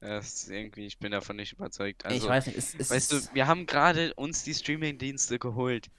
das 0.00 0.34
ist 0.34 0.50
irgendwie, 0.50 0.86
ich 0.86 0.98
bin 0.98 1.10
davon 1.10 1.36
nicht 1.36 1.52
überzeugt. 1.52 2.04
ich 2.04 2.10
Also, 2.10 2.28
weiß 2.28 2.46
nicht, 2.46 2.58
es, 2.58 2.74
es 2.74 2.90
weißt 2.90 3.12
du, 3.12 3.16
wir 3.32 3.46
haben 3.48 3.66
gerade 3.66 4.14
uns 4.14 4.44
die 4.44 4.54
Streaming-Dienste 4.54 5.38
geholt. 5.38 5.90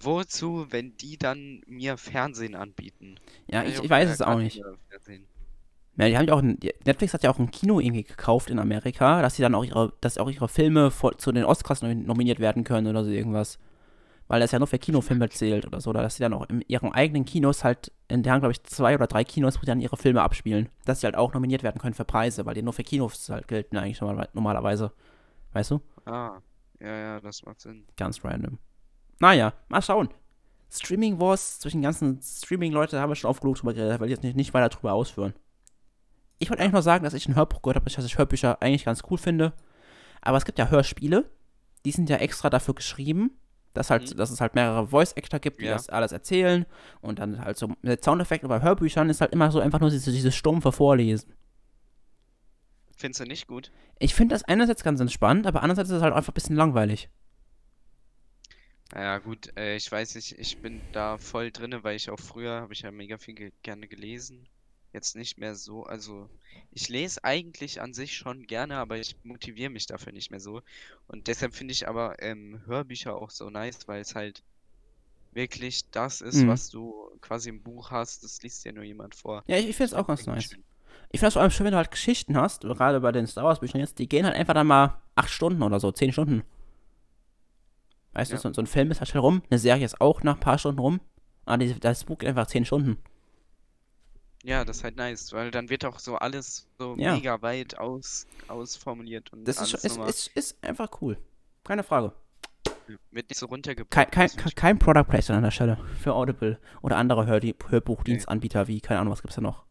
Wozu, 0.00 0.66
wenn 0.70 0.96
die 0.96 1.18
dann 1.18 1.62
mir 1.66 1.96
Fernsehen 1.96 2.54
anbieten? 2.54 3.16
ja, 3.48 3.64
ich, 3.64 3.82
ich 3.82 3.90
weiß 3.90 4.10
es 4.10 4.22
auch 4.22 4.38
nicht. 4.38 4.62
Ja, 5.96 6.06
die 6.08 6.16
haben 6.16 6.28
ja 6.28 6.34
auch 6.34 6.42
ein, 6.42 6.58
Netflix 6.84 7.12
hat 7.12 7.24
ja 7.24 7.30
auch 7.30 7.38
ein 7.40 7.50
Kino 7.50 7.80
irgendwie 7.80 8.04
gekauft 8.04 8.50
in 8.50 8.60
Amerika, 8.60 9.20
dass 9.20 9.34
sie 9.34 9.42
dann 9.42 9.54
auch 9.56 9.64
ihre, 9.64 9.92
dass 10.00 10.16
auch 10.18 10.30
ihre 10.30 10.48
Filme 10.48 10.92
vor, 10.92 11.18
zu 11.18 11.32
den 11.32 11.44
Oscars 11.44 11.82
nom- 11.82 12.04
nominiert 12.04 12.38
werden 12.38 12.62
können 12.62 12.86
oder 12.86 13.04
so 13.04 13.10
irgendwas. 13.10 13.58
Weil 14.28 14.40
das 14.40 14.52
ja 14.52 14.58
nur 14.58 14.68
für 14.68 14.78
Kinofilme 14.78 15.28
zählt 15.30 15.66
oder 15.66 15.80
so, 15.80 15.90
oder 15.90 16.02
dass 16.02 16.16
sie 16.16 16.22
dann 16.22 16.34
auch 16.34 16.48
in 16.50 16.62
ihren 16.68 16.92
eigenen 16.92 17.24
Kinos 17.24 17.64
halt, 17.64 17.90
in 18.08 18.22
der 18.22 18.32
haben 18.34 18.40
glaube 18.40 18.52
ich 18.52 18.62
zwei 18.64 18.94
oder 18.94 19.06
drei 19.06 19.24
Kinos, 19.24 19.56
wo 19.56 19.60
sie 19.60 19.66
dann 19.66 19.80
ihre 19.80 19.96
Filme 19.96 20.22
abspielen, 20.22 20.68
dass 20.84 21.00
sie 21.00 21.06
halt 21.06 21.16
auch 21.16 21.32
nominiert 21.32 21.62
werden 21.62 21.80
können 21.80 21.94
für 21.94 22.04
Preise, 22.04 22.44
weil 22.46 22.54
die 22.54 22.62
nur 22.62 22.74
für 22.74 22.84
Kinos 22.84 23.28
halt 23.30 23.48
gelten 23.48 23.76
eigentlich 23.78 24.00
normal- 24.00 24.28
normalerweise. 24.34 24.92
Weißt 25.52 25.70
du? 25.72 25.80
Ah, 26.04 26.40
ja, 26.78 26.96
ja, 26.96 27.20
das 27.20 27.42
macht 27.44 27.60
Sinn. 27.60 27.86
Ganz 27.96 28.22
random. 28.24 28.58
Naja, 29.20 29.52
mal 29.68 29.82
schauen. 29.82 30.08
Streaming 30.70 31.18
Wars 31.18 31.58
zwischen 31.60 31.78
den 31.78 31.82
ganzen 31.84 32.20
Streaming-Leute 32.22 33.00
haben 33.00 33.10
wir 33.10 33.16
schon 33.16 33.30
oft 33.30 33.40
genug 33.40 33.56
drüber 33.56 33.74
geredet, 33.74 34.00
weil 34.00 34.06
ich 34.08 34.12
jetzt 34.12 34.22
nicht, 34.22 34.36
nicht 34.36 34.54
weiter 34.54 34.68
drüber 34.68 34.92
ausführen. 34.92 35.32
Ich 36.38 36.50
wollte 36.50 36.62
eigentlich 36.62 36.74
nur 36.74 36.82
sagen, 36.82 37.04
dass 37.04 37.14
ich 37.14 37.26
ein 37.26 37.34
Hörbuch 37.34 37.62
gehört 37.62 37.76
habe, 37.76 37.90
dass 37.90 38.04
ich 38.04 38.18
Hörbücher 38.18 38.60
eigentlich 38.62 38.84
ganz 38.84 39.02
cool 39.10 39.18
finde. 39.18 39.54
Aber 40.20 40.36
es 40.36 40.44
gibt 40.44 40.58
ja 40.58 40.68
Hörspiele, 40.68 41.28
die 41.84 41.90
sind 41.90 42.10
ja 42.10 42.16
extra 42.16 42.50
dafür 42.50 42.74
geschrieben, 42.74 43.30
dass, 43.72 43.90
halt, 43.90 44.10
Mhm. 44.12 44.16
dass 44.18 44.30
es 44.30 44.40
halt 44.40 44.54
mehrere 44.54 44.86
Voice-Actor 44.88 45.40
gibt, 45.40 45.60
die 45.60 45.64
Ja. 45.66 45.72
das 45.72 45.88
alles 45.88 46.12
erzählen. 46.12 46.66
Und 47.00 47.18
dann 47.18 47.40
halt 47.40 47.56
so 47.56 47.72
mit 47.82 48.04
Soundeffekten. 48.04 48.48
Bei 48.48 48.60
Hörbüchern 48.62 49.08
ist 49.10 49.20
halt 49.20 49.32
immer 49.32 49.50
so 49.50 49.58
einfach 49.60 49.80
nur 49.80 49.90
dieses, 49.90 50.12
dieses 50.12 50.34
stumpfe 50.36 50.70
Vorlesen. 50.70 51.32
Findest 52.96 53.20
du 53.20 53.24
nicht 53.24 53.46
gut? 53.46 53.70
Ich 53.98 54.14
finde 54.14 54.34
das 54.34 54.44
einerseits 54.44 54.82
ganz 54.84 55.00
entspannt, 55.00 55.46
aber 55.46 55.62
andererseits 55.62 55.88
ist 55.90 55.96
es 55.96 56.02
halt 56.02 56.14
einfach 56.14 56.32
ein 56.32 56.34
bisschen 56.34 56.56
langweilig. 56.56 57.08
Naja, 58.92 59.18
gut, 59.18 59.50
äh, 59.56 59.76
ich 59.76 59.90
weiß 59.90 60.14
nicht, 60.14 60.32
ich 60.38 60.60
bin 60.60 60.82
da 60.92 61.18
voll 61.18 61.50
drinne, 61.52 61.84
weil 61.84 61.96
ich 61.96 62.10
auch 62.10 62.18
früher 62.20 62.60
habe 62.60 62.72
ich 62.72 62.80
ja 62.82 62.90
mega 62.90 63.18
viel 63.18 63.34
ge 63.34 63.52
gerne 63.62 63.86
gelesen. 63.88 64.48
jetzt 64.92 65.14
nicht 65.16 65.36
mehr 65.38 65.54
so, 65.54 65.84
also 65.84 66.30
ich 66.70 66.88
lese 66.88 67.22
eigentlich 67.22 67.80
an 67.82 67.92
sich 67.94 68.16
schon 68.16 68.46
gerne, 68.46 68.78
aber 68.78 68.98
ich 68.98 69.16
motiviere 69.22 69.70
mich 69.70 69.86
dafür 69.86 70.12
nicht 70.12 70.30
mehr 70.30 70.40
so. 70.40 70.62
Und 71.06 71.26
deshalb 71.26 71.54
finde 71.54 71.72
ich 71.72 71.86
aber 71.88 72.16
ähm, 72.22 72.62
Hörbücher 72.66 73.14
auch 73.16 73.30
so 73.30 73.50
nice, 73.50 73.86
weil 73.86 74.00
es 74.00 74.14
halt 74.14 74.42
wirklich 75.32 75.90
das 75.90 76.20
ist, 76.22 76.42
Mhm. 76.42 76.48
was 76.48 76.70
du 76.70 76.94
quasi 77.20 77.50
im 77.50 77.62
Buch 77.62 77.90
hast, 77.90 78.24
das 78.24 78.42
liest 78.42 78.64
dir 78.64 78.72
nur 78.72 78.84
jemand 78.84 79.14
vor. 79.14 79.44
Ja, 79.46 79.56
ich, 79.56 79.68
ich 79.68 79.76
finde 79.76 79.88
es 79.88 79.94
auch 79.94 80.06
ganz 80.06 80.26
nice. 80.26 80.44
schön. 80.44 80.64
Ich 81.10 81.20
finde 81.20 81.28
es 81.28 81.32
vor 81.34 81.42
allem 81.42 81.50
schön, 81.50 81.66
wenn 81.66 81.72
du 81.72 81.78
halt 81.78 81.90
Geschichten 81.90 82.36
hast, 82.36 82.62
gerade 82.62 83.00
bei 83.00 83.12
den 83.12 83.26
Star 83.26 83.44
Wars 83.44 83.60
Büchern 83.60 83.80
jetzt, 83.80 83.98
die 83.98 84.08
gehen 84.08 84.24
halt 84.26 84.36
einfach 84.36 84.54
dann 84.54 84.66
mal 84.66 85.00
acht 85.14 85.30
Stunden 85.30 85.62
oder 85.62 85.80
so, 85.80 85.92
zehn 85.92 86.12
Stunden. 86.12 86.42
Weißt 88.12 88.30
Ja. 88.32 88.36
du, 88.38 88.42
so, 88.42 88.52
so 88.52 88.62
ein 88.62 88.66
Film 88.66 88.90
ist 88.90 89.00
halt 89.00 89.08
schnell 89.08 89.20
rum, 89.20 89.42
eine 89.50 89.58
Serie 89.58 89.84
ist 89.84 90.00
auch 90.00 90.22
nach 90.22 90.34
ein 90.34 90.40
paar 90.40 90.58
Stunden 90.58 90.80
rum, 90.80 91.00
aber 91.44 91.58
die, 91.58 91.78
das 91.78 92.04
Buch 92.04 92.18
geht 92.18 92.28
einfach 92.28 92.46
zehn 92.46 92.64
Stunden. 92.64 92.98
Ja, 94.44 94.64
das 94.64 94.78
ist 94.78 94.84
halt 94.84 94.96
nice, 94.96 95.32
weil 95.32 95.50
dann 95.50 95.68
wird 95.68 95.84
auch 95.84 95.98
so 95.98 96.16
alles 96.16 96.66
so 96.78 96.94
Ja. 96.96 97.14
mega 97.14 97.42
weit 97.42 97.76
aus, 97.78 98.26
ausformuliert 98.46 99.32
und 99.32 99.46
Das 99.46 99.60
ist, 99.60 99.74
ist, 99.84 99.96
ist, 99.98 100.26
ist 100.36 100.64
einfach 100.64 100.88
cool. 101.00 101.18
Keine 101.64 101.82
Frage. 101.82 102.12
wird 103.10 103.28
nicht 103.28 103.38
so 103.38 103.46
runtergebrochen. 103.46 103.90
Kein, 103.90 104.10
kein, 104.10 104.30
ich 104.46 104.54
kein 104.54 104.78
Product 104.78 105.04
Placement 105.08 105.36
an 105.38 105.42
der 105.44 105.50
Stelle 105.50 105.76
für 106.00 106.14
Audible 106.14 106.58
oder 106.80 106.96
andere 106.96 107.26
Hör 107.26 107.40
Hörbuchdienstanbieter 107.68 108.66
wie, 108.68 108.80
keine 108.80 109.00
Ahnung, 109.00 109.12
was 109.12 109.20
gibt's 109.22 109.34
da 109.36 109.42
noch? 109.42 109.64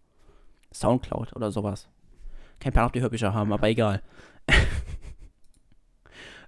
Soundcloud 0.73 1.35
oder 1.35 1.49
sowas. 1.49 1.87
Kein 2.59 2.73
Plan, 2.73 2.85
ob 2.87 2.93
die 2.93 3.01
Hörbücher 3.01 3.33
haben, 3.33 3.53
aber 3.53 3.67
egal. 3.69 4.03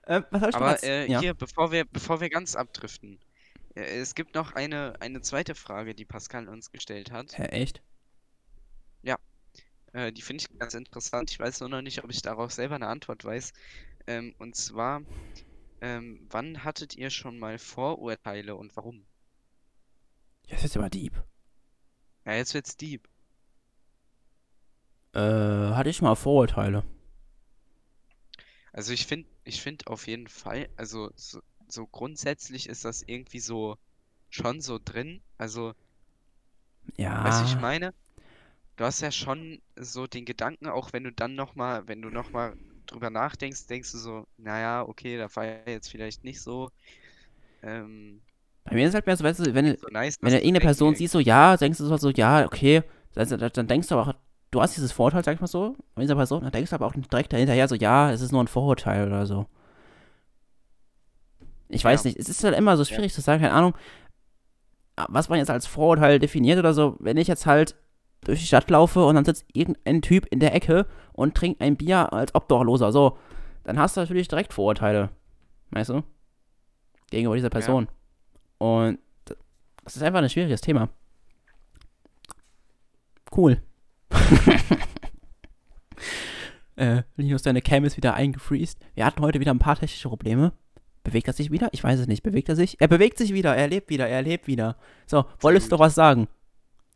äh, 0.09 0.21
was 0.31 0.41
soll 0.41 0.49
ich 0.49 0.55
Aber 0.55 0.83
äh, 0.83 1.11
ja. 1.11 1.19
hier, 1.19 1.33
bevor 1.33 1.71
wir, 1.71 1.85
bevor 1.85 2.21
wir 2.21 2.29
ganz 2.29 2.55
abdriften, 2.55 3.19
äh, 3.75 3.81
es 3.81 4.15
gibt 4.15 4.35
noch 4.35 4.53
eine, 4.53 4.93
eine 4.99 5.21
zweite 5.21 5.55
Frage, 5.55 5.95
die 5.95 6.05
Pascal 6.05 6.47
uns 6.47 6.71
gestellt 6.71 7.11
hat. 7.11 7.37
Hä, 7.37 7.43
echt? 7.45 7.81
Äh, 9.93 10.11
die 10.11 10.21
finde 10.21 10.43
ich 10.43 10.59
ganz 10.59 10.73
interessant. 10.73 11.31
Ich 11.31 11.39
weiß 11.39 11.61
nur 11.61 11.69
noch 11.69 11.81
nicht, 11.81 12.03
ob 12.03 12.09
ich 12.09 12.21
darauf 12.21 12.51
selber 12.51 12.75
eine 12.75 12.87
Antwort 12.87 13.23
weiß. 13.23 13.53
Ähm, 14.07 14.35
und 14.37 14.55
zwar, 14.55 15.01
ähm, 15.81 16.25
wann 16.29 16.63
hattet 16.63 16.95
ihr 16.95 17.09
schon 17.09 17.39
mal 17.39 17.57
Vorurteile 17.57 18.55
und 18.55 18.75
warum? 18.75 19.05
Ja, 20.47 20.55
Das 20.55 20.65
ist 20.65 20.77
aber 20.77 20.89
deep. 20.89 21.23
Ja, 22.25 22.33
jetzt 22.33 22.53
wird's 22.53 22.77
deep. 22.77 23.07
Äh, 25.13 25.19
hatte 25.19 25.89
ich 25.89 26.01
mal 26.01 26.15
Vorurteile. 26.15 26.83
Also 28.71 28.93
ich 28.93 29.07
finde, 29.07 29.27
ich 29.49 29.61
finde 29.61 29.87
auf 29.87 30.07
jeden 30.07 30.27
Fall, 30.29 30.69
also 30.77 31.11
so, 31.15 31.41
so 31.69 31.87
grundsätzlich 31.87 32.69
ist 32.69 32.85
das 32.85 33.03
irgendwie 33.07 33.41
so 33.41 33.77
schon 34.29 34.61
so 34.61 34.79
drin. 34.83 35.21
Also, 35.37 35.75
Ja. 36.97 37.15
du, 37.23 37.43
ich 37.43 37.57
meine, 37.59 37.93
du 38.77 38.85
hast 38.85 39.01
ja 39.01 39.11
schon 39.11 39.61
so 39.77 40.07
den 40.07 40.25
Gedanken, 40.25 40.67
auch 40.69 40.93
wenn 40.93 41.05
du 41.05 41.13
dann 41.13 41.35
nochmal, 41.35 41.87
wenn 41.87 42.01
du 42.01 42.09
nochmal 42.09 42.55
drüber 42.87 43.09
nachdenkst, 43.09 43.67
denkst 43.67 43.91
du 43.93 43.97
so, 43.99 44.27
naja, 44.37 44.83
okay, 44.87 45.17
da 45.17 45.35
war 45.35 45.45
ja 45.45 45.63
jetzt 45.67 45.89
vielleicht 45.89 46.23
nicht 46.23 46.41
so, 46.41 46.71
ähm, 47.63 48.21
Bei 48.65 48.75
mir 48.75 48.87
ist 48.87 48.93
halt 48.93 49.05
mehr 49.05 49.17
so, 49.17 49.23
weißt 49.23 49.39
du, 49.39 49.53
wenn, 49.53 49.65
du- 49.65 49.77
so 49.77 49.87
nice, 49.91 50.17
wenn 50.21 50.31
du 50.31 50.37
irgendeine 50.37 50.59
Person 50.61 50.95
siehst, 50.95 51.13
so 51.13 51.19
ja, 51.19 51.57
denkst 51.57 51.77
du 51.79 51.97
so, 51.97 52.09
ja, 52.11 52.45
okay, 52.45 52.83
dann, 53.13 53.51
dann 53.53 53.67
denkst 53.67 53.87
du 53.87 53.95
aber 53.95 54.11
auch, 54.11 54.15
du 54.51 54.61
hast 54.61 54.75
dieses 54.75 54.91
Vorurteil, 54.91 55.23
sag 55.23 55.35
ich 55.35 55.41
mal 55.41 55.47
so, 55.47 55.75
von 55.93 56.01
dieser 56.01 56.15
Person, 56.15 56.41
dann 56.43 56.51
denkst 56.51 56.69
du 56.69 56.75
aber 56.75 56.87
auch 56.87 56.93
direkt 56.93 57.33
dahinterher 57.33 57.67
so, 57.67 57.75
ja, 57.75 58.11
es 58.11 58.21
ist 58.21 58.31
nur 58.31 58.43
ein 58.43 58.47
Vorurteil 58.47 59.07
oder 59.07 59.25
so. 59.25 59.45
Ich 61.67 61.83
weiß 61.83 62.03
Ja. 62.03 62.09
nicht, 62.09 62.19
es 62.19 62.29
ist 62.29 62.43
halt 62.43 62.57
immer 62.57 62.77
so 62.77 62.83
schwierig 62.85 63.13
zu 63.13 63.21
sagen, 63.21 63.41
keine 63.41 63.53
Ahnung, 63.53 63.75
was 65.07 65.29
man 65.29 65.37
jetzt 65.39 65.51
als 65.51 65.67
Vorurteil 65.67 66.19
definiert 66.19 66.57
oder 66.59 66.73
so, 66.73 66.97
wenn 66.99 67.17
ich 67.17 67.27
jetzt 67.27 67.45
halt 67.45 67.75
durch 68.21 68.39
die 68.39 68.47
Stadt 68.47 68.69
laufe 68.69 69.05
und 69.05 69.15
dann 69.15 69.23
sitzt 69.23 69.45
irgendein 69.53 70.01
Typ 70.01 70.25
in 70.25 70.39
der 70.39 70.53
Ecke 70.53 70.87
und 71.13 71.35
trinkt 71.35 71.61
ein 71.61 71.77
Bier 71.77 72.11
als 72.11 72.33
Obdachloser, 72.35 72.91
so, 72.91 73.17
dann 73.63 73.77
hast 73.79 73.95
du 73.95 74.01
natürlich 74.01 74.27
direkt 74.27 74.51
Vorurteile, 74.51 75.09
weißt 75.71 75.91
du, 75.91 76.03
gegenüber 77.11 77.35
dieser 77.35 77.49
Person. 77.49 77.87
Und 78.57 78.99
das 79.85 79.95
ist 79.95 80.03
einfach 80.03 80.21
ein 80.21 80.29
schwieriges 80.29 80.61
Thema. 80.61 80.89
Cool. 83.35 83.61
äh, 86.75 87.03
Linus, 87.17 87.43
deine 87.43 87.61
Cam 87.61 87.83
ist 87.85 87.97
wieder 87.97 88.13
eingefreezed. 88.13 88.79
Wir 88.95 89.05
hatten 89.05 89.21
heute 89.21 89.39
wieder 89.39 89.51
ein 89.51 89.59
paar 89.59 89.75
technische 89.75 90.09
Probleme. 90.09 90.53
Bewegt 91.03 91.27
er 91.27 91.33
sich 91.33 91.51
wieder? 91.51 91.69
Ich 91.71 91.83
weiß 91.83 91.99
es 91.99 92.07
nicht. 92.07 92.23
Bewegt 92.23 92.49
er 92.49 92.55
sich? 92.55 92.79
Er 92.81 92.87
bewegt 92.87 93.17
sich 93.17 93.33
wieder. 93.33 93.55
Er 93.55 93.67
lebt 93.67 93.89
wieder. 93.89 94.07
Er 94.07 94.21
lebt 94.21 94.47
wieder. 94.47 94.77
So, 95.07 95.25
wolltest 95.39 95.67
du 95.67 95.75
doch 95.75 95.79
was 95.79 95.95
sagen 95.95 96.27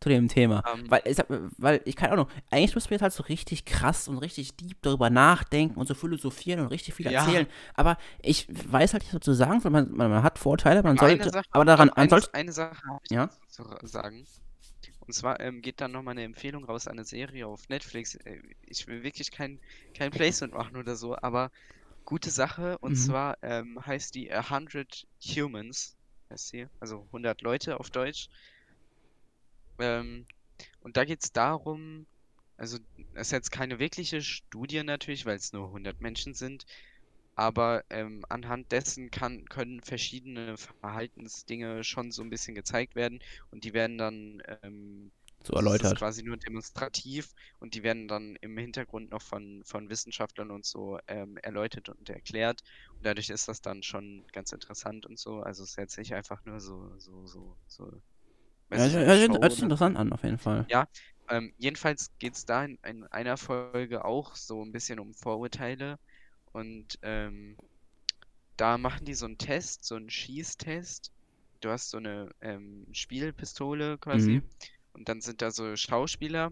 zu 0.02 0.10
dem 0.10 0.28
Thema? 0.28 0.62
Ähm, 0.76 0.91
Weil, 0.91 1.02
ich 1.06 1.17
weil 1.58 1.82
ich 1.86 1.96
keine 1.96 2.12
Ahnung, 2.13 2.28
eigentlich 2.52 2.76
müssen 2.76 2.89
wir 2.89 2.96
jetzt 2.96 3.04
halt 3.04 3.13
so 3.13 3.24
richtig 3.24 3.63
krass 3.63 4.10
und 4.10 4.17
richtig 4.17 4.56
deep 4.58 4.82
darüber 4.82 5.10
nachdenken 5.10 5.80
und 5.80 5.88
so 5.88 5.93
philosophieren 5.93 6.60
und 6.60 6.67
richtig 6.67 6.93
viel 6.93 7.10
Ja. 7.10 7.22
erzählen. 7.22 7.48
Aber 7.74 7.98
ich 8.22 8.48
weiß 8.50 8.93
halt 8.93 9.04
nicht, 9.04 9.13
was 9.13 9.22
zu 9.22 9.34
sagen. 9.34 9.62
Man, 9.63 9.91
man, 9.96 10.12
man 10.12 10.22
hat 10.24 10.38
Vorteile, 10.38 10.84
man 10.84 11.00
Eine 11.00 11.10
sollte. 11.10 11.30
Sache, 11.30 11.46
aber 11.52 11.63
daran, 11.65 11.88
doch, 11.88 11.96
man 11.96 12.02
eine, 12.04 12.10
sollte. 12.10 12.34
eine 12.34 12.52
Sache 12.52 12.76
habe 12.86 13.00
ich 13.06 13.12
Ja? 13.12 13.30
zu 13.48 13.63
sagen. 13.84 14.26
Und 15.08 15.13
zwar 15.13 15.39
ähm, 15.39 15.62
geht 15.62 15.82
dann 15.82 15.92
nochmal 15.92 16.13
eine 16.13 16.24
Empfehlung 16.24 16.66
raus, 16.66 16.88
eine 16.88 17.06
Serie 17.06 17.48
auf 17.48 17.68
Netflix. 17.70 18.16
Äh, 18.16 18.42
Ich 18.62 18.88
will 18.88 19.04
wirklich 19.04 19.32
kein, 19.32 19.60
kein 19.94 20.12
Placement 20.12 20.54
machen 20.54 20.78
oder 20.78 20.96
so, 20.96 21.16
aber 21.22 21.52
gute 22.06 22.32
Sache. 22.32 22.78
Und 22.80 22.96
Mhm. 22.96 22.98
zwar 22.98 23.38
ähm, 23.44 23.80
heißt 23.86 24.16
die 24.16 24.32
100 24.34 25.08
Humans, 25.24 25.98
heißt 26.32 26.50
sie, 26.50 26.68
also 26.80 27.08
100 27.13 27.42
Leute 27.42 27.80
auf 27.80 27.89
Deutsch. 27.92 28.30
Ähm, 29.80 30.26
und 30.82 30.98
da 30.98 31.06
geht 31.06 31.24
es 31.24 31.32
darum, 31.32 32.08
also 32.58 32.78
es 33.13 33.28
ist 33.28 33.32
jetzt 33.32 33.52
keine 33.52 33.80
wirkliche 33.80 34.22
Studie 34.22 34.84
natürlich, 34.84 35.26
weil 35.26 35.38
es 35.38 35.54
nur 35.54 35.72
100 35.72 36.02
Menschen 36.02 36.34
sind, 36.34 36.66
aber 37.36 37.84
ähm, 37.89 38.24
anhand 38.30 38.72
dessen 38.72 39.10
kann, 39.12 39.46
können 39.46 39.82
verschiedene 39.82 40.56
Verhaltensdinge 40.58 41.84
schon 41.84 42.12
so 42.12 42.22
ein 42.24 42.30
bisschen 42.30 42.56
gezeigt 42.56 42.96
werden 42.96 43.19
und 43.52 43.63
die 43.63 43.74
werden 43.74 43.98
dann 43.98 44.41
ähm, 44.63 45.12
So 45.43 45.54
also 45.56 45.69
es 45.69 45.80
ist 45.82 45.96
erläutert. 45.96 45.96
quasi 45.96 46.24
nur 46.24 46.38
demonstrativ 46.38 47.30
und 47.60 47.76
die 47.76 47.84
werden 47.84 48.08
dann 48.08 48.36
im 48.41 48.58
Hintergrund 48.58 49.12
noch 49.12 49.22
von, 49.22 49.62
von 49.65 49.89
Wissenschaftlern 49.89 50.52
und 50.52 50.65
so 50.65 51.00
ähm, 51.08 51.38
erläutert 51.38 51.89
und 51.89 52.10
erklärt 52.10 52.62
und 53.00 53.06
dadurch 53.06 53.30
ist 53.30 53.48
das 53.48 53.62
dann 53.62 53.84
schon 53.84 54.26
ganz 54.34 54.52
interessant 54.52 55.06
und 55.06 55.19
so. 55.19 55.41
Also 55.41 55.63
es 55.63 55.72
ist 55.72 55.78
jetzt 55.78 55.98
nicht 55.98 56.13
einfach 56.13 56.43
nur 56.46 56.60
so, 56.60 56.98
so, 57.00 57.26
so, 57.28 57.58
so. 57.67 58.02
Ja, 58.74 58.84
weißt 58.84 58.89
hört 58.89 59.19
sich- 59.19 59.41
hört 59.41 59.60
interessant 59.62 59.98
an, 59.98 60.12
auf 60.13 60.24
jeden 60.24 60.38
Fall. 60.38 60.67
ähm, 61.30 61.54
jedenfalls 61.58 62.10
geht 62.19 62.36
es 62.36 62.46
da 62.46 62.65
in, 62.65 62.78
in 62.86 63.04
einer 63.08 63.38
Folge 63.38 64.06
auch 64.06 64.36
so 64.36 64.63
ein 64.63 64.72
bisschen 64.72 65.00
um 65.00 65.13
Vorurteile. 65.13 65.98
Und 66.54 66.98
ähm, 67.04 67.58
da 68.58 68.78
machen 68.80 69.06
die 69.06 69.13
so 69.13 69.26
einen 69.28 69.38
Test, 69.38 69.84
so 69.86 69.96
einen 69.96 70.10
Schießtest. 70.10 71.12
Du 71.62 71.70
hast 71.70 71.89
so 71.92 71.98
eine 71.98 72.32
ähm, 72.42 72.88
Spielpistole 72.92 73.98
quasi. 74.00 74.42
Mhm. 74.42 74.50
Und 74.94 75.10
dann 75.10 75.22
sind 75.22 75.42
da 75.42 75.52
so 75.52 75.76
Schauspieler. 75.76 76.52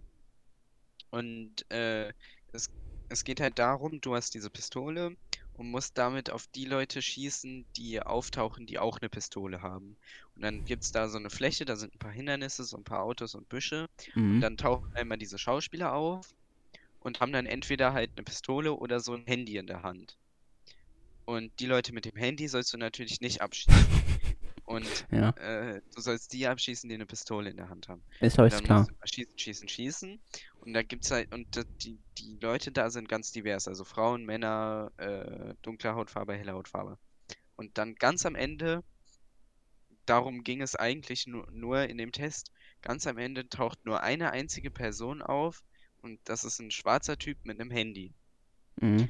Und 1.10 1.70
äh, 1.72 2.14
es, 2.54 2.68
es 3.10 3.24
geht 3.24 3.40
halt 3.42 3.60
darum, 3.60 4.02
du 4.02 4.16
hast 4.16 4.34
diese 4.34 4.50
Pistole 4.50 5.16
und 5.54 5.70
musst 5.70 5.98
damit 5.98 6.30
auf 6.32 6.48
die 6.48 6.66
Leute 6.66 7.02
schießen, 7.02 7.68
die 7.76 8.02
auftauchen, 8.02 8.66
die 8.66 8.80
auch 8.80 9.00
eine 9.00 9.10
Pistole 9.10 9.62
haben. 9.62 9.98
Und 10.36 10.44
dann 10.44 10.64
gibt 10.66 10.84
es 10.84 10.92
da 10.92 11.10
so 11.10 11.18
eine 11.18 11.30
Fläche, 11.30 11.66
da 11.66 11.76
sind 11.76 11.94
ein 11.96 12.00
paar 12.00 12.12
Hindernisse, 12.12 12.64
so 12.64 12.78
ein 12.78 12.84
paar 12.84 13.04
Autos 13.04 13.36
und 13.36 13.50
Büsche. 13.50 13.88
Und 14.28 14.40
Mhm. 14.40 14.42
dann 14.42 14.58
tauchen 14.58 14.88
einmal 14.96 15.18
diese 15.18 15.38
Schauspieler 15.38 15.94
auf 15.94 16.32
und 17.02 17.20
haben 17.20 17.34
dann 17.34 17.46
entweder 17.46 17.94
halt 17.94 18.12
eine 18.16 18.24
Pistole 18.24 18.74
oder 18.74 19.00
so 19.00 19.14
ein 19.14 19.26
Handy 19.26 19.58
in 19.58 19.68
der 19.68 19.84
Hand. 19.84 20.18
Und 21.26 21.52
die 21.60 21.66
Leute 21.66 21.94
mit 21.94 22.06
dem 22.06 22.16
Handy 22.16 22.48
sollst 22.48 22.74
du 22.74 22.78
natürlich 22.78 23.22
nicht 23.22 23.42
abschießen. 23.42 23.74
Und 24.66 25.06
Ja, 25.12 25.32
äh, 25.32 25.82
du 25.94 26.02
sollst 26.02 26.32
die 26.32 26.48
abschießen, 26.48 26.88
die 26.88 26.96
eine 26.96 27.06
Pistole 27.06 27.50
in 27.50 27.58
der 27.58 27.68
Hand 27.68 27.90
haben. 27.90 28.02
ist 28.46 28.56
dann 28.60 28.64
klar. 28.64 28.88
schießen, 29.04 29.38
schießen, 29.38 29.68
schießen. 29.68 30.20
Und 30.62 30.74
da 30.74 30.82
gibt's 30.82 31.12
halt, 31.12 31.34
und 31.34 31.48
die, 31.84 32.00
die 32.18 32.38
Leute 32.40 32.72
da 32.72 32.90
sind 32.90 33.10
ganz 33.10 33.34
divers. 33.34 33.68
Also 33.68 33.84
Frauen, 33.84 34.24
Männer, 34.24 34.92
äh, 34.96 35.56
dunkle 35.62 35.94
Hautfarbe, 35.96 36.36
helle 36.36 36.54
Hautfarbe. 36.54 36.98
Und 37.58 37.78
dann 37.78 37.96
ganz 37.96 38.26
am 38.26 38.36
Ende, 38.36 38.82
darum 40.06 40.44
ging 40.44 40.62
es 40.62 40.76
eigentlich 40.76 41.28
nur, 41.28 41.52
nur 41.52 41.84
in 41.90 41.98
dem 41.98 42.14
Test, 42.14 42.52
ganz 42.82 43.08
am 43.08 43.18
Ende 43.18 43.50
taucht 43.50 43.86
nur 43.86 44.04
eine 44.04 44.32
einzige 44.32 44.72
Person 44.72 45.22
auf 45.22 45.64
und 46.02 46.20
das 46.26 46.44
ist 46.44 46.60
ein 46.60 46.72
schwarzer 46.72 47.18
Typ 47.18 47.38
mit 47.46 47.60
einem 47.60 47.72
Handy. 47.72 48.14
Mhm. 48.82 49.10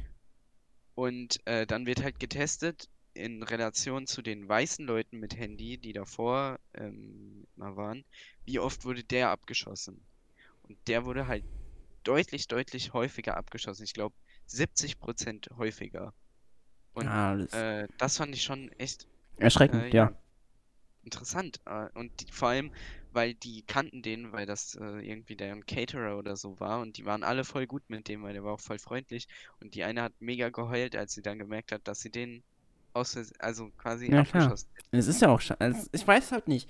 Und 0.95 1.45
äh, 1.47 1.65
dann 1.65 1.85
wird 1.85 2.03
halt 2.03 2.19
getestet 2.19 2.89
in 3.13 3.43
Relation 3.43 4.07
zu 4.07 4.21
den 4.21 4.47
weißen 4.47 4.85
Leuten 4.85 5.19
mit 5.19 5.35
Handy, 5.37 5.77
die 5.77 5.93
davor 5.93 6.59
ähm, 6.73 7.47
mal 7.55 7.75
waren, 7.75 8.05
wie 8.45 8.59
oft 8.59 8.85
wurde 8.85 9.03
der 9.03 9.29
abgeschossen. 9.29 10.05
Und 10.63 10.77
der 10.87 11.05
wurde 11.05 11.27
halt 11.27 11.45
deutlich, 12.03 12.47
deutlich 12.47 12.93
häufiger 12.93 13.37
abgeschossen. 13.37 13.83
Ich 13.83 13.93
glaube 13.93 14.15
70% 14.47 15.57
häufiger. 15.57 16.13
Und 16.93 17.05
Ja, 17.05 17.35
das 17.35 17.53
äh, 17.53 17.87
das 17.97 18.17
fand 18.17 18.35
ich 18.35 18.43
schon 18.43 18.71
echt 18.73 19.07
erschreckend, 19.37 19.83
äh, 19.83 19.89
ja. 19.95 20.13
interessant. 21.03 21.59
Äh, 21.65 21.89
und 21.93 22.11
die, 22.21 22.31
vor 22.31 22.49
allem, 22.49 22.71
weil 23.11 23.33
die 23.35 23.63
kannten 23.63 24.01
den, 24.01 24.31
weil 24.31 24.45
das 24.45 24.75
äh, 24.75 24.99
irgendwie 25.07 25.35
deren 25.35 25.65
Caterer 25.65 26.17
oder 26.17 26.35
so 26.37 26.59
war 26.59 26.79
und 26.81 26.97
die 26.97 27.05
waren 27.05 27.23
alle 27.23 27.43
voll 27.45 27.67
gut 27.67 27.83
mit 27.89 28.07
dem, 28.07 28.23
weil 28.23 28.33
der 28.33 28.43
war 28.43 28.53
auch 28.53 28.59
voll 28.61 28.79
freundlich 28.79 29.27
und 29.59 29.75
die 29.75 29.83
eine 29.83 30.03
hat 30.03 30.13
mega 30.19 30.49
geheult, 30.49 30.95
als 30.95 31.13
sie 31.13 31.21
dann 31.21 31.39
gemerkt 31.39 31.71
hat, 31.71 31.87
dass 31.87 32.01
sie 32.01 32.11
den 32.11 32.43
aus, 32.93 33.17
also 33.39 33.69
quasi 33.77 34.07
Ja, 34.07 34.23
klar. 34.23 34.53
abgeschossen 34.53 34.69
hat. 34.77 34.85
Es 34.91 35.07
ist 35.07 35.21
ja 35.21 35.29
auch 35.29 35.41
also 35.59 35.87
Ich 35.93 36.07
weiß 36.07 36.31
halt 36.31 36.47
nicht. 36.47 36.69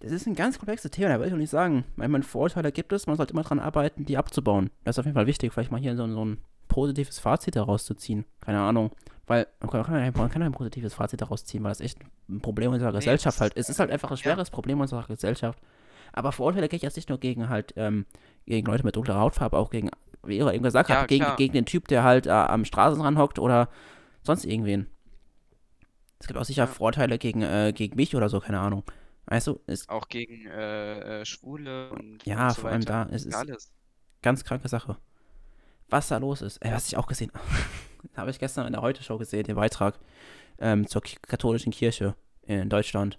Das 0.00 0.10
ist 0.10 0.26
ein 0.26 0.34
ganz 0.34 0.58
komplexes 0.58 0.90
Thema, 0.90 1.10
da 1.10 1.20
will 1.20 1.28
ich 1.28 1.32
auch 1.32 1.38
nicht 1.38 1.50
sagen. 1.50 1.84
Weil 1.96 2.08
man 2.08 2.22
Vorurteile 2.22 2.72
gibt 2.72 2.92
es, 2.92 3.06
man 3.06 3.16
sollte 3.16 3.32
immer 3.32 3.44
dran 3.44 3.60
arbeiten, 3.60 4.04
die 4.04 4.16
abzubauen. 4.16 4.70
Das 4.84 4.96
ist 4.96 4.98
auf 4.98 5.06
jeden 5.06 5.14
Fall 5.14 5.26
wichtig, 5.26 5.52
vielleicht 5.52 5.70
mal 5.70 5.80
hier 5.80 5.96
so, 5.96 6.06
so 6.08 6.24
ein 6.24 6.38
positives 6.68 7.18
Fazit 7.18 7.54
daraus 7.56 7.84
zu 7.84 7.94
ziehen. 7.94 8.24
Keine 8.40 8.60
Ahnung. 8.60 8.90
Weil 9.26 9.46
man 9.60 9.70
kann, 9.70 10.12
man 10.16 10.30
kann 10.30 10.42
kein 10.42 10.52
positives 10.52 10.94
Fazit 10.94 11.20
daraus 11.20 11.44
ziehen, 11.44 11.62
weil 11.62 11.70
das 11.70 11.80
echt 11.80 11.98
ein 12.28 12.40
Problem 12.40 12.72
unserer 12.72 12.90
Nee, 12.90 12.98
Gesellschaft 12.98 13.40
halt 13.40 13.54
ist-. 13.54 13.66
Es 13.68 13.76
ist 13.76 13.78
halt 13.80 13.90
einfach 13.90 14.10
ein 14.10 14.16
schweres 14.16 14.50
Problem 14.50 14.80
unserer 14.80 15.04
Gesellschaft. 15.04 15.58
Aber 16.12 16.32
Vorurteile 16.32 16.68
gehe 16.68 16.76
ich 16.76 16.82
jetzt 16.82 16.96
nicht 16.96 17.08
nur 17.08 17.18
gegen 17.18 17.48
halt, 17.48 17.72
ähm, 17.76 18.04
gegen 18.46 18.66
Leute 18.66 18.84
mit 18.84 18.96
dunkler 18.96 19.18
Hautfarbe, 19.18 19.56
auch 19.56 19.70
gegen, 19.70 19.90
wie 20.24 20.36
ihr 20.38 20.52
eben 20.52 20.64
gesagt 20.64 20.90
Ja, 20.90 20.96
habt, 20.96 21.08
gegen, 21.08 21.24
gegen 21.36 21.52
den 21.54 21.64
Typ, 21.66 21.88
der 21.88 22.02
halt 22.02 22.26
äh, 22.26 22.30
am 22.30 22.64
Straßenrand 22.64 23.16
hockt 23.16 23.38
oder 23.38 23.68
sonst 24.22 24.44
irgendwen. 24.44 24.88
Es 26.18 26.26
gibt 26.26 26.38
auch 26.38 26.44
sicher 26.44 26.64
Ja. 26.64 26.66
Vorteile 26.66 27.18
gegen, 27.18 27.42
äh, 27.42 27.72
gegen 27.74 27.96
mich 27.96 28.14
oder 28.14 28.28
so, 28.28 28.40
keine 28.40 28.60
Ahnung. 28.60 28.82
Weißt 29.26 29.46
du, 29.46 29.60
ist 29.66 29.88
Auch 29.88 30.08
gegen 30.08 30.46
äh, 30.48 31.20
äh, 31.20 31.24
Schwule 31.24 31.90
und, 31.90 32.26
Ja, 32.26 32.48
und 32.48 32.54
so 32.54 32.60
vor 32.62 32.70
allem 32.70 32.82
weiter. 32.82 33.06
da, 33.08 33.14
es 33.14 33.24
ist- 33.24 33.34
alles. 33.34 33.72
ganz 34.20 34.44
kranke 34.44 34.68
Sache. 34.68 34.96
Was 35.88 36.08
da 36.08 36.18
los 36.18 36.42
ist, 36.42 36.58
äh, 36.64 36.72
was 36.72 36.88
ich 36.88 36.96
auch 36.96 37.06
gesehen 37.06 37.30
habe 37.34 37.44
ich 38.30 38.38
gestern 38.38 38.66
in 38.66 38.72
der 38.72 38.82
Heute-Show 38.82 39.18
gesehen, 39.18 39.44
den 39.44 39.56
Beitrag 39.56 39.98
ähm, 40.58 40.86
zur 40.86 41.02
katholischen 41.02 41.72
Kirche 41.72 42.14
in 42.42 42.68
Deutschland. 42.68 43.18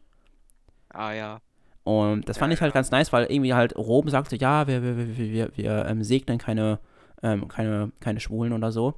Ah 0.89 1.13
ja. 1.13 1.39
Und 1.83 2.29
das 2.29 2.37
fand 2.37 2.51
Ja, 2.51 2.53
ich 2.53 2.61
halt 2.61 2.73
ganz 2.73 2.91
nice, 2.91 3.11
weil 3.11 3.25
irgendwie 3.25 3.53
halt 3.53 3.75
Rom 3.75 4.07
sagte, 4.09 4.37
ja, 4.37 4.67
wir, 4.67 4.81
wir, 4.81 4.97
wir, 4.97 5.17
wir, 5.17 5.51
wir 5.57 5.85
ähm, 5.85 6.03
segnen 6.03 6.37
keine, 6.37 6.79
ähm, 7.21 7.47
keine, 7.47 7.91
keine 7.99 8.19
Schwulen 8.19 8.53
oder 8.53 8.71
so. 8.71 8.95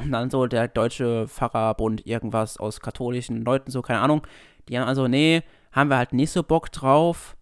Und 0.00 0.12
dann 0.12 0.30
so 0.30 0.46
der 0.46 0.68
deutsche 0.68 1.26
Pfarrerbund 1.28 2.06
irgendwas 2.06 2.56
aus 2.56 2.80
katholischen 2.80 3.44
Leuten, 3.44 3.70
so, 3.70 3.82
keine 3.82 4.00
Ahnung. 4.00 4.26
Die 4.68 4.78
haben 4.78 4.88
also, 4.88 5.08
nee, 5.08 5.42
haben 5.72 5.90
wir 5.90 5.98
halt 5.98 6.12
nicht 6.12 6.30
so 6.30 6.42
Bock 6.42 6.70
drauf. 6.72 7.36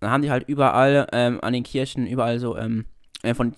Dann 0.00 0.10
haben 0.10 0.22
die 0.22 0.30
halt 0.30 0.48
überall 0.48 1.06
ähm, 1.12 1.40
an 1.42 1.52
den 1.52 1.62
Kirchen, 1.62 2.06
überall 2.06 2.38
so, 2.38 2.56
ähm, 2.56 2.86
äh, 3.22 3.34
von 3.34 3.54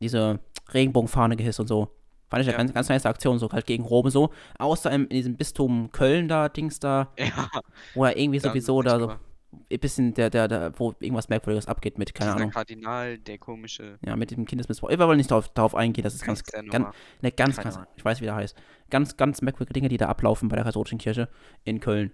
diese 0.00 0.40
Regenbogenfahne 0.72 1.36
gehisst 1.36 1.60
und 1.60 1.66
so. 1.68 1.88
Fand 2.30 2.42
ich 2.42 2.46
ja 2.46 2.52
Ja. 2.52 2.58
ganz, 2.58 2.74
ganz 2.74 2.88
nice 2.90 3.06
Aktion, 3.06 3.38
so 3.38 3.50
halt 3.50 3.64
gegen 3.66 3.84
Rom 3.84 4.10
so. 4.10 4.30
Außer 4.58 4.90
im, 4.90 5.02
in 5.04 5.08
diesem 5.16 5.36
Bistum 5.36 5.90
Köln 5.92 6.28
da, 6.28 6.48
Dings 6.48 6.78
da, 6.78 7.12
Ja. 7.18 7.48
wo 7.94 8.04
er 8.04 8.16
irgendwie 8.18 8.38
dann 8.38 8.50
sowieso 8.52 8.82
da 8.82 8.98
so 9.00 9.08
ein 9.70 9.78
bisschen 9.80 10.12
der, 10.12 10.28
der, 10.28 10.46
der, 10.46 10.78
wo 10.78 10.94
irgendwas 11.00 11.30
Merkwürdiges 11.30 11.66
abgeht 11.66 11.96
mit, 11.96 12.14
keine 12.14 12.34
Ahnung. 12.34 12.50
Kardinal, 12.50 13.16
der 13.16 13.38
komische. 13.38 13.98
Ja, 14.04 14.14
mit 14.14 14.30
dem 14.30 14.44
Kindesmissbrauch. 14.44 14.90
Ich 14.90 14.98
will 14.98 15.16
nicht 15.16 15.30
darauf, 15.30 15.48
darauf 15.48 15.74
eingehen, 15.74 16.04
das 16.04 16.14
ist 16.14 16.22
ganz, 16.24 16.42
der 16.42 16.62
ganz, 16.64 16.74
Nummer. 16.74 16.92
ne, 17.22 17.32
ganz, 17.32 17.56
ganz, 17.56 17.78
ich 17.96 18.04
weiß, 18.04 18.20
wie 18.20 18.26
der 18.26 18.34
heißt. 18.34 18.54
Ganz, 18.90 19.16
ganz 19.16 19.40
merkwürdige 19.40 19.72
Dinge, 19.72 19.88
die 19.88 19.96
da 19.96 20.08
ablaufen 20.08 20.50
bei 20.50 20.56
der 20.56 20.66
katholischen 20.66 20.98
Kirche 20.98 21.28
in 21.64 21.80
Köln. 21.80 22.12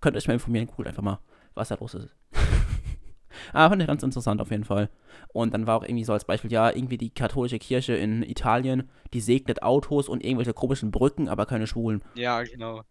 Könnt 0.00 0.16
ihr 0.16 0.18
euch 0.18 0.26
mal 0.26 0.34
informieren, 0.34 0.66
googelt 0.66 0.88
einfach 0.88 1.02
mal, 1.04 1.20
was 1.54 1.68
da 1.68 1.76
los 1.76 1.94
ist. 1.94 2.08
Aber 3.52 3.70
fand 3.70 3.82
ich 3.82 3.88
ganz 3.88 4.02
interessant 4.02 4.40
auf 4.40 4.50
jeden 4.50 4.64
Fall. 4.64 4.90
Und 5.32 5.54
dann 5.54 5.66
war 5.66 5.76
auch 5.76 5.84
irgendwie 5.84 6.04
so 6.04 6.12
als 6.12 6.24
Beispiel, 6.24 6.52
ja, 6.52 6.70
irgendwie 6.70 6.98
die 6.98 7.10
katholische 7.10 7.58
Kirche 7.58 7.94
in 7.94 8.22
Italien, 8.22 8.88
die 9.12 9.20
segnet 9.20 9.62
Autos 9.62 10.08
und 10.08 10.24
irgendwelche 10.24 10.54
komischen 10.54 10.90
Brücken, 10.90 11.28
aber 11.28 11.46
keine 11.46 11.66
Schwulen. 11.66 12.02
Ja, 12.14 12.42
genau. 12.42 12.82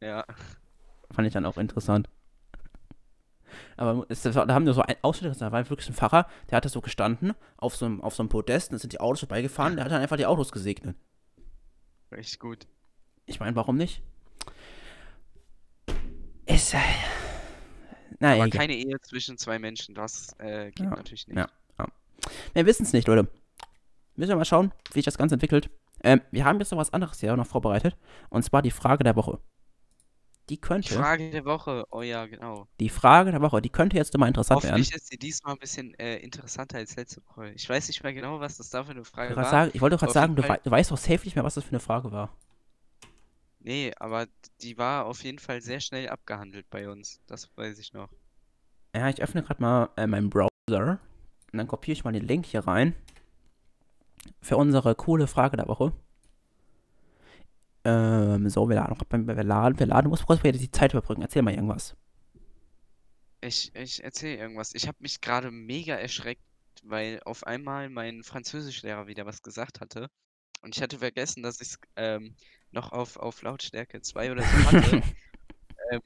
Ja. 0.00 0.24
Fand 1.10 1.26
ich 1.26 1.34
dann 1.34 1.46
auch 1.46 1.58
interessant. 1.58 2.08
Aber 3.76 4.06
es, 4.08 4.22
da 4.22 4.46
haben 4.48 4.66
wir 4.66 4.74
so 4.74 4.82
ein 4.82 4.96
Ausschnitt, 5.02 5.40
da 5.40 5.52
war 5.52 5.68
wirklich 5.68 5.88
ein 5.88 5.94
Pfarrer, 5.94 6.26
der 6.50 6.56
hatte 6.56 6.68
so 6.68 6.80
gestanden 6.80 7.34
auf 7.56 7.76
so 7.76 7.86
einem, 7.86 8.00
auf 8.00 8.14
so 8.14 8.22
einem 8.22 8.28
Podest, 8.28 8.70
und 8.70 8.74
da 8.74 8.78
sind 8.78 8.92
die 8.92 9.00
Autos 9.00 9.20
vorbeigefahren, 9.20 9.76
der 9.76 9.84
hat 9.84 9.92
dann 9.92 10.02
einfach 10.02 10.16
die 10.16 10.26
Autos 10.26 10.52
gesegnet. 10.52 10.96
Richtig 12.12 12.38
gut. 12.38 12.66
Ich 13.26 13.40
meine, 13.40 13.56
warum 13.56 13.76
nicht? 13.76 14.02
Ist. 16.46 16.74
Äh, 16.74 16.78
na, 18.18 18.34
Aber 18.34 18.46
egal. 18.46 18.50
keine 18.50 18.74
Ehe 18.74 19.00
zwischen 19.00 19.38
zwei 19.38 19.58
Menschen, 19.58 19.94
das 19.94 20.34
äh, 20.38 20.72
geht 20.72 20.86
Ja, 20.86 20.90
natürlich 20.90 21.26
nicht. 21.28 21.36
ja. 21.36 21.48
Wir 22.54 22.66
wissen 22.66 22.82
es 22.84 22.92
nicht, 22.92 23.08
Leute. 23.08 23.28
Müssen 24.16 24.30
wir 24.30 24.36
mal 24.36 24.44
schauen, 24.44 24.72
wie 24.90 24.94
sich 24.98 25.04
das 25.04 25.18
Ganze 25.18 25.34
entwickelt. 25.36 25.70
Ähm, 26.02 26.20
wir 26.30 26.44
haben 26.44 26.58
jetzt 26.60 26.70
noch 26.72 26.78
was 26.78 26.92
anderes 26.92 27.20
hier 27.20 27.36
noch 27.36 27.46
vorbereitet. 27.46 27.96
Und 28.30 28.42
zwar 28.44 28.62
die 28.62 28.70
Frage 28.70 29.04
der 29.04 29.16
Woche. 29.16 29.38
Die 30.48 30.60
Die 30.60 30.60
könnte, 30.60 30.94
Frage 30.94 31.30
der 31.30 31.44
Woche, 31.44 31.86
oh 31.90 32.02
ja, 32.02 32.26
genau. 32.26 32.68
die 32.80 32.88
Frage 32.88 33.30
der 33.30 33.40
Woche, 33.40 33.62
die 33.62 33.70
könnte 33.70 33.96
jetzt 33.96 34.14
immer 34.14 34.26
interessant 34.28 34.64
werden. 34.64 34.84
Hoffentlich 34.84 34.94
ist 34.94 35.08
sie 35.08 35.16
diesmal 35.18 35.54
ein 35.54 35.58
bisschen 35.60 35.94
äh, 35.98 36.16
interessanter 36.18 36.78
als 36.78 36.96
letzte 36.96 37.22
Woche. 37.26 37.50
Ich 37.52 37.68
weiß 37.68 37.88
nicht 37.88 38.02
mehr 38.02 38.12
genau, 38.12 38.40
was 38.40 38.56
das 38.58 38.70
da 38.70 38.84
für 38.84 38.90
eine 38.92 39.04
Ich, 39.08 39.08
Frage 39.08 39.34
grad 39.34 39.44
war. 39.44 39.50
sagen, 39.50 39.70
ich 39.74 39.80
wollte 39.80 39.96
gerade 39.96 40.12
sagen, 40.12 40.36
du, 40.36 40.46
wei 40.48 40.58
du 40.62 40.70
weißt 40.70 40.90
doch 40.90 40.96
safe 40.98 41.24
nicht 41.24 41.34
mehr, 41.36 41.44
was 41.44 41.54
das 41.54 41.64
für 41.64 41.70
eine 41.70 41.80
Frage 41.80 42.10
war. 42.12 42.36
Nee, 43.60 43.92
aber 43.98 44.26
die 44.62 44.78
war 44.78 45.06
auf 45.06 45.22
jeden 45.22 45.38
Fall 45.38 45.60
sehr 45.60 45.80
schnell 45.80 46.08
abgehandelt 46.08 46.66
bei 46.70 46.88
uns. 46.88 47.20
Das 47.26 47.50
weiß 47.56 47.78
ich 47.78 47.92
noch. 47.92 48.10
Ja, 48.94 49.08
ich 49.08 49.22
öffne 49.22 49.42
gerade 49.42 49.62
mal 49.62 49.90
äh, 49.96 50.06
meinen 50.06 50.30
Browser 50.30 50.98
und 51.52 51.58
dann 51.58 51.68
kopiere 51.68 51.92
ich 51.92 52.04
mal 52.04 52.12
den 52.12 52.26
Link 52.26 52.46
hier 52.46 52.66
rein 52.66 52.94
für 54.40 54.56
unsere 54.56 54.94
coole 54.94 55.26
Frage 55.26 55.56
der 55.56 55.68
Woche. 55.68 55.92
Ähm, 57.84 58.48
so, 58.48 58.68
wir 58.68 58.76
laden, 58.76 59.26
wir 59.26 59.44
laden, 59.44 59.78
wir 59.78 59.86
laden, 59.86 60.08
muss 60.08 60.26
kurz 60.26 60.42
die 60.42 60.70
Zeit 60.70 60.92
überbrücken. 60.92 61.22
Erzähl 61.22 61.42
mal 61.42 61.54
irgendwas. 61.54 61.96
Ich, 63.40 63.74
ich 63.74 64.04
erzähle 64.04 64.36
irgendwas. 64.36 64.74
Ich 64.74 64.86
habe 64.86 64.98
mich 65.00 65.20
gerade 65.20 65.50
mega 65.50 65.94
erschreckt, 65.94 66.42
weil 66.82 67.20
auf 67.24 67.46
einmal 67.46 67.88
mein 67.88 68.22
Französischlehrer 68.22 69.06
wieder 69.06 69.24
was 69.24 69.42
gesagt 69.42 69.80
hatte. 69.80 70.08
Und 70.62 70.76
ich 70.76 70.82
hatte 70.82 70.98
vergessen, 70.98 71.42
dass 71.42 71.60
ich 71.60 71.68
es 71.68 71.78
ähm, 71.96 72.34
noch 72.72 72.92
auf, 72.92 73.16
auf 73.16 73.42
Lautstärke 73.42 74.00
2 74.00 74.32
oder 74.32 74.42
so 74.42 74.64
hatte. 74.64 75.02
ähm, 75.90 76.00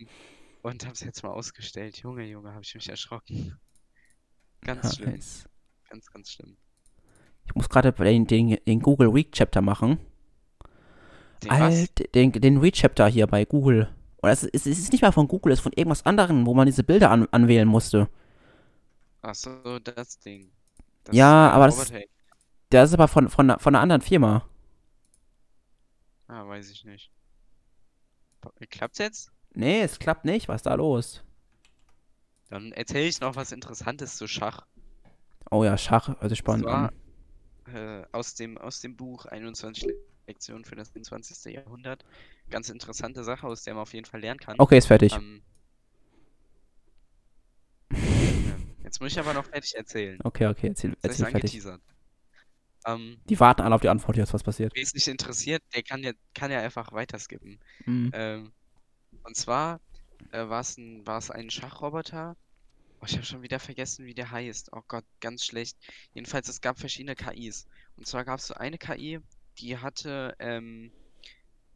und 0.63 0.85
habe 0.85 0.95
es 0.95 1.01
jetzt 1.01 1.23
mal 1.23 1.31
ausgestellt. 1.31 1.99
Junge, 1.99 2.25
Junge, 2.25 2.53
habe 2.53 2.63
ich 2.63 2.75
mich 2.75 2.89
erschrocken. 2.89 3.59
Ganz 4.63 4.97
schlimm. 4.97 5.11
Nice. 5.13 5.45
Ganz, 5.91 6.07
ganz 6.11 6.31
schlimm. 6.31 6.57
Ich 7.47 7.55
muss 7.55 7.69
gerade 7.69 7.93
den, 7.93 8.27
den, 8.27 8.59
den 8.67 8.81
Google 8.81 9.13
Week 9.15 9.31
Chapter 9.33 9.61
machen. 9.61 9.99
Den 11.43 11.51
was? 11.51 11.61
Alt, 11.61 12.15
den, 12.15 12.33
den 12.33 12.63
Week 12.63 12.75
Chapter 12.75 13.07
hier 13.09 13.27
bei 13.27 13.45
Google. 13.45 13.89
Oder 14.23 14.33
es, 14.33 14.43
ist- 14.45 14.67
es 14.67 14.79
ist 14.79 14.93
nicht 14.93 15.03
mal 15.03 15.13
von 15.13 15.29
Google, 15.29 15.53
es 15.53 15.59
ist 15.59 15.63
von 15.63 15.73
irgendwas 15.73 16.07
anderem, 16.07 16.47
wo 16.47 16.55
man 16.55 16.67
diese 16.67 16.85
Bilder 16.85 17.11
an, 17.11 17.29
anwählen 17.31 17.69
musste. 17.69 18.09
Ach 19.23 19.35
so, 19.35 19.79
das 19.81 20.19
Ding. 20.21 20.51
Das 21.05 21.15
Ja, 21.15 21.51
aber 21.51 21.67
das-. 21.67 21.93
Der 22.73 22.85
ist 22.85 22.95
aber 22.95 23.09
von, 23.09 23.29
von, 23.29 23.55
von 23.59 23.75
einer 23.75 23.83
anderen 23.83 24.03
Firma. 24.03 24.49
Ah, 26.27 26.47
weiß 26.47 26.71
ich 26.71 26.85
nicht. 26.85 27.11
Klappt's 28.71 28.99
jetzt? 28.99 29.31
Nee, 29.55 29.83
es 29.83 29.99
klappt 29.99 30.25
nicht. 30.25 30.49
Was 30.49 30.57
ist 30.57 30.67
da 30.67 30.75
los? 30.75 31.23
Dann 32.49 32.73
erzähle 32.73 33.07
ich 33.07 33.21
noch 33.21 33.37
was 33.37 33.53
Interessantes 33.53 34.17
zu 34.17 34.27
Schach. 34.27 34.67
Oh 35.51 35.65
ja, 35.65 35.79
Schach, 35.79 36.17
also 36.21 36.35
spannend. 36.35 36.65
zwar-. 36.65 36.93
Äh, 37.73 38.05
aus 38.13 38.35
dem, 38.35 38.59
aus 38.59 38.81
dem 38.81 38.97
Buch 38.97 39.25
21 39.27 39.87
Lektionen 40.27 40.65
für 40.65 40.77
das 40.77 40.95
21. 40.95 41.55
Jahrhundert. 41.55 42.05
Ganz 42.51 42.69
interessante 42.69 43.25
Sache, 43.25 43.47
aus 43.47 43.63
der 43.63 43.75
man 43.75 43.83
auf 43.83 43.95
jeden 43.95 44.07
Fall 44.07 44.21
lernen 44.21 44.41
kann. 44.41 44.57
Okay, 44.59 44.79
ist 44.79 44.87
fertig. 44.87 45.15
Ähm, 45.15 45.43
jetzt 48.83 49.01
muss 49.01 49.13
ich 49.13 49.19
aber 49.19 49.35
noch 49.35 49.47
fertig 49.47 49.75
erzählen. 49.77 50.19
Okay, 50.25 50.47
okay, 50.47 50.69
erzähl, 50.69 50.97
erzähl 51.03 51.27
fertig. 51.27 51.35
angeteasert. 51.35 51.83
Ähm, 52.87 53.21
Die 53.29 53.39
warten 53.39 53.61
alle 53.61 53.75
auf 53.75 53.83
die 53.83 53.91
Antwort 53.91 54.17
jetzt, 54.17 54.33
was 54.33 54.43
passiert. 54.43 54.75
wer 54.75 54.83
es 54.83 54.95
nicht 54.95 55.09
interessiert, 55.09 55.63
der 55.75 55.83
kann 55.83 56.03
ja, 56.03 56.13
kann 56.35 56.51
ja 56.51 56.61
einfach 56.61 56.93
weiterskippen. 56.93 57.61
Mhm. 57.87 58.13
Ähm, 58.13 58.53
und 59.25 59.37
zwar 59.37 59.81
äh, 60.33 60.49
war 60.49 60.61
es 60.61 60.79
ein, 60.79 61.05
ein 61.09 61.51
Schachroboter. 61.51 62.37
Oh, 63.01 63.07
ich 63.07 63.15
habe 63.15 63.25
schon 63.27 63.43
wieder 63.43 63.61
vergessen, 63.61 64.07
wie 64.07 64.15
der 64.15 64.31
heißt. 64.33 64.71
Oh 64.73 64.83
Gott, 64.89 65.05
ganz 65.21 65.45
schlecht. 65.47 65.79
Jedenfalls, 66.15 66.49
es 66.49 66.61
gab 66.63 66.79
verschiedene 66.81 67.17
KIs. 67.17 67.69
Und 67.97 68.07
zwar 68.09 68.25
gab 68.25 68.41
es 68.41 68.49
so 68.49 68.55
eine 68.55 68.79
KI, 68.79 69.21
die 69.59 69.79
hatte, 69.79 70.37
ähm, 70.41 70.93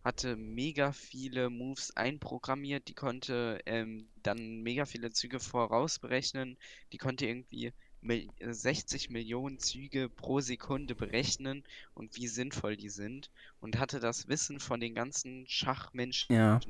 hatte 0.05 0.37
mega 0.37 0.93
viele 0.93 1.51
Moves 1.51 1.97
einprogrammiert. 1.97 2.89
Die 2.89 2.95
konnte 2.95 3.61
ähm, 3.67 4.09
dann 4.23 4.63
mega 4.63 4.87
viele 4.87 5.11
Züge 5.13 5.41
vorausberechnen. 5.41 6.59
Die 6.93 6.99
konnte 6.99 7.27
irgendwie 7.27 7.73
60 8.03 9.11
Millionen 9.11 9.59
Züge 9.59 10.09
pro 10.11 10.41
Sekunde 10.41 10.95
berechnen 10.95 11.63
und 11.95 12.17
wie 12.17 12.29
sinnvoll 12.29 12.77
die 12.77 12.89
sind. 12.91 13.31
Und 13.61 13.79
hatte 13.79 14.01
das 14.01 14.29
Wissen 14.29 14.61
von 14.61 14.81
den 14.81 14.95
ganzen 14.95 15.47
Schachmenschen 15.49 16.29
Ja. 16.29 16.61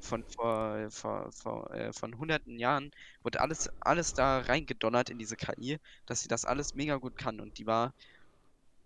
von 0.00 0.24
vor, 0.28 0.90
vor, 0.90 1.32
vor 1.32 1.70
äh, 1.72 1.92
von 1.92 2.18
hunderten 2.18 2.58
Jahren 2.58 2.90
wurde 3.22 3.40
alles, 3.40 3.68
alles 3.80 4.14
da 4.14 4.40
reingedonnert 4.40 5.10
in 5.10 5.18
diese 5.18 5.36
KI, 5.36 5.78
dass 6.06 6.20
sie 6.22 6.28
das 6.28 6.44
alles 6.44 6.74
mega 6.74 6.96
gut 6.96 7.16
kann 7.16 7.40
und 7.40 7.58
die 7.58 7.66
war 7.66 7.94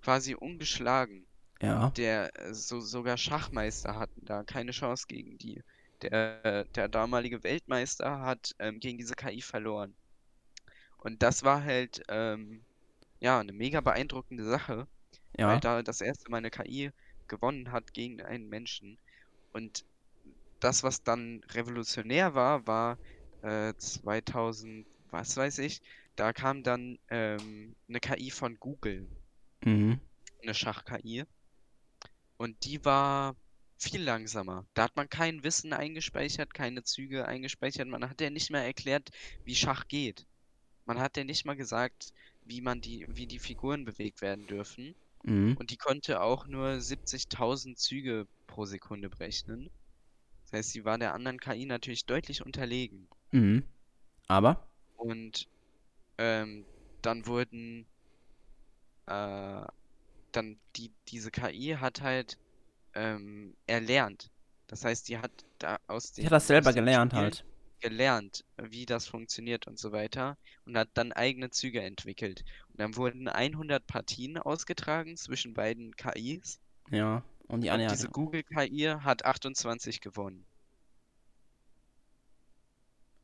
quasi 0.02 0.34
ungeschlagen. 0.34 1.26
Ja. 1.60 1.96
Der 1.96 2.30
äh, 2.38 2.54
so, 2.54 2.80
sogar 2.80 3.18
Schachmeister 3.18 3.96
hatten 3.96 4.24
da 4.26 4.44
keine 4.44 4.72
Chance 4.72 5.06
gegen 5.08 5.38
die. 5.38 5.62
der, 6.02 6.66
der 6.76 6.88
damalige 6.88 7.42
Weltmeister, 7.44 8.20
hat 8.22 8.52
ähm, 8.60 8.80
gegen 8.80 8.98
diese 8.98 9.14
KI 9.14 9.42
verloren. 9.42 9.96
Und 11.00 11.22
das 11.22 11.42
war 11.44 11.64
halt, 11.64 12.02
ähm, 12.08 12.64
ja, 13.20 13.40
eine 13.40 13.52
mega 13.52 13.80
beeindruckende 13.80 14.44
Sache, 14.44 14.88
Ja. 15.38 15.48
weil 15.48 15.60
da 15.60 15.82
das 15.82 16.00
erste 16.00 16.30
Mal 16.30 16.38
eine 16.38 16.50
KI 16.50 16.90
gewonnen 17.28 17.72
hat 17.72 17.92
gegen 17.94 18.22
einen 18.22 18.48
Menschen. 18.48 18.98
Und 19.52 19.84
das, 20.60 20.82
was 20.82 21.02
dann 21.02 21.42
revolutionär 21.52 22.34
war, 22.34 22.66
war 22.66 22.98
äh, 23.42 23.74
2000, 23.78 24.86
was 25.10 25.36
weiß 25.36 25.58
ich, 25.58 25.80
da 26.16 26.32
kam 26.32 26.62
dann 26.62 26.98
ähm, 27.10 27.76
eine 27.88 28.00
KI 28.00 28.30
von 28.30 28.56
Google, 28.60 29.08
Mhm. 29.64 30.00
eine 30.42 30.54
Schach-KI. 30.54 31.24
Und 32.36 32.64
die 32.64 32.84
war 32.84 33.36
viel 33.78 34.02
langsamer. 34.02 34.66
Da 34.74 34.84
hat 34.84 34.96
man 34.96 35.08
kein 35.08 35.44
Wissen 35.44 35.72
eingespeichert, 35.72 36.54
keine 36.54 36.82
Züge 36.82 37.26
eingespeichert. 37.26 37.88
Man 37.88 38.08
hat 38.08 38.20
ja 38.20 38.30
nicht 38.30 38.50
mehr 38.50 38.64
erklärt, 38.64 39.10
wie 39.44 39.54
Schach 39.54 39.86
geht. 39.88 40.26
Man 40.90 40.98
hat 40.98 41.16
ja 41.16 41.22
nicht 41.22 41.44
mal 41.44 41.54
gesagt, 41.54 42.12
wie 42.44 42.60
man 42.60 42.80
die, 42.80 43.06
wie 43.08 43.28
die 43.28 43.38
Figuren 43.38 43.84
bewegt 43.84 44.22
werden 44.22 44.48
dürfen. 44.48 44.96
Mhm. 45.22 45.56
Und 45.56 45.70
die 45.70 45.76
konnte 45.76 46.20
auch 46.20 46.48
nur 46.48 46.66
70.000 46.66 47.76
Züge 47.76 48.26
pro 48.48 48.64
Sekunde 48.64 49.08
berechnen. 49.08 49.70
Das 50.42 50.58
heißt, 50.58 50.70
sie 50.70 50.84
war 50.84 50.98
der 50.98 51.14
anderen 51.14 51.38
KI 51.38 51.64
natürlich 51.64 52.06
deutlich 52.06 52.44
unterlegen. 52.44 53.06
Mhm. 53.30 53.62
Aber? 54.26 54.66
Und 54.96 55.46
ähm, 56.18 56.64
dann 57.02 57.24
wurden 57.28 57.86
äh, 59.06 59.62
dann 60.32 60.58
die, 60.74 60.90
diese 61.06 61.30
KI 61.30 61.76
hat 61.78 62.00
halt 62.00 62.36
ähm, 62.94 63.54
erlernt. 63.68 64.32
Das 64.66 64.84
heißt, 64.84 65.08
die 65.08 65.18
hat 65.18 65.30
da 65.60 65.78
aus 65.86 66.10
den, 66.10 66.24
hat 66.24 66.32
das 66.32 66.48
selber 66.48 66.72
gelernt 66.72 67.12
Spielen 67.12 67.24
halt. 67.26 67.44
Gelernt, 67.80 68.44
wie 68.56 68.86
das 68.86 69.06
funktioniert 69.06 69.66
und 69.66 69.78
so 69.78 69.92
weiter 69.92 70.36
und 70.66 70.76
hat 70.76 70.88
dann 70.94 71.12
eigene 71.12 71.50
Züge 71.50 71.82
entwickelt. 71.82 72.44
Und 72.68 72.80
dann 72.80 72.96
wurden 72.96 73.28
100 73.28 73.86
Partien 73.86 74.38
ausgetragen 74.38 75.16
zwischen 75.16 75.54
beiden 75.54 75.94
KIs 75.96 76.60
Ja. 76.90 77.22
Und 77.48 77.62
die 77.62 77.68
und 77.68 77.74
eine 77.74 77.88
diese 77.88 78.06
hat. 78.06 78.12
Google-KI 78.12 78.94
hat 79.02 79.24
28 79.24 80.00
gewonnen. 80.00 80.44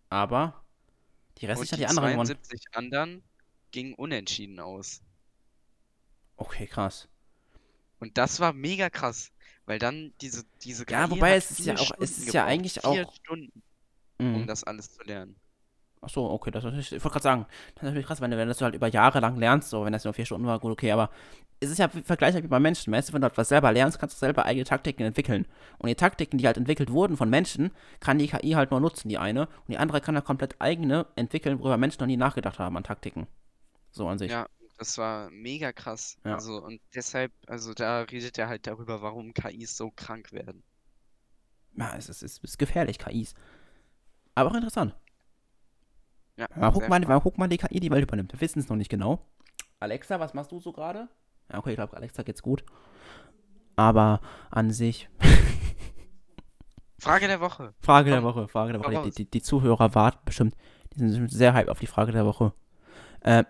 Aber 0.08 0.64
die 1.38 1.46
restlich 1.46 1.70
Und 1.70 1.72
hat 1.72 1.78
die 1.78 1.82
die 1.82 1.86
andere 1.88 2.10
gewonnen. 2.12 2.26
72 2.26 2.64
anderen 2.74 3.22
gingen 3.72 3.94
unentschieden 3.94 4.60
aus. 4.60 5.00
Okay, 6.36 6.66
krass. 6.66 7.08
Und 7.98 8.18
das 8.18 8.40
war 8.40 8.52
mega 8.52 8.90
krass, 8.90 9.32
weil 9.64 9.78
dann 9.78 10.12
diese, 10.20 10.44
diese 10.62 10.84
Ja, 10.88 11.06
KI 11.06 11.10
wobei 11.12 11.30
hat 11.32 11.38
es 11.38 11.50
ist 11.52 11.66
ja 11.66 11.74
auch- 11.76 11.90
es 11.98 12.10
ist 12.18 12.18
ja 12.26 12.42
gebraucht. 12.44 12.48
eigentlich 12.48 12.84
auch- 12.84 13.14
Stunden, 13.14 13.62
um 14.32 14.42
Mhm. 14.42 14.46
das 14.46 14.64
alles 14.64 14.90
zu 14.92 15.02
lernen. 15.04 15.36
Ach 16.02 16.10
so, 16.10 16.30
okay, 16.30 16.50
das 16.50 16.62
ist 16.62 16.66
natürlich, 16.66 16.92
ich 16.92 17.04
wollte 17.04 17.14
gerade 17.14 17.22
sagen, 17.22 17.46
das 17.74 17.82
ist 17.82 17.88
natürlich 17.88 18.06
krass, 18.06 18.20
wenn 18.20 18.30
du, 18.30 18.36
wenn 18.36 18.48
das 18.48 18.58
du 18.58 18.64
halt 18.64 18.74
über 18.74 18.86
Jahre 18.88 19.18
lang 19.20 19.36
lernst, 19.38 19.70
so, 19.70 19.84
wenn 19.84 19.92
das 19.92 20.04
nur 20.04 20.12
vier 20.14 20.26
Stunden 20.26 20.46
war, 20.46 20.60
gut, 20.60 20.72
okay, 20.72 20.92
aber 20.92 21.10
es 21.58 21.70
ist 21.70 21.78
ja 21.78 21.88
vergleichbar 21.88 22.42
wie 22.42 22.48
bei 22.48 22.60
Menschen, 22.60 22.92
weißt 22.92 23.08
du, 23.08 23.12
wenn 23.14 23.22
du 23.22 23.26
etwas 23.26 23.48
selber 23.48 23.72
lernst, 23.72 23.98
kannst 23.98 24.16
du 24.16 24.20
selber 24.20 24.44
eigene 24.44 24.64
Taktiken 24.64 25.02
entwickeln. 25.04 25.46
Und 25.78 25.88
die 25.88 25.94
Taktiken, 25.94 26.38
die 26.38 26.46
halt 26.46 26.58
entwickelt 26.58 26.90
wurden 26.92 27.16
von 27.16 27.30
Menschen, 27.30 27.70
kann 27.98 28.18
die 28.18 28.28
KI 28.28 28.52
halt 28.52 28.70
nur 28.70 28.80
nutzen, 28.80 29.08
die 29.08 29.18
eine, 29.18 29.46
und 29.46 29.68
die 29.70 29.78
andere 29.78 30.00
kann 30.00 30.14
halt 30.14 30.26
komplett 30.26 30.60
eigene 30.60 31.06
entwickeln, 31.16 31.58
worüber 31.58 31.78
Menschen 31.78 32.00
noch 32.00 32.06
nie 32.06 32.18
nachgedacht 32.18 32.58
haben 32.58 32.76
an 32.76 32.84
Taktiken. 32.84 33.26
So 33.90 34.06
an 34.06 34.18
sich. 34.18 34.30
Ja, 34.30 34.46
das 34.78 34.98
war 34.98 35.30
mega 35.30 35.72
krass. 35.72 36.18
Ja. 36.24 36.34
Also, 36.34 36.62
und 36.62 36.80
deshalb, 36.94 37.32
also 37.46 37.72
da 37.72 38.02
redet 38.02 38.38
er 38.38 38.48
halt 38.48 38.66
darüber, 38.66 39.00
warum 39.00 39.32
KIs 39.32 39.76
so 39.76 39.90
krank 39.90 40.32
werden. 40.32 40.62
Ja, 41.76 41.94
es 41.96 42.08
ist, 42.08 42.22
es 42.22 42.38
ist 42.38 42.58
gefährlich, 42.58 42.98
KIs. 42.98 43.34
Aber 44.36 44.50
auch 44.50 44.54
interessant. 44.54 44.94
Ja, 46.36 46.46
Mal 46.54 46.70
gucken, 46.70 46.90
mal, 46.90 47.00
mal 47.00 47.20
gucken, 47.20 47.40
mal 47.40 47.48
die 47.48 47.56
KI 47.56 47.80
die 47.80 47.90
Welt 47.90 48.04
übernimmt. 48.04 48.32
Wir 48.32 48.40
wissen 48.40 48.60
es 48.60 48.68
noch 48.68 48.76
nicht 48.76 48.90
genau. 48.90 49.26
Alexa, 49.80 50.20
was 50.20 50.34
machst 50.34 50.52
du 50.52 50.60
so 50.60 50.72
gerade? 50.72 51.08
Ja, 51.50 51.58
okay, 51.58 51.70
ich 51.70 51.76
glaube, 51.76 51.96
Alexa 51.96 52.22
geht's 52.22 52.42
gut. 52.42 52.64
Aber 53.76 54.20
an 54.50 54.70
sich. 54.70 55.08
Frage 56.98 57.26
der 57.26 57.40
Woche. 57.40 57.72
Frage 57.80 58.10
der 58.10 58.22
Woche, 58.22 58.48
Frage 58.48 58.72
der 58.74 58.82
Woche. 58.82 59.02
Die, 59.04 59.10
die, 59.10 59.30
die 59.30 59.42
Zuhörer 59.42 59.94
warten 59.94 60.20
bestimmt. 60.24 60.54
Die 60.94 61.08
sind 61.08 61.30
sehr 61.30 61.54
hype 61.54 61.68
auf 61.68 61.80
die 61.80 61.86
Frage 61.86 62.12
der 62.12 62.26
Woche. 62.26 62.52
Äh, 63.20 63.44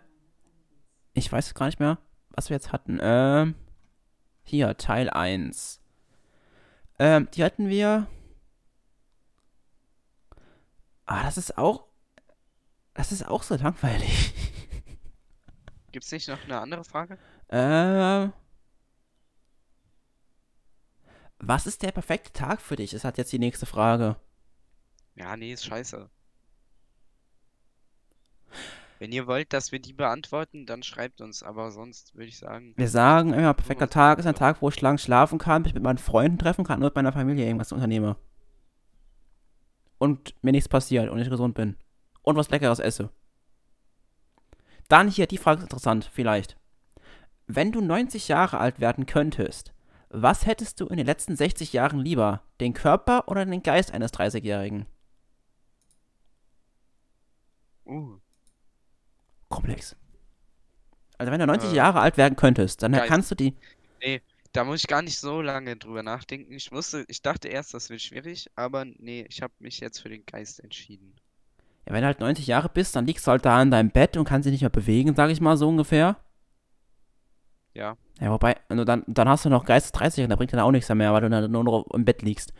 ich 1.15 1.31
weiß 1.31 1.55
gar 1.55 1.67
nicht 1.67 1.81
mehr, 1.81 1.99
was 2.31 2.51
wir 2.51 2.57
jetzt 2.57 2.73
hatten. 2.73 2.99
Ähm, 3.01 3.55
hier, 4.45 4.77
Teil 4.77 5.11
1. 5.11 5.81
Ähm, 6.99 7.29
die 7.35 7.43
hatten 7.43 7.69
wir. 7.69 8.07
Ah, 11.07 11.23
das 11.23 11.39
ist 11.39 11.57
auch. 11.57 11.87
Das 12.95 13.13
ist 13.13 13.27
auch 13.27 13.43
so 13.43 13.57
langweilig. 13.57 14.35
Gibt's 15.93 16.11
nicht 16.13 16.29
noch 16.29 16.43
eine 16.45 16.61
andere 16.61 16.85
Frage? 16.85 17.19
Ähm. 17.49 18.33
Was 21.39 21.67
ist 21.67 21.83
der 21.83 21.93
perfekte 21.93 22.33
Tag 22.33 22.61
für 22.61 22.77
dich? 22.77 22.93
Ist 22.93 23.05
halt 23.05 23.19
jetzt 23.19 23.33
die 23.33 23.39
nächste 23.39 23.67
Frage. 23.67 24.17
Ja, 25.15 25.37
nee, 25.37 25.53
ist 25.53 25.65
scheiße. 25.65 26.11
Wenn 28.99 29.13
ihr 29.13 29.27
wollt, 29.27 29.53
dass 29.53 29.73
wir 29.73 29.79
die 29.79 29.93
beantworten, 29.93 30.65
dann 30.67 30.83
schreibt 30.83 31.21
uns. 31.21 31.43
Aber 31.43 31.71
sonst 31.71 32.15
würde 32.15 32.29
ich 32.29 32.39
sagen, 32.39 32.73
Wir 32.77 32.89
sagen 32.89 33.35
immer, 33.35 33.53
perfekter 33.55 33.89
Tag 33.89 34.19
ist 34.19 34.27
ein. 34.27 34.35
Tag, 34.35 34.63
wo 34.63 34.69
ich 34.71 34.81
lang 34.81 34.99
schlafen 34.99 35.39
kann, 35.39 35.63
mich 35.63 35.75
mit 35.75 35.83
meinen 35.83 35.99
Freunden 35.99 36.39
treffen 36.39 36.65
kann 36.65 36.79
und 36.79 36.85
mit 36.85 36.95
meiner 36.95 37.13
Familie 37.13 37.45
irgendwas 37.45 37.73
unternehme. 37.73 38.17
Und 39.99 40.35
mir 40.43 40.53
nichts 40.53 40.69
passiert 40.69 41.09
und 41.11 41.19
ich 41.19 41.31
gesund 41.31 41.55
bin. 41.55 41.77
Und 42.23 42.37
was 42.37 42.51
Leckeres 42.51 42.79
esse. 42.79 43.11
Dann 44.89 45.09
hier, 45.09 45.27
die 45.27 45.39
Frage 45.39 45.59
ist 45.59 45.65
interessant, 45.65 46.09
vielleicht. 46.13 46.57
Wenn 47.47 47.73
du 47.73 47.81
90 47.81 48.29
Jahre 48.29 48.59
alt 48.59 48.81
werden 48.81 49.07
könntest, 49.07 49.73
was 50.09 50.47
hättest 50.47 50.81
du 50.81 50.87
in 50.87 50.97
den 50.97 51.07
letzten 51.07 51.37
60 51.37 51.73
Jahren 51.73 51.99
lieber? 52.01 52.43
Den 52.61 52.75
Körper 52.75 53.29
oder 53.29 53.45
den 53.45 53.63
Geist 53.63 53.93
eines 53.93 54.13
30-Jährigen? 54.13 54.87
uh, 57.87 58.21
Komplex. 59.49 59.97
Also 61.19 61.33
wenn 61.33 61.41
du 61.41 61.47
90 61.47 61.73
Äh, 61.73 61.77
Jahre 61.77 62.01
alt 62.01 62.17
werden 62.17 62.37
könntest, 62.37 62.83
dann 62.83 62.93
Geist. 62.93 63.09
kannst 63.09 63.31
du 63.31 63.35
die. 63.35 63.57
Da 64.57 64.65
muss 64.65 64.81
ich 64.81 64.87
gar 64.87 65.03
nicht 65.03 65.19
so 65.19 65.43
lange 65.43 65.77
drüber 65.77 66.03
nachdenken. 66.03 66.53
Ich 66.55 66.73
wusste, 66.73 67.05
ich 67.09 67.23
dachte 67.23 67.49
erst, 67.49 67.75
das 67.75 67.91
wird 67.91 68.01
schwierig, 68.01 68.51
aber 68.57 68.85
nee, 68.85 69.27
ich 69.29 69.43
habe 69.43 69.53
mich 69.59 69.81
jetzt 69.81 70.01
für 70.01 70.09
den 70.09 70.25
Geist 70.25 70.61
entschieden. 70.61 71.15
Ja, 71.87 71.93
wenn 71.93 72.01
du 72.01 72.07
halt 72.07 72.21
90 72.21 72.47
Jahre 72.47 72.69
bist, 72.69 72.97
dann 72.97 73.07
liegst 73.07 73.27
du 73.27 73.31
halt 73.31 73.45
da 73.45 73.61
in 73.61 73.71
deinem 73.71 73.91
Bett 73.91 74.17
und 74.17 74.25
kannst 74.25 74.47
dich 74.47 74.53
nicht 74.53 74.63
mehr 74.63 74.71
bewegen, 74.71 75.15
sag 75.15 75.31
ich 75.31 75.41
mal 75.41 75.57
so 75.57 75.69
ungefähr. 75.69 76.17
Ja. 77.75 77.97
Ja, 78.19 78.31
wobei, 78.31 78.57
dann, 78.69 79.05
dann 79.07 79.29
hast 79.29 79.45
du 79.45 79.51
noch 79.51 79.67
Geist 79.67 79.87
des 79.87 79.93
30 79.93 80.25
und 80.25 80.31
da 80.31 80.37
bringt 80.37 80.53
dir 80.53 80.57
dann 80.57 80.65
auch 80.65 80.71
nichts 80.73 80.89
mehr, 80.89 81.13
weil 81.13 81.21
du 81.21 81.29
dann 81.29 81.51
nur 81.51 81.65
noch 81.65 81.87
im 81.93 82.07
Bett 82.07 82.23
liegst. 82.23 82.55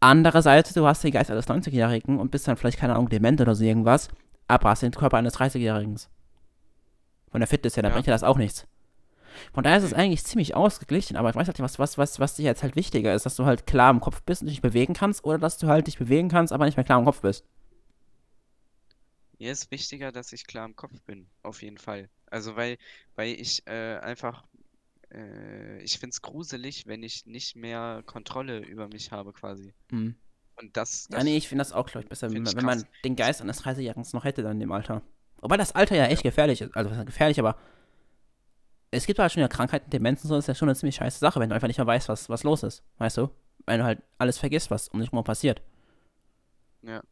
Andererseits, 0.00 0.74
du 0.74 0.86
hast 0.86 1.04
den 1.04 1.12
Geist 1.12 1.30
eines 1.30 1.46
90-Jährigen 1.48 2.18
und 2.18 2.30
bist 2.32 2.48
dann 2.48 2.56
vielleicht, 2.56 2.78
keine 2.78 2.94
Ahnung, 2.94 3.08
dement 3.08 3.40
oder 3.40 3.54
so 3.54 3.64
irgendwas, 3.64 4.08
aber 4.48 4.70
hast 4.70 4.82
den 4.82 4.90
Körper 4.90 5.18
eines 5.18 5.36
30-Jährigen. 5.36 5.98
Von 7.30 7.40
der 7.40 7.46
Fitness 7.46 7.76
her, 7.76 7.84
dann 7.84 7.92
Ja. 7.92 7.94
bringt 7.94 8.08
dir 8.08 8.10
das 8.12 8.24
auch 8.24 8.36
nichts. 8.36 8.66
Von 9.52 9.64
daher 9.64 9.78
ist 9.78 9.84
es 9.84 9.92
eigentlich 9.92 10.24
ziemlich 10.24 10.54
ausgeglichen, 10.54 11.16
aber 11.16 11.30
ich 11.30 11.36
weiß 11.36 11.46
halt 11.46 11.58
nicht, 11.58 11.64
was, 11.64 11.78
was, 11.78 11.98
was, 11.98 12.20
was 12.20 12.34
dir 12.36 12.44
jetzt 12.44 12.62
halt 12.62 12.76
wichtiger 12.76 13.14
ist, 13.14 13.26
dass 13.26 13.36
du 13.36 13.44
halt 13.44 13.66
klar 13.66 13.90
im 13.90 14.00
Kopf 14.00 14.22
bist 14.22 14.42
und 14.42 14.48
dich 14.48 14.62
bewegen 14.62 14.94
kannst 14.94 15.24
oder 15.24 15.38
dass 15.38 15.58
du 15.58 15.68
halt 15.68 15.86
dich 15.86 15.98
bewegen 15.98 16.28
kannst, 16.28 16.52
aber 16.52 16.66
nicht 16.66 16.76
mehr 16.76 16.84
klar 16.84 16.98
im 16.98 17.04
Kopf 17.04 17.20
bist. 17.20 17.44
Mir 19.38 19.52
ist 19.52 19.70
wichtiger, 19.70 20.12
dass 20.12 20.32
ich 20.32 20.46
klar 20.46 20.64
im 20.66 20.76
Kopf 20.76 21.00
bin, 21.02 21.28
auf 21.42 21.62
jeden 21.62 21.78
Fall. 21.78 22.08
Also 22.26 22.56
weil, 22.56 22.78
weil 23.16 23.38
ich 23.38 23.66
äh, 23.66 23.98
einfach, 23.98 24.46
äh, 25.12 25.80
ich 25.82 25.98
find's 25.98 26.22
gruselig, 26.22 26.86
wenn 26.86 27.02
ich 27.02 27.26
nicht 27.26 27.56
mehr 27.56 28.02
Kontrolle 28.06 28.60
über 28.60 28.88
mich 28.88 29.12
habe 29.12 29.32
quasi. 29.32 29.74
Mhm. 29.90 30.16
Und 30.56 30.76
das, 30.76 31.08
Ja, 31.10 31.18
das 31.18 31.24
nee, 31.24 31.36
ich 31.36 31.48
finde 31.48 31.60
das 31.62 31.72
auch, 31.72 31.86
glaube 31.86 32.04
ich, 32.04 32.08
besser, 32.08 32.32
wenn, 32.32 32.46
wenn 32.46 32.64
man 32.64 32.84
den 33.04 33.16
Geist 33.16 33.42
eines 33.42 33.62
30-Jährigen 33.62 34.06
noch 34.12 34.24
hätte 34.24 34.42
dann 34.42 34.52
in 34.52 34.60
dem 34.60 34.72
Alter. 34.72 35.02
Wobei 35.40 35.56
das 35.58 35.72
Alter 35.74 35.96
ja 35.96 36.06
echt 36.06 36.22
gefährlich 36.22 36.62
ist. 36.62 36.74
Also, 36.76 37.04
gefährlich, 37.04 37.38
aber 37.38 37.58
es 38.90 39.06
gibt 39.06 39.18
halt 39.18 39.32
schon 39.32 39.40
ja 39.40 39.48
Krankheiten, 39.48 39.90
Demenzen, 39.90 40.28
so 40.28 40.36
ist 40.36 40.48
ja 40.48 40.54
schon 40.54 40.68
eine 40.68 40.76
ziemlich 40.76 40.96
scheiße 40.96 41.18
Sache, 41.18 41.40
wenn 41.40 41.48
du 41.48 41.54
einfach 41.54 41.68
nicht 41.68 41.78
mehr 41.78 41.86
weißt, 41.86 42.08
was, 42.08 42.28
was 42.28 42.44
los 42.44 42.62
ist. 42.62 42.82
Weißt 42.98 43.16
du? 43.16 43.30
Wenn 43.66 43.80
du 43.80 43.84
halt 43.84 44.02
alles 44.18 44.38
vergisst, 44.38 44.70
was 44.70 44.88
um 44.88 45.00
dich 45.00 45.10
herum 45.10 45.24
passiert. 45.24 45.60
Ja. 46.82 47.02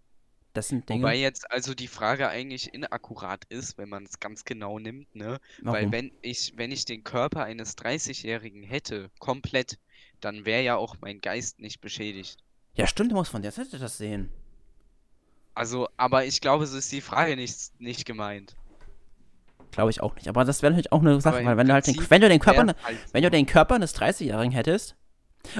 Das 0.52 0.68
sind 0.68 0.88
Dinge. 0.88 1.02
Wobei 1.02 1.16
jetzt 1.16 1.50
also 1.50 1.74
die 1.74 1.88
Frage 1.88 2.28
eigentlich 2.28 2.72
inakkurat 2.72 3.44
ist, 3.48 3.76
wenn 3.76 3.88
man 3.88 4.04
es 4.04 4.20
ganz 4.20 4.44
genau 4.44 4.78
nimmt, 4.78 5.12
ne? 5.16 5.40
Weil 5.62 5.80
warum? 5.80 5.92
wenn 5.92 6.12
ich, 6.22 6.52
wenn 6.56 6.70
ich 6.70 6.84
den 6.84 7.02
Körper 7.02 7.42
eines 7.42 7.76
30-Jährigen 7.76 8.62
hätte, 8.62 9.10
komplett, 9.18 9.78
dann 10.20 10.44
wäre 10.44 10.62
ja 10.62 10.76
auch 10.76 10.94
mein 11.00 11.20
Geist 11.20 11.58
nicht 11.58 11.80
beschädigt. 11.80 12.38
Ja, 12.76 12.86
stimmt, 12.86 13.10
du 13.10 13.16
musst 13.16 13.32
von 13.32 13.42
der 13.42 13.50
Seite 13.50 13.78
das 13.78 13.98
sehen. 13.98 14.30
Also, 15.54 15.88
aber 15.96 16.24
ich 16.24 16.40
glaube, 16.40 16.66
so 16.66 16.78
ist 16.78 16.90
die 16.92 17.00
Frage 17.00 17.34
nicht, 17.34 17.80
nicht 17.80 18.04
gemeint. 18.04 18.56
Glaube 19.74 19.90
ich 19.90 20.00
auch 20.00 20.14
nicht. 20.14 20.28
Aber 20.28 20.44
das 20.44 20.62
wäre 20.62 20.72
natürlich 20.72 20.92
auch 20.92 21.00
eine 21.00 21.20
Sache, 21.20 21.44
weil 21.44 21.56
wenn 21.56 21.66
du 21.66 21.74
halt 21.74 21.86
den, 21.86 21.96
wenn 22.08 22.20
du 22.20 22.28
den 22.28 22.40
Körper, 22.40 22.66
wär's 22.66 22.76
halt 22.84 22.98
wenn 23.12 23.22
du 23.22 23.30
den 23.30 23.46
Körper 23.46 23.74
eines 23.74 23.94
30-Jährigen 23.94 24.52
hättest, 24.52 24.96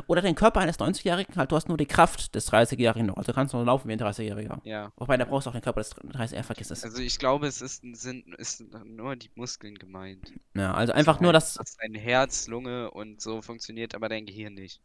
Oder 0.06 0.22
den 0.22 0.34
Körper 0.34 0.60
eines 0.60 0.78
90-Jährigen, 0.78 1.36
halt, 1.36 1.52
du 1.52 1.56
hast 1.56 1.68
nur 1.68 1.76
die 1.76 1.86
Kraft 1.86 2.34
des 2.34 2.50
30-Jährigen 2.50 3.06
noch. 3.06 3.16
Also 3.16 3.32
du 3.32 3.34
kannst 3.34 3.54
noch 3.54 3.64
laufen 3.64 3.88
wie 3.88 3.92
ein 3.92 4.00
30-Jähriger. 4.00 4.60
Ja. 4.64 4.92
Wobei, 4.96 5.16
da 5.16 5.24
brauchst 5.24 5.46
du 5.46 5.50
auch 5.50 5.54
den 5.54 5.62
Körper 5.62 5.80
des 5.80 5.94
30-Jährigen, 5.94 6.44
vergiss 6.44 6.70
es. 6.70 6.84
Also 6.84 7.02
ich 7.02 7.18
glaube, 7.18 7.46
es 7.46 7.60
ist, 7.60 7.82
sind 7.92 8.34
ist 8.36 8.64
nur 8.84 9.16
die 9.16 9.30
Muskeln 9.34 9.74
gemeint. 9.74 10.32
Ja, 10.54 10.72
also 10.74 10.92
einfach 10.92 11.20
nur 11.20 11.32
das. 11.32 11.54
das. 11.54 11.64
Dass 11.64 11.76
dein 11.76 11.94
Herz, 11.94 12.46
Lunge 12.46 12.90
und 12.90 13.20
so 13.20 13.42
funktioniert, 13.42 13.94
aber 13.94 14.08
dein 14.08 14.26
Gehirn 14.26 14.54
nicht. 14.54 14.80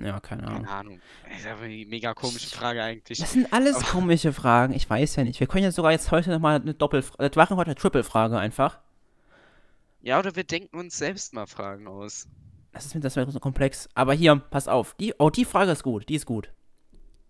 Ja, 0.00 0.18
keine 0.20 0.44
Ahnung. 0.46 0.64
Keine 0.64 0.70
Ahnung. 0.76 1.00
Das 1.28 1.38
ist 1.40 1.46
aber 1.46 1.62
eine 1.62 1.86
mega 1.86 2.14
komische 2.14 2.48
Frage 2.50 2.82
eigentlich. 2.82 3.18
Das 3.18 3.32
sind 3.32 3.52
alles 3.52 3.76
Aber- 3.76 3.84
komische 3.86 4.32
Fragen. 4.32 4.74
Ich 4.74 4.88
weiß 4.88 5.16
ja 5.16 5.24
nicht. 5.24 5.38
Wir 5.40 5.46
können 5.46 5.64
ja 5.64 5.70
sogar 5.72 5.92
jetzt 5.92 6.10
heute 6.10 6.30
nochmal 6.30 6.60
eine 6.60 6.74
Doppelfrage. 6.74 7.22
Wir 7.34 7.42
machen 7.42 7.56
heute 7.56 7.68
eine 7.70 7.76
Triple-Frage 7.76 8.38
einfach. 8.38 8.78
Ja, 10.02 10.18
oder 10.18 10.34
wir 10.36 10.44
denken 10.44 10.76
uns 10.76 10.98
selbst 10.98 11.32
mal 11.32 11.46
Fragen 11.46 11.86
aus. 11.86 12.26
Das 12.72 12.86
ist 12.86 12.94
mir 12.94 13.00
das 13.00 13.14
wäre 13.16 13.30
so 13.30 13.38
komplex. 13.38 13.88
Aber 13.94 14.14
hier, 14.14 14.36
pass 14.36 14.66
auf. 14.68 14.94
Die, 14.94 15.14
oh, 15.18 15.30
die 15.30 15.44
Frage 15.44 15.70
ist 15.70 15.84
gut. 15.84 16.08
Die 16.08 16.16
ist 16.16 16.26
gut. 16.26 16.50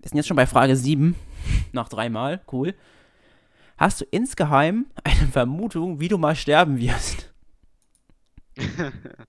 Wir 0.00 0.08
sind 0.08 0.16
jetzt 0.16 0.26
schon 0.26 0.36
bei 0.36 0.46
Frage 0.46 0.74
7. 0.74 1.14
Nach 1.72 1.88
dreimal. 1.88 2.40
Cool. 2.50 2.74
Hast 3.76 4.00
du 4.00 4.04
insgeheim 4.10 4.86
eine 5.04 5.28
Vermutung, 5.28 6.00
wie 6.00 6.08
du 6.08 6.16
mal 6.16 6.34
sterben 6.34 6.78
wirst? 6.78 7.33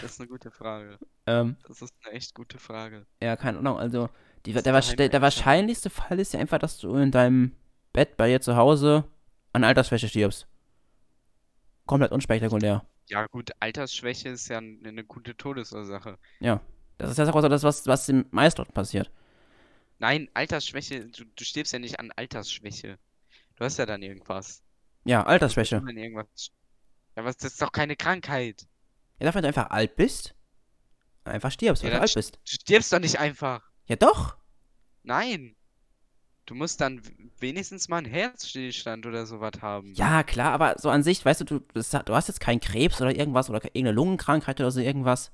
Das 0.00 0.12
ist 0.12 0.20
eine 0.20 0.28
gute 0.28 0.50
Frage. 0.50 0.98
Ähm, 1.26 1.56
Das 1.66 1.82
ist 1.82 1.94
eine 2.04 2.14
echt 2.14 2.34
gute 2.34 2.58
Frage. 2.58 3.06
ja, 3.22 3.36
keine 3.36 3.58
Ahnung. 3.58 3.78
Also, 3.78 4.08
die, 4.46 4.52
der, 4.52 4.62
der, 4.62 5.08
der 5.08 5.20
ja. 5.22 5.22
wahrscheinlichste 5.22 5.90
Fall 5.90 6.18
ist 6.20 6.32
ja 6.34 6.40
einfach, 6.40 6.58
dass 6.58 6.78
du 6.78 6.94
in 6.96 7.10
deinem 7.10 7.56
Bett 7.92 8.16
bei 8.16 8.28
dir 8.28 8.40
zu 8.40 8.56
Hause 8.56 9.04
an 9.52 9.64
Altersschwäche 9.64 10.08
stirbst. 10.08 10.46
Komplett 11.86 12.12
unspektakulär. 12.12 12.84
Ja, 13.08 13.26
gut, 13.28 13.50
Altersschwäche 13.60 14.28
ist 14.30 14.48
ja 14.48 14.58
eine 14.58 15.04
gute 15.04 15.36
Todesursache. 15.36 16.18
Das 16.98 17.10
ist 17.10 17.18
ja 17.18 17.28
auch 17.32 17.40
so 17.40 17.48
das, 17.48 17.62
was, 17.62 17.86
was 17.86 18.06
den 18.06 18.26
meisten 18.30 18.64
passiert. 18.66 19.10
Nein, 19.98 20.28
Altersschwäche, 20.34 21.08
du, 21.08 21.24
du 21.24 21.44
stirbst 21.44 21.72
ja 21.72 21.78
nicht 21.78 21.98
an 21.98 22.12
Altersschwäche. 22.12 22.98
Du 23.56 23.64
hast 23.64 23.78
ja 23.78 23.86
dann 23.86 24.02
irgendwas. 24.02 24.62
Ja, 25.04 25.22
Du 25.26 25.26
Altersschwäche. 25.26 25.76
immer 25.76 25.92
irgendwas. 25.92 26.50
Ja, 27.16 27.24
was, 27.24 27.36
das 27.36 27.52
ist 27.52 27.62
doch 27.62 27.72
keine 27.72 27.96
Krankheit. 27.96 28.66
Ja, 29.18 29.26
dafür, 29.26 29.36
wenn 29.38 29.42
du 29.42 29.48
einfach 29.48 29.70
alt 29.70 29.96
bist, 29.96 30.34
einfach 31.24 31.50
stirbst, 31.52 31.82
Ja, 31.82 31.88
weil 31.88 31.92
du 31.92 31.96
dann 31.96 32.02
alt 32.02 32.10
st- 32.10 32.14
bist. 32.14 32.38
Du 32.44 32.52
stirbst 32.52 32.92
doch 32.92 32.98
nicht 33.00 33.18
einfach. 33.18 33.62
Ja, 33.86 33.96
doch. 33.96 34.36
Nein. 35.04 35.54
Du 36.46 36.54
musst 36.54 36.80
dann 36.80 37.00
wenigstens 37.40 37.88
mal 37.88 37.98
einen 37.98 38.06
Herzstillstand 38.06 39.06
oder 39.06 39.26
sowas 39.26 39.54
haben. 39.62 39.94
Ja, 39.94 40.22
klar, 40.22 40.52
aber 40.52 40.76
so 40.78 40.90
an 40.90 41.02
sich, 41.02 41.24
weißt 41.24 41.40
du, 41.42 41.44
du, 41.44 41.60
du 41.60 42.14
hast 42.14 42.28
jetzt 42.28 42.40
keinen 42.40 42.60
Krebs 42.60 43.00
oder 43.00 43.14
irgendwas 43.14 43.48
oder 43.48 43.64
irgendeine 43.64 43.92
Lungenkrankheit 43.92 44.60
oder 44.60 44.70
so 44.70 44.80
irgendwas. 44.80 45.32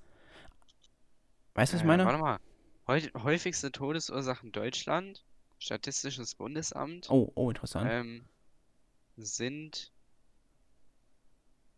Weißt 1.55 1.73
du, 1.73 1.77
was 1.77 1.81
ich 1.81 1.85
Äh, 1.85 1.87
meine? 1.87 2.05
Warte 2.05 2.19
mal. 2.19 2.39
Häufigste 3.23 3.71
Todesursachen 3.71 4.47
in 4.49 4.53
Deutschland, 4.53 5.25
Statistisches 5.61 6.35
Bundesamt, 6.35 7.09
Oh, 7.11 7.31
oh, 7.37 7.51
interessant. 7.51 7.89
ähm, 7.91 8.25
sind. 9.17 9.93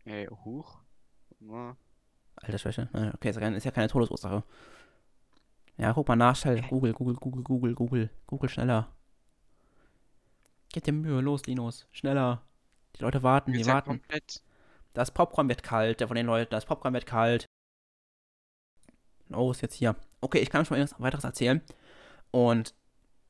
Huch. 0.05 0.79
Warte 1.29 1.43
mal. 1.43 1.75
Altersschwäche. 2.35 2.89
Äh, 2.93 3.11
Okay, 3.15 3.29
ist 3.29 3.35
ja, 3.35 3.41
keine, 3.41 3.57
ist 3.57 3.63
ja 3.63 3.71
keine 3.71 3.87
Todesursache. 3.87 4.43
Ja, 5.77 5.93
guck 5.93 6.07
mal 6.07 6.15
nach, 6.15 6.35
schnell. 6.35 6.61
Google, 6.63 6.93
Google, 6.93 7.15
Google, 7.15 7.43
Google, 7.43 7.75
Google. 7.75 8.09
Google 8.27 8.49
schneller. 8.49 8.91
Gib 10.71 10.83
dir 10.83 10.91
Mühe, 10.93 11.21
los, 11.21 11.45
Linus. 11.45 11.87
Schneller. 11.91 12.41
Die 12.95 13.01
Leute 13.01 13.23
warten, 13.23 13.53
die 13.53 13.65
warten. 13.65 13.89
komplett. 13.89 14.43
Das 14.93 15.11
Popcorn 15.11 15.49
wird 15.49 15.63
kalt, 15.63 15.99
der 15.99 16.07
von 16.07 16.15
den 16.15 16.27
Leuten, 16.27 16.51
das 16.51 16.65
Popcorn 16.65 16.93
wird 16.93 17.05
kalt. 17.05 17.45
Los, 19.29 19.61
jetzt 19.61 19.73
hier. 19.75 19.95
Okay, 20.21 20.39
ich 20.39 20.49
kann 20.49 20.65
schon 20.65 20.75
mal 20.75 20.79
irgendwas 20.81 20.99
weiteres 21.01 21.23
erzählen. 21.23 21.61
Und 22.31 22.75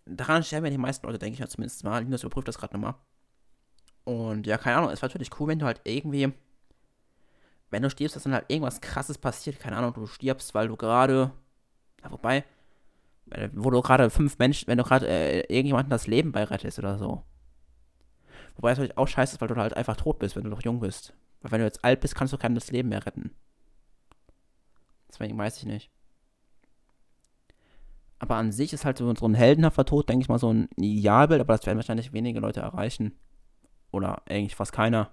daran 0.06 0.44
sterben 0.44 0.66
ja 0.66 0.72
die 0.72 0.78
meisten 0.78 1.06
Leute, 1.06 1.20
denke 1.20 1.34
ich 1.34 1.40
ja 1.40 1.48
zumindest 1.48 1.84
mal. 1.84 2.04
Linus 2.04 2.24
überprüft 2.24 2.48
das 2.48 2.58
gerade 2.58 2.74
nochmal. 2.74 2.96
Und 4.04 4.48
ja, 4.48 4.58
keine 4.58 4.78
Ahnung, 4.78 4.90
es 4.90 5.02
war 5.02 5.08
natürlich 5.08 5.40
cool, 5.40 5.48
wenn 5.48 5.60
du 5.60 5.66
halt 5.66 5.80
irgendwie, 5.86 6.34
wenn 7.74 7.82
du 7.82 7.90
stirbst, 7.90 8.16
dass 8.16 8.24
dann 8.24 8.34
halt 8.34 8.46
irgendwas 8.50 8.82
krasses 8.82 9.18
passiert. 9.18 9.60
Keine 9.60 9.76
Ahnung, 9.76 9.94
du 9.94 10.06
stirbst, 10.06 10.54
weil 10.54 10.68
du 10.68 10.78
gerade, 10.78 11.32
ja, 12.04 12.12
wobei, 12.12 12.46
wo 13.54 13.72
du 13.72 13.82
gerade 13.82 14.10
fünf 14.10 14.38
Menschen, 14.38 14.68
wenn 14.68 14.78
du 14.78 14.84
gerade 14.84 15.08
äh, 15.08 15.40
irgendjemandem 15.42 15.90
das 15.90 16.08
Leben 16.08 16.32
beirettest 16.32 16.78
oder 16.78 16.98
so. 16.98 17.24
Wobei 18.56 18.72
es 18.72 18.78
natürlich 18.78 18.98
auch 18.98 19.08
scheiße 19.08 19.36
ist, 19.36 19.42
weil 19.42 19.48
du 19.48 19.56
halt 19.56 19.76
einfach 19.76 19.98
tot 19.98 20.20
bist, 20.20 20.36
wenn 20.36 20.44
du 20.44 20.52
noch 20.52 20.62
jung 20.62 20.80
bist. 20.80 21.14
Weil 21.42 21.52
wenn 21.52 21.60
du 21.60 21.66
jetzt 21.66 21.84
alt 21.84 22.00
bist, 22.00 22.16
kannst 22.16 22.32
du 22.32 22.38
keinem 22.38 22.56
das 22.56 22.72
Leben 22.72 22.90
mehr 22.90 23.06
retten. 23.06 23.32
Deswegen 25.10 25.38
weiß 25.38 25.58
ich 25.58 25.66
nicht. 25.66 25.90
Aber 28.20 28.36
an 28.36 28.52
sich 28.52 28.72
ist 28.72 28.86
halt 28.86 29.00
so, 29.00 29.14
so 29.16 29.26
ein 29.26 29.34
heldenhafter 29.34 29.84
Tod, 29.84 30.08
denke 30.08 30.22
ich 30.22 30.30
mal, 30.30 30.38
so 30.38 30.54
ein 30.54 30.70
Idealbild, 30.78 31.42
aber 31.42 31.58
das 31.58 31.66
werden 31.66 31.80
wahrscheinlich 31.80 32.14
wenige 32.14 32.40
Leute 32.40 32.60
erreichen. 32.60 33.18
Oder 33.92 34.22
eigentlich 34.30 34.56
fast 34.56 34.74
keiner. 34.74 35.12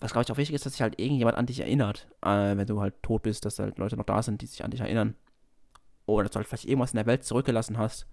Was, 0.00 0.12
glaube 0.12 0.24
ich, 0.24 0.32
auch 0.32 0.36
wichtig 0.38 0.54
ist, 0.54 0.64
dass 0.66 0.72
sich 0.72 0.82
halt 0.82 0.98
irgendjemand 0.98 1.36
an 1.36 1.46
dich 1.46 1.60
erinnert, 1.60 2.08
äh, 2.22 2.56
wenn 2.56 2.66
du 2.66 2.80
halt 2.80 3.02
tot 3.02 3.22
bist, 3.22 3.44
dass 3.44 3.58
halt 3.58 3.78
Leute 3.78 3.96
noch 3.96 4.04
da 4.04 4.22
sind, 4.22 4.40
die 4.40 4.46
sich 4.46 4.64
an 4.64 4.70
dich 4.70 4.80
erinnern. 4.80 5.14
Oder 6.06 6.24
dass 6.24 6.32
du 6.32 6.36
halt 6.36 6.48
vielleicht 6.48 6.64
irgendwas 6.64 6.92
in 6.92 6.96
der 6.96 7.06
Welt 7.06 7.24
zurückgelassen 7.24 7.76
hast, 7.76 8.06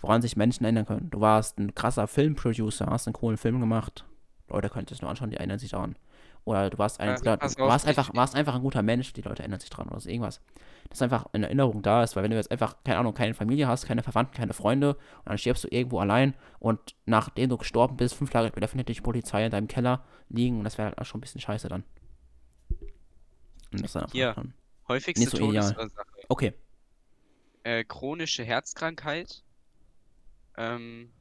woran 0.00 0.22
sich 0.22 0.36
Menschen 0.36 0.64
erinnern 0.64 0.86
können. 0.86 1.10
Du 1.10 1.20
warst 1.20 1.58
ein 1.58 1.74
krasser 1.74 2.08
Filmproducer, 2.08 2.86
hast 2.86 3.06
einen 3.06 3.14
coolen 3.14 3.38
Film 3.38 3.60
gemacht. 3.60 4.04
Leute 4.48 4.68
können 4.68 4.88
sich 4.88 5.00
nur 5.00 5.10
anschauen, 5.10 5.30
die 5.30 5.36
erinnern 5.36 5.58
sich 5.58 5.70
daran. 5.70 5.96
Oder 6.44 6.70
du 6.70 6.78
warst 6.78 7.00
ein 7.00 7.16
guter, 7.16 7.36
du 7.36 7.58
warst 7.58 7.86
einfach, 7.86 8.14
warst 8.14 8.34
einfach 8.34 8.54
ein 8.54 8.62
guter 8.62 8.82
Mensch, 8.82 9.12
die 9.12 9.22
Leute 9.22 9.42
erinnern 9.42 9.60
sich 9.60 9.70
dran 9.70 9.88
oder 9.88 10.00
so 10.00 10.08
irgendwas. 10.08 10.40
Dass 10.88 11.02
einfach 11.02 11.26
eine 11.32 11.46
Erinnerung 11.46 11.82
da 11.82 12.02
ist, 12.02 12.16
weil 12.16 12.24
wenn 12.24 12.30
du 12.30 12.36
jetzt 12.36 12.50
einfach, 12.50 12.76
keine 12.84 12.98
Ahnung, 12.98 13.14
keine 13.14 13.34
Familie 13.34 13.68
hast, 13.68 13.86
keine 13.86 14.02
Verwandten, 14.02 14.34
keine 14.34 14.52
Freunde 14.52 14.94
und 14.94 15.28
dann 15.28 15.38
stirbst 15.38 15.64
du 15.64 15.68
irgendwo 15.68 16.00
allein 16.00 16.34
und 16.58 16.96
nachdem 17.06 17.50
du 17.50 17.58
gestorben 17.58 17.96
bist, 17.96 18.14
fünf 18.14 18.30
Tage 18.30 18.48
später 18.48 18.68
findet 18.68 18.88
dich 18.88 18.96
die 18.96 19.02
Polizei 19.02 19.44
in 19.44 19.50
deinem 19.50 19.68
Keller 19.68 20.04
liegen 20.28 20.58
und 20.58 20.64
das 20.64 20.78
wäre 20.78 20.88
halt 20.88 20.98
auch 20.98 21.04
schon 21.04 21.18
ein 21.18 21.22
bisschen 21.22 21.40
scheiße 21.40 21.68
dann. 21.68 21.84
Und 23.72 23.82
das 23.82 23.94
ist 23.94 23.94
dann 23.94 24.54
Häufigste 24.90 25.20
Nicht 25.20 25.30
so 25.30 25.48
ideal. 25.50 25.72
Todesursache. 25.72 26.08
Okay. 26.28 26.52
Äh, 27.62 27.84
chronische 27.84 28.42
Herzkrankheit. 28.42 29.44
Ähm, 30.56 31.12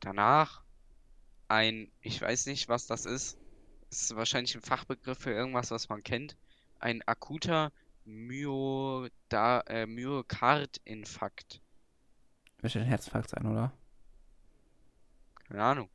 danach 0.00 0.62
ein, 1.48 1.90
ich 2.02 2.20
weiß 2.20 2.44
nicht, 2.46 2.68
was 2.68 2.86
das 2.86 3.06
ist. 3.06 3.38
Ist 3.90 4.16
wahrscheinlich 4.16 4.54
ein 4.54 4.62
Fachbegriff 4.62 5.18
für 5.18 5.30
irgendwas, 5.32 5.70
was 5.70 5.90
man 5.90 6.02
kennt. 6.02 6.36
Ein 6.78 7.02
akuter 7.06 7.70
Myoda 8.04 9.60
äh, 9.66 9.84
Myokardinfarkt. 9.86 11.60
Müsste 12.62 12.78
ein 12.80 12.86
Herzinfarkt 12.86 13.30
sein, 13.30 13.46
oder? 13.46 13.72
Keine 15.48 15.62
Ahnung. 15.64 15.90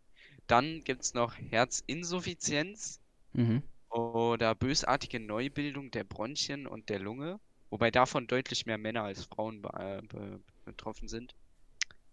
Dann 0.48 0.84
gibt's 0.84 1.14
noch 1.14 1.36
Herzinsuffizienz 1.38 3.00
Mhm. 3.34 3.64
oder 3.90 4.56
bösartige 4.56 5.20
Neubildung 5.20 5.92
der 5.92 6.04
Bronchien 6.04 6.68
und 6.68 6.90
der 6.90 7.00
Lunge. 7.00 7.40
Wobei 7.70 7.92
davon 7.92 8.28
deutlich 8.28 8.66
mehr 8.66 8.78
Männer 8.78 9.04
als 9.04 9.26
Frauen 9.26 9.62
be 9.62 9.70
äh, 9.74 10.02
be 10.04 10.42
betroffen 10.66 11.08
sind. 11.10 11.36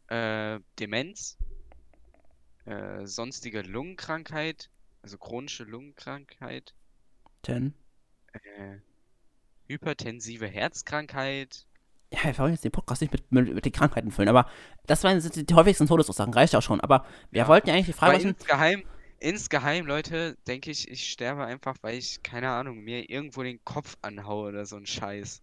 Äh, 0.09 0.61
Demenz. 0.79 1.39
Äh, 2.65 3.07
sonstige 3.07 3.61
Lungenkrankheit. 3.63 4.71
Also 5.03 5.19
chronische 5.19 5.65
Lungenkrankheit. 5.65 6.75
Ten. 7.43 7.75
Äh, 8.33 8.79
hypertensive 9.67 10.47
Herzkrankheit. 10.47 11.67
Ja, 12.13 12.25
wir 12.25 12.39
wollen 12.39 12.53
jetzt 12.53 12.65
den 12.65 12.73
Podcast 12.73 13.03
nicht 13.03 13.13
mit, 13.13 13.31
mit, 13.31 13.55
mit 13.55 13.65
den 13.65 13.73
Krankheiten 13.73 14.11
füllen, 14.11 14.29
aber 14.29 14.51
das 14.87 15.05
waren 15.05 15.21
die, 15.21 15.47
die 15.47 15.55
häufigsten 15.55 15.87
Todesursachen, 15.87 16.35
reicht 16.35 16.55
auch 16.57 16.63
schon. 16.63 16.81
Aber 16.81 17.07
wir 17.31 17.43
Ja. 17.43 17.49
wollten 17.49 17.69
ja 17.69 17.75
eigentlich 17.75 17.87
die 17.87 17.93
Frage 17.93 18.17
Aber 18.17 18.23
insgeheim, 18.25 18.85
insgeheim, 19.21 19.87
Leute, 19.87 20.37
denke 20.49 20.71
ich, 20.73 20.89
ich 20.91 21.11
sterbe 21.11 21.45
einfach, 21.45 21.77
weil 21.83 21.97
ich, 21.99 22.23
keine 22.23 22.51
Ahnung, 22.51 22.81
mir 22.81 23.09
irgendwo 23.09 23.43
den 23.45 23.65
Kopf 23.65 23.97
anhaue 24.03 24.49
oder 24.49 24.67
so 24.67 24.77
ein 24.77 24.87
Scheiß. 24.87 25.43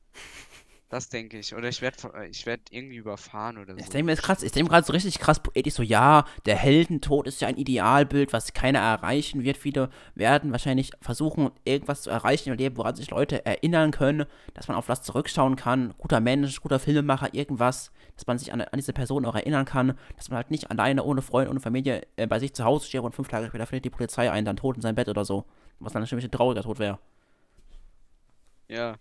Das 0.90 1.10
denke 1.10 1.38
ich. 1.38 1.54
Oder 1.54 1.68
ich 1.68 1.82
werde 1.82 1.98
ich 2.32 2.46
werd 2.46 2.62
irgendwie 2.72 2.96
überfahren 2.96 3.58
oder 3.58 3.76
Ich 3.78 3.88
so. 3.88 3.92
denke 3.92 4.06
mir 4.06 4.12
jetzt 4.14 4.24
krass, 4.24 4.42
ich 4.42 4.54
denke 4.54 4.72
gerade 4.72 4.86
so 4.86 4.94
richtig 4.94 5.20
krass 5.20 5.42
poetisch 5.42 5.74
so, 5.74 5.84
ja, 5.84 6.24
der 6.46 6.56
Heldentod 6.56 7.28
ist 7.28 7.42
ja 7.42 7.50
ein 7.50 7.58
Idealbild, 7.58 8.32
was 8.32 8.54
keiner 8.54 8.80
erreichen 8.80 9.44
wird. 9.44 9.58
Viele 9.58 9.90
werden 10.16 10.54
wahrscheinlich 10.54 10.92
versuchen, 11.02 11.52
irgendwas 11.66 12.04
zu 12.04 12.10
erreichen 12.10 12.52
im 12.52 12.58
Leben, 12.58 12.78
woran 12.78 12.96
sich 12.96 13.10
Leute 13.10 13.46
erinnern 13.46 13.92
können, 13.92 14.26
dass 14.54 14.70
man 14.70 14.78
auf 14.78 14.88
was 14.88 15.02
zurückschauen 15.02 15.58
kann. 15.58 15.94
Guter 15.98 16.22
Mensch, 16.22 16.62
guter 16.62 16.80
Filmemacher, 16.80 17.34
irgendwas, 17.34 17.92
dass 18.16 18.26
man 18.26 18.38
sich 18.38 18.54
an, 18.54 18.62
an 18.62 18.70
diese 18.78 18.94
Person 18.94 19.26
auch 19.26 19.36
erinnern 19.36 19.66
kann, 19.66 19.98
dass 20.16 20.30
man 20.30 20.38
halt 20.38 20.52
nicht 20.52 20.72
alleine, 20.72 21.04
ohne 21.04 21.22
Freund, 21.22 21.50
ohne 21.50 21.60
Familie 21.60 22.08
äh, 22.16 22.28
bei 22.28 22.40
sich 22.40 22.54
zu 22.54 22.64
Hause 22.64 22.88
steht 22.88 23.02
und 23.02 23.14
fünf 23.14 23.28
Tage 23.28 23.48
später 23.48 23.66
findet 23.68 23.84
die 23.84 23.90
Polizei 23.90 24.32
einen 24.32 24.46
dann 24.46 24.56
tot 24.56 24.78
in 24.78 24.82
seinem 24.82 24.96
Bett 24.96 25.10
oder 25.10 25.26
so. 25.26 25.44
Was 25.80 25.92
dann 25.92 26.02
natürlich 26.02 26.24
ein 26.24 26.32
trauriger 26.32 26.64
Tod 26.64 26.80
wäre. 26.80 26.98
Ja. 28.70 28.96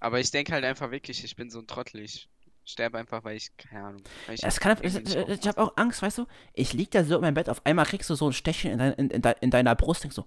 Aber 0.00 0.20
ich 0.20 0.30
denke 0.30 0.52
halt 0.52 0.64
einfach 0.64 0.90
wirklich, 0.90 1.24
ich 1.24 1.36
bin 1.36 1.50
so 1.50 1.58
ein 1.58 1.66
Trottel. 1.66 2.00
Ich 2.00 2.28
sterbe 2.64 2.98
einfach, 2.98 3.24
weil 3.24 3.36
ich, 3.36 3.56
keine 3.56 3.84
Ahnung. 3.84 4.02
Ich 4.32 4.42
Es 4.44 4.60
kann, 4.60 4.76
ich, 4.82 4.94
ich, 4.94 5.16
ich 5.16 5.48
habe 5.48 5.60
auch 5.60 5.76
Angst, 5.76 6.02
weißt 6.02 6.18
du? 6.18 6.26
Ich 6.52 6.72
lieg 6.72 6.90
da 6.90 7.04
so 7.04 7.16
in 7.16 7.20
meinem 7.22 7.34
Bett, 7.34 7.48
auf 7.48 7.64
einmal 7.64 7.86
kriegst 7.86 8.10
du 8.10 8.14
so 8.14 8.28
ein 8.28 8.32
Stechchen 8.32 8.72
in, 8.72 8.78
dein, 8.78 8.92
in, 8.94 9.10
in, 9.10 9.22
in 9.40 9.50
deiner 9.50 9.74
Brust, 9.74 10.02
denkst 10.02 10.16
so, 10.16 10.26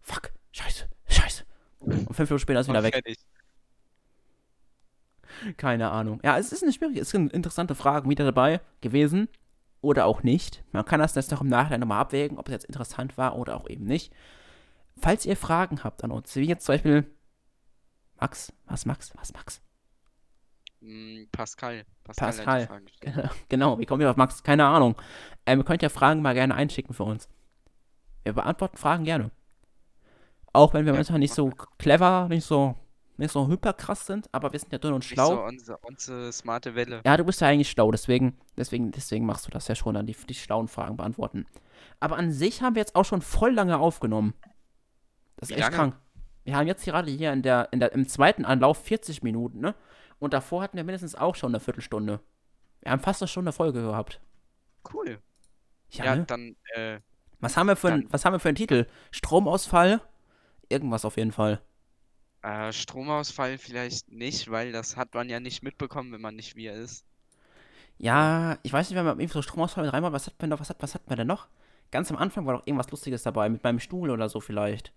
fuck, 0.00 0.32
scheiße, 0.52 0.88
scheiße. 1.08 1.44
Und 1.78 2.14
fünf 2.14 2.30
Minuten 2.30 2.38
später 2.38 2.60
ist 2.60 2.68
wieder 2.68 2.82
weg. 2.82 2.94
Fertig. 2.94 3.18
Keine 5.56 5.90
Ahnung. 5.90 6.20
Ja, 6.22 6.38
es 6.38 6.52
ist 6.52 6.62
eine 6.62 6.72
schwierige, 6.72 7.00
es 7.00 7.10
sind 7.10 7.32
interessante 7.32 7.74
Fragen 7.74 8.08
wieder 8.10 8.24
dabei 8.24 8.60
gewesen. 8.80 9.28
Oder 9.80 10.06
auch 10.06 10.22
nicht. 10.22 10.62
Man 10.70 10.84
kann 10.84 11.00
das 11.00 11.16
jetzt 11.16 11.32
noch 11.32 11.40
im 11.40 11.48
Nachhinein 11.48 11.80
nochmal 11.80 12.00
abwägen, 12.00 12.38
ob 12.38 12.46
es 12.46 12.52
jetzt 12.52 12.66
interessant 12.66 13.18
war 13.18 13.36
oder 13.36 13.56
auch 13.56 13.68
eben 13.68 13.84
nicht. 13.84 14.12
Falls 15.00 15.26
ihr 15.26 15.36
Fragen 15.36 15.82
habt 15.82 16.04
an 16.04 16.12
uns, 16.12 16.36
wie 16.36 16.44
jetzt 16.44 16.66
zum 16.66 16.74
Beispiel 16.74 17.10
Max, 18.22 18.52
was 18.66 18.86
Max, 18.86 19.12
was 19.16 19.32
Max? 19.34 19.60
Mm, 20.80 21.24
Pascal. 21.32 21.84
Pascal, 22.04 22.32
Pascal. 22.44 22.66
Gestellt. 22.84 23.30
Genau, 23.48 23.78
wie 23.80 23.84
kommen 23.86 24.00
wir 24.00 24.10
auf 24.10 24.16
Max? 24.16 24.44
Keine 24.44 24.64
Ahnung. 24.64 24.94
Ähm, 25.44 25.58
ihr 25.58 25.64
könnt 25.64 25.82
ja 25.82 25.88
Fragen 25.88 26.22
mal 26.22 26.34
gerne 26.34 26.54
einschicken 26.54 26.94
für 26.94 27.02
uns. 27.02 27.28
Wir 28.22 28.32
beantworten 28.32 28.76
Fragen 28.76 29.02
gerne. 29.04 29.32
Auch 30.52 30.72
wenn 30.72 30.86
wir 30.86 30.92
Ja, 30.92 30.98
manchmal 30.98 31.18
nicht 31.18 31.34
so 31.34 31.50
clever, 31.78 32.28
nicht 32.28 32.44
so, 32.44 32.76
nicht 33.16 33.32
so 33.32 33.48
hyperkrass 33.48 34.06
sind, 34.06 34.28
aber 34.32 34.52
wir 34.52 34.60
sind 34.60 34.72
ja 34.72 34.78
dünn 34.78 34.92
und 34.92 35.04
schlau. 35.04 35.30
so 35.30 35.42
unsere, 35.42 35.78
unsere 35.78 36.32
smarte 36.32 36.74
Welle. 36.76 37.00
Ja, 37.04 37.16
du 37.16 37.24
bist 37.24 37.40
ja 37.40 37.48
eigentlich 37.48 37.70
schlau, 37.70 37.90
deswegen, 37.90 38.38
deswegen, 38.56 38.92
deswegen 38.92 39.26
machst 39.26 39.46
du 39.46 39.50
das 39.50 39.66
ja 39.66 39.74
schon, 39.74 39.94
dann 39.94 40.06
die, 40.06 40.14
die 40.28 40.34
schlauen 40.34 40.68
Fragen 40.68 40.96
beantworten. 40.96 41.46
Aber 42.00 42.16
an 42.18 42.30
sich 42.30 42.62
haben 42.62 42.76
wir 42.76 42.80
jetzt 42.82 42.94
auch 42.94 43.04
schon 43.04 43.22
voll 43.22 43.52
lange 43.52 43.78
aufgenommen. 43.78 44.34
Das 45.36 45.48
ist 45.50 45.56
Wie 45.56 45.60
echt 45.60 45.72
lange? 45.72 45.76
krank. 45.76 45.96
Wir 46.44 46.56
haben 46.56 46.66
jetzt 46.66 46.84
gerade 46.84 47.10
hier 47.10 47.32
in 47.32 47.42
der, 47.42 47.68
in 47.72 47.80
der, 47.80 47.92
im 47.92 48.08
zweiten 48.08 48.44
Anlauf 48.44 48.78
40 48.84 49.22
Minuten, 49.22 49.60
ne? 49.60 49.74
Und 50.18 50.32
davor 50.34 50.62
hatten 50.62 50.76
wir 50.76 50.84
mindestens 50.84 51.14
auch 51.14 51.34
schon 51.36 51.52
eine 51.52 51.60
Viertelstunde. 51.60 52.20
Wir 52.80 52.92
haben 52.92 53.00
fast 53.00 53.22
eine 53.22 53.28
Stunde 53.28 53.52
Folge 53.52 53.82
gehabt. 53.82 54.20
Cool. 54.92 55.20
Ja, 55.90 56.04
Ja, 56.04 56.16
ne? 56.16 56.24
dann, 56.26 56.56
äh, 56.74 57.00
Was 57.40 57.56
haben 57.56 57.66
wir 57.68 57.76
für 57.76 57.88
ein, 57.90 58.06
was 58.10 58.24
haben 58.24 58.32
wir 58.34 58.40
für 58.40 58.48
einen 58.48 58.56
Titel? 58.56 58.86
Stromausfall? 59.10 60.00
Irgendwas 60.68 61.04
auf 61.04 61.16
jeden 61.16 61.32
Fall. 61.32 61.60
äh, 62.42 62.72
Stromausfall 62.72 63.58
vielleicht 63.58 64.10
nicht, 64.10 64.50
weil 64.50 64.72
das 64.72 64.96
hat 64.96 65.14
man 65.14 65.28
ja 65.28 65.40
nicht 65.40 65.62
mitbekommen, 65.62 66.12
wenn 66.12 66.20
man 66.20 66.36
nicht 66.36 66.54
wir 66.56 66.72
ist. 66.74 67.04
Ja, 67.98 68.58
ich 68.62 68.72
weiß 68.72 68.88
nicht, 68.90 68.96
wenn 68.98 69.04
man 69.04 69.18
irgendwie 69.18 69.32
so 69.32 69.42
Stromausfall 69.42 69.84
mit 69.84 69.92
reinmacht, 69.92 70.12
was 70.12 70.26
hat 70.26 70.40
man 70.40 70.50
noch, 70.50 70.60
was 70.60 70.68
hat, 70.70 70.82
was 70.82 70.94
hat 70.94 71.08
man 71.08 71.16
denn 71.18 71.26
noch? 71.26 71.48
Ganz 71.90 72.10
am 72.10 72.16
Anfang 72.16 72.46
war 72.46 72.56
doch 72.58 72.66
irgendwas 72.66 72.90
Lustiges 72.90 73.22
dabei, 73.22 73.48
mit 73.48 73.62
meinem 73.64 73.80
Stuhl 73.80 74.10
oder 74.10 74.28
so 74.28 74.40
vielleicht. 74.40 74.92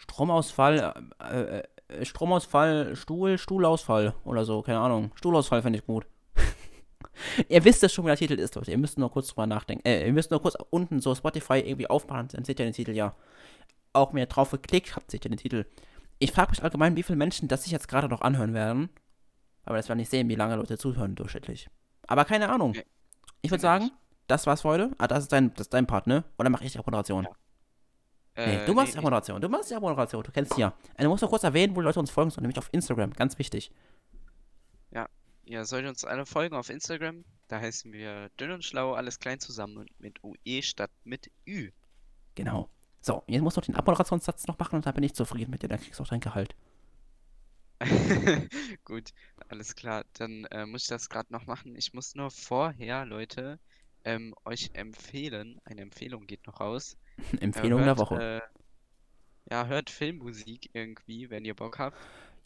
Stromausfall, 0.00 0.94
äh, 1.20 1.40
äh, 1.40 1.62
äh, 1.88 2.04
Stromausfall, 2.04 2.96
Stuhl, 2.96 3.36
Stuhlausfall 3.36 4.14
oder 4.24 4.44
so, 4.44 4.62
keine 4.62 4.80
Ahnung. 4.80 5.12
Stuhlausfall 5.14 5.60
finde 5.62 5.78
ich 5.78 5.86
gut. 5.86 6.06
ihr 7.48 7.62
wisst 7.64 7.82
es 7.82 7.92
schon, 7.92 8.06
wie 8.06 8.08
der 8.08 8.16
Titel 8.16 8.38
ist, 8.38 8.54
Leute. 8.54 8.70
Ihr 8.70 8.78
müsst 8.78 8.98
nur 8.98 9.10
kurz 9.10 9.28
drüber 9.28 9.46
nachdenken. 9.46 9.86
Äh, 9.86 10.06
ihr 10.06 10.12
müsst 10.12 10.30
nur 10.30 10.40
kurz 10.40 10.56
unten 10.70 11.00
so 11.00 11.14
Spotify 11.14 11.58
irgendwie 11.58 11.88
aufmachen, 11.88 12.28
dann 12.32 12.44
seht 12.44 12.58
ihr 12.58 12.64
den 12.64 12.72
Titel 12.72 12.92
ja. 12.92 13.14
Auch 13.92 14.12
wenn 14.12 14.20
ihr 14.20 14.26
drauf 14.26 14.52
geklickt 14.52 14.96
habt, 14.96 15.10
seht 15.10 15.26
ihr 15.26 15.30
den 15.30 15.38
Titel. 15.38 15.66
Ich 16.18 16.32
frage 16.32 16.50
mich 16.50 16.62
allgemein, 16.62 16.96
wie 16.96 17.02
viele 17.02 17.16
Menschen 17.16 17.48
das 17.48 17.64
sich 17.64 17.72
jetzt 17.72 17.88
gerade 17.88 18.08
noch 18.08 18.22
anhören 18.22 18.54
werden. 18.54 18.88
Aber 19.64 19.76
das 19.76 19.88
werden 19.88 19.98
nicht 19.98 20.10
sehen, 20.10 20.28
wie 20.30 20.34
lange 20.34 20.56
Leute 20.56 20.78
zuhören 20.78 21.14
durchschnittlich. 21.14 21.68
Aber 22.06 22.24
keine 22.24 22.48
Ahnung. 22.48 22.74
Ich 23.42 23.50
würde 23.50 23.60
sagen, 23.60 23.90
das 24.26 24.46
war's 24.46 24.62
für 24.62 24.68
heute. 24.68 24.90
Ah, 24.96 25.08
das 25.08 25.24
ist 25.24 25.32
dein, 25.32 25.52
das 25.54 25.66
ist 25.66 25.74
dein 25.74 25.86
Part, 25.86 26.06
ne? 26.06 26.24
Oder 26.38 26.48
mache 26.48 26.64
ich 26.64 26.72
die 26.72 26.78
Moderation? 26.78 27.24
Ja. 27.24 27.30
Nee, 28.46 28.66
du 28.66 28.74
machst 28.74 28.94
nee, 28.94 29.00
die 29.00 29.04
Moderation. 29.04 29.40
Du 29.40 29.48
machst 29.48 29.70
die 29.70 29.74
Moderation. 29.74 30.22
Du 30.22 30.30
kennst 30.32 30.56
die 30.56 30.60
ja. 30.60 30.72
Du 30.98 31.08
musst 31.08 31.22
noch 31.22 31.30
kurz 31.30 31.44
erwähnen, 31.44 31.74
wo 31.74 31.80
die 31.80 31.86
Leute 31.86 32.00
uns 32.00 32.10
folgen 32.10 32.30
sollen, 32.30 32.42
nämlich 32.42 32.58
auf 32.58 32.68
Instagram. 32.72 33.12
Ganz 33.12 33.38
wichtig. 33.38 33.70
Ihr 35.50 35.64
sollt 35.64 35.84
uns 35.84 36.04
alle 36.04 36.26
folgen 36.26 36.54
auf 36.54 36.70
Instagram. 36.70 37.24
Da 37.48 37.58
heißen 37.58 37.92
wir 37.92 38.28
dünn 38.38 38.52
und 38.52 38.64
schlau, 38.64 38.92
alles 38.92 39.18
klein 39.18 39.40
zusammen 39.40 39.78
und 39.78 39.90
mit 39.98 40.22
UE 40.22 40.62
statt 40.62 40.92
mit 41.02 41.28
Ü. 41.44 41.72
Genau. 42.36 42.70
So, 43.00 43.24
jetzt 43.26 43.42
musst 43.42 43.56
du 43.56 43.60
den 43.60 43.74
Abmoderationssatz 43.74 44.46
noch 44.46 44.60
machen 44.60 44.76
und 44.76 44.86
dann 44.86 44.94
bin 44.94 45.02
ich 45.02 45.12
zufrieden 45.12 45.50
mit 45.50 45.64
dir. 45.64 45.68
Dann 45.68 45.80
kriegst 45.80 45.98
du 45.98 46.04
auch 46.04 46.08
dein 46.08 46.20
Gehalt. 46.20 46.54
Gut, 48.84 49.10
alles 49.48 49.74
klar. 49.74 50.04
Dann 50.12 50.44
äh, 50.52 50.66
muss 50.66 50.82
ich 50.82 50.88
das 50.88 51.08
gerade 51.08 51.32
noch 51.32 51.46
machen. 51.46 51.74
Ich 51.74 51.94
muss 51.94 52.14
nur 52.14 52.30
vorher, 52.30 53.04
Leute, 53.04 53.58
ähm, 54.04 54.36
euch 54.44 54.70
empfehlen. 54.74 55.60
Eine 55.64 55.80
Empfehlung 55.80 56.28
geht 56.28 56.46
noch 56.46 56.60
raus. 56.60 56.96
Empfehlung 57.40 57.80
der 57.80 57.88
hört, 57.88 57.98
Woche. 57.98 58.40
Äh, 59.48 59.52
ja, 59.52 59.66
hört 59.66 59.90
Filmmusik 59.90 60.70
irgendwie, 60.72 61.30
wenn 61.30 61.44
ihr 61.44 61.54
Bock 61.54 61.78
habt. 61.78 61.96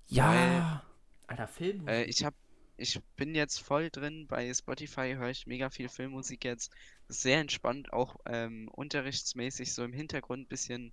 ja. 0.08 0.82
Alter, 1.26 1.48
Film. 1.48 1.88
Äh, 1.88 2.04
ich 2.04 2.24
hab, 2.24 2.34
ich 2.76 3.00
bin 3.16 3.34
jetzt 3.34 3.60
voll 3.60 3.90
drin 3.90 4.26
bei 4.28 4.52
Spotify, 4.52 5.14
höre 5.16 5.30
ich 5.30 5.46
mega 5.46 5.70
viel 5.70 5.88
Filmmusik 5.88 6.44
jetzt. 6.44 6.72
Ist 7.08 7.22
sehr 7.22 7.40
entspannt, 7.40 7.92
auch 7.92 8.16
ähm, 8.26 8.68
unterrichtsmäßig 8.68 9.72
so 9.72 9.84
im 9.84 9.92
Hintergrund 9.92 10.48
bisschen 10.48 10.92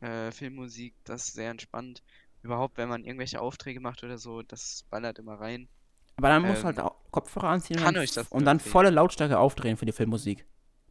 äh, 0.00 0.32
Filmmusik, 0.32 0.94
das 1.04 1.28
ist 1.28 1.34
sehr 1.34 1.50
entspannt. 1.50 2.02
Überhaupt, 2.42 2.78
wenn 2.78 2.88
man 2.88 3.04
irgendwelche 3.04 3.40
Aufträge 3.40 3.80
macht 3.80 4.02
oder 4.02 4.18
so, 4.18 4.42
das 4.42 4.84
ballert 4.90 5.18
immer 5.18 5.34
rein. 5.34 5.68
Aber 6.16 6.28
dann 6.28 6.42
du 6.42 6.48
ähm, 6.48 6.64
halt 6.64 6.80
auch 6.80 6.96
Kopfhörer 7.10 7.48
anziehen 7.48 7.78
und 7.78 7.84
kann 7.84 7.94
dann, 7.94 8.02
euch 8.02 8.12
das 8.12 8.28
und 8.28 8.44
dann 8.44 8.56
empfehlen. 8.56 8.72
volle 8.72 8.90
Lautstärke 8.90 9.38
aufdrehen 9.38 9.76
für 9.76 9.86
die 9.86 9.92
Filmmusik. 9.92 10.46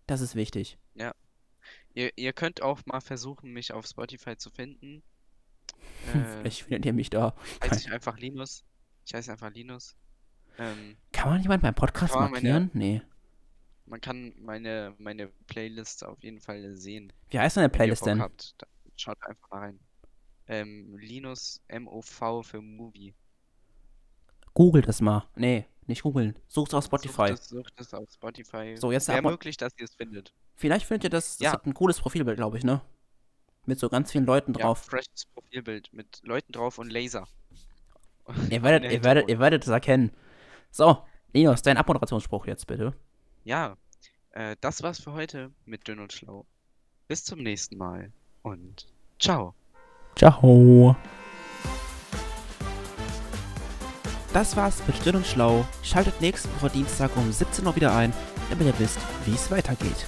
Das 0.08 0.22
ist 0.22 0.36
wichtig. 0.36 0.78
Ihr, 2.00 2.12
ihr 2.18 2.32
könnt 2.32 2.62
auch 2.62 2.80
mal 2.86 3.02
versuchen, 3.02 3.52
mich 3.52 3.74
auf 3.74 3.86
Spotify 3.86 4.38
zu 4.38 4.50
finden. 4.50 5.04
Äh, 6.14 6.24
Vielleicht 6.40 6.62
findet 6.64 6.86
ihr 6.86 6.94
mich 6.94 7.10
da. 7.10 7.36
heiße 7.62 7.88
ich 7.88 7.92
einfach 7.92 8.18
Linus. 8.18 8.64
Ich 9.06 9.14
heiße 9.14 9.30
einfach 9.32 9.52
Linus. 9.52 9.98
Ähm, 10.58 10.96
Kann 11.12 11.30
man 11.30 11.42
jemand 11.42 11.62
beim 11.62 11.76
Podcast 11.76 12.14
man 12.16 12.32
meine- 12.32 12.34
markieren? 12.34 12.72
Nee. 12.74 13.02
man 13.86 14.00
kann 14.00 14.34
meine, 14.40 14.96
meine 14.98 15.28
Playlist 15.48 16.06
auf 16.06 16.24
jeden 16.24 16.40
Fall 16.40 16.76
sehen. 16.78 17.12
Wie 17.32 17.40
heißt 17.40 17.58
deine 17.58 17.66
Wenn 17.66 17.72
ihr 17.72 17.78
Playlist 17.78 18.06
denn? 18.06 18.22
habt, 18.22 18.56
schaut 18.96 19.18
einfach 19.28 19.50
mal 19.52 19.60
rein. 19.60 19.80
Ähm, 20.48 20.98
Linus 20.98 21.62
MOV 21.70 22.44
für 22.46 22.62
Movie. 22.62 23.14
Google 24.54 24.82
das 24.82 25.02
mal. 25.02 25.26
Nee, 25.36 25.66
nicht 25.88 26.04
googeln. 26.04 26.38
Such's 26.48 26.74
auf 26.74 26.86
Spotify. 26.86 27.30
Sucht 27.30 27.40
es, 27.42 27.50
sucht 27.50 27.74
es 27.82 27.94
auf 27.94 28.10
Spotify. 28.12 28.76
So, 28.78 28.92
jetzt 28.92 29.08
Wäre 29.08 29.22
möglich, 29.22 29.58
dass 29.58 29.74
ihr 29.78 29.86
es 29.86 29.96
findet. 29.96 30.34
Vielleicht 30.56 30.86
findet 30.86 31.06
ihr 31.06 31.10
das. 31.10 31.38
Das 31.38 31.46
Ja. 31.46 31.52
hat 31.54 31.66
ein 31.66 31.74
cooles 31.74 32.00
Profilbild, 32.00 32.38
glaube 32.38 32.58
ich, 32.58 32.64
ne? 32.64 32.82
Mit 33.66 33.80
so 33.80 33.90
ganz 33.90 34.12
vielen 34.12 34.26
Leuten 34.26 34.54
Ja, 34.54 34.62
drauf. 34.66 34.84
freshes 34.86 35.26
Profilbild 35.34 35.92
mit 35.94 36.22
Leuten 36.24 36.52
drauf 36.52 36.78
und 36.80 36.92
Laser. 36.92 37.28
Ihr 38.50 38.62
werdet, 38.64 38.92
ihr 38.92 39.04
werdet, 39.04 39.30
ihr 39.30 39.40
werdet 39.40 39.64
es 39.64 39.70
erkennen. 39.70 40.12
So, 40.72 41.04
Linus, 41.34 41.62
dein 41.64 41.78
Abmoderationsspruch 41.78 42.46
jetzt 42.46 42.68
bitte. 42.68 42.94
Ja, 43.44 43.76
äh, 44.32 44.56
das 44.62 44.84
war's 44.84 45.00
für 45.00 45.14
heute 45.14 45.52
mit 45.66 45.88
Dünn 45.88 46.00
und 46.00 46.14
Schlau. 46.14 46.46
Bis 47.08 47.24
zum 47.24 47.40
nächsten 47.40 47.78
Mal 47.78 48.12
und 48.44 48.88
ciao. 49.20 49.56
Ciao. 50.16 50.96
Das 54.34 54.56
war's 54.56 54.82
mit 54.86 54.96
Still 54.98 55.16
und 55.16 55.26
Schlau. 55.26 55.66
Schaltet 55.82 56.22
nächste 56.22 56.50
Woche 56.56 56.70
Dienstag 56.70 57.10
um 57.16 57.32
17 57.32 57.66
Uhr 57.66 57.76
wieder 57.76 57.96
ein, 57.96 58.14
damit 58.50 58.68
ihr 58.68 58.80
wisst, 58.80 59.00
wie 59.26 59.34
es 59.34 59.50
weitergeht. 59.50 60.06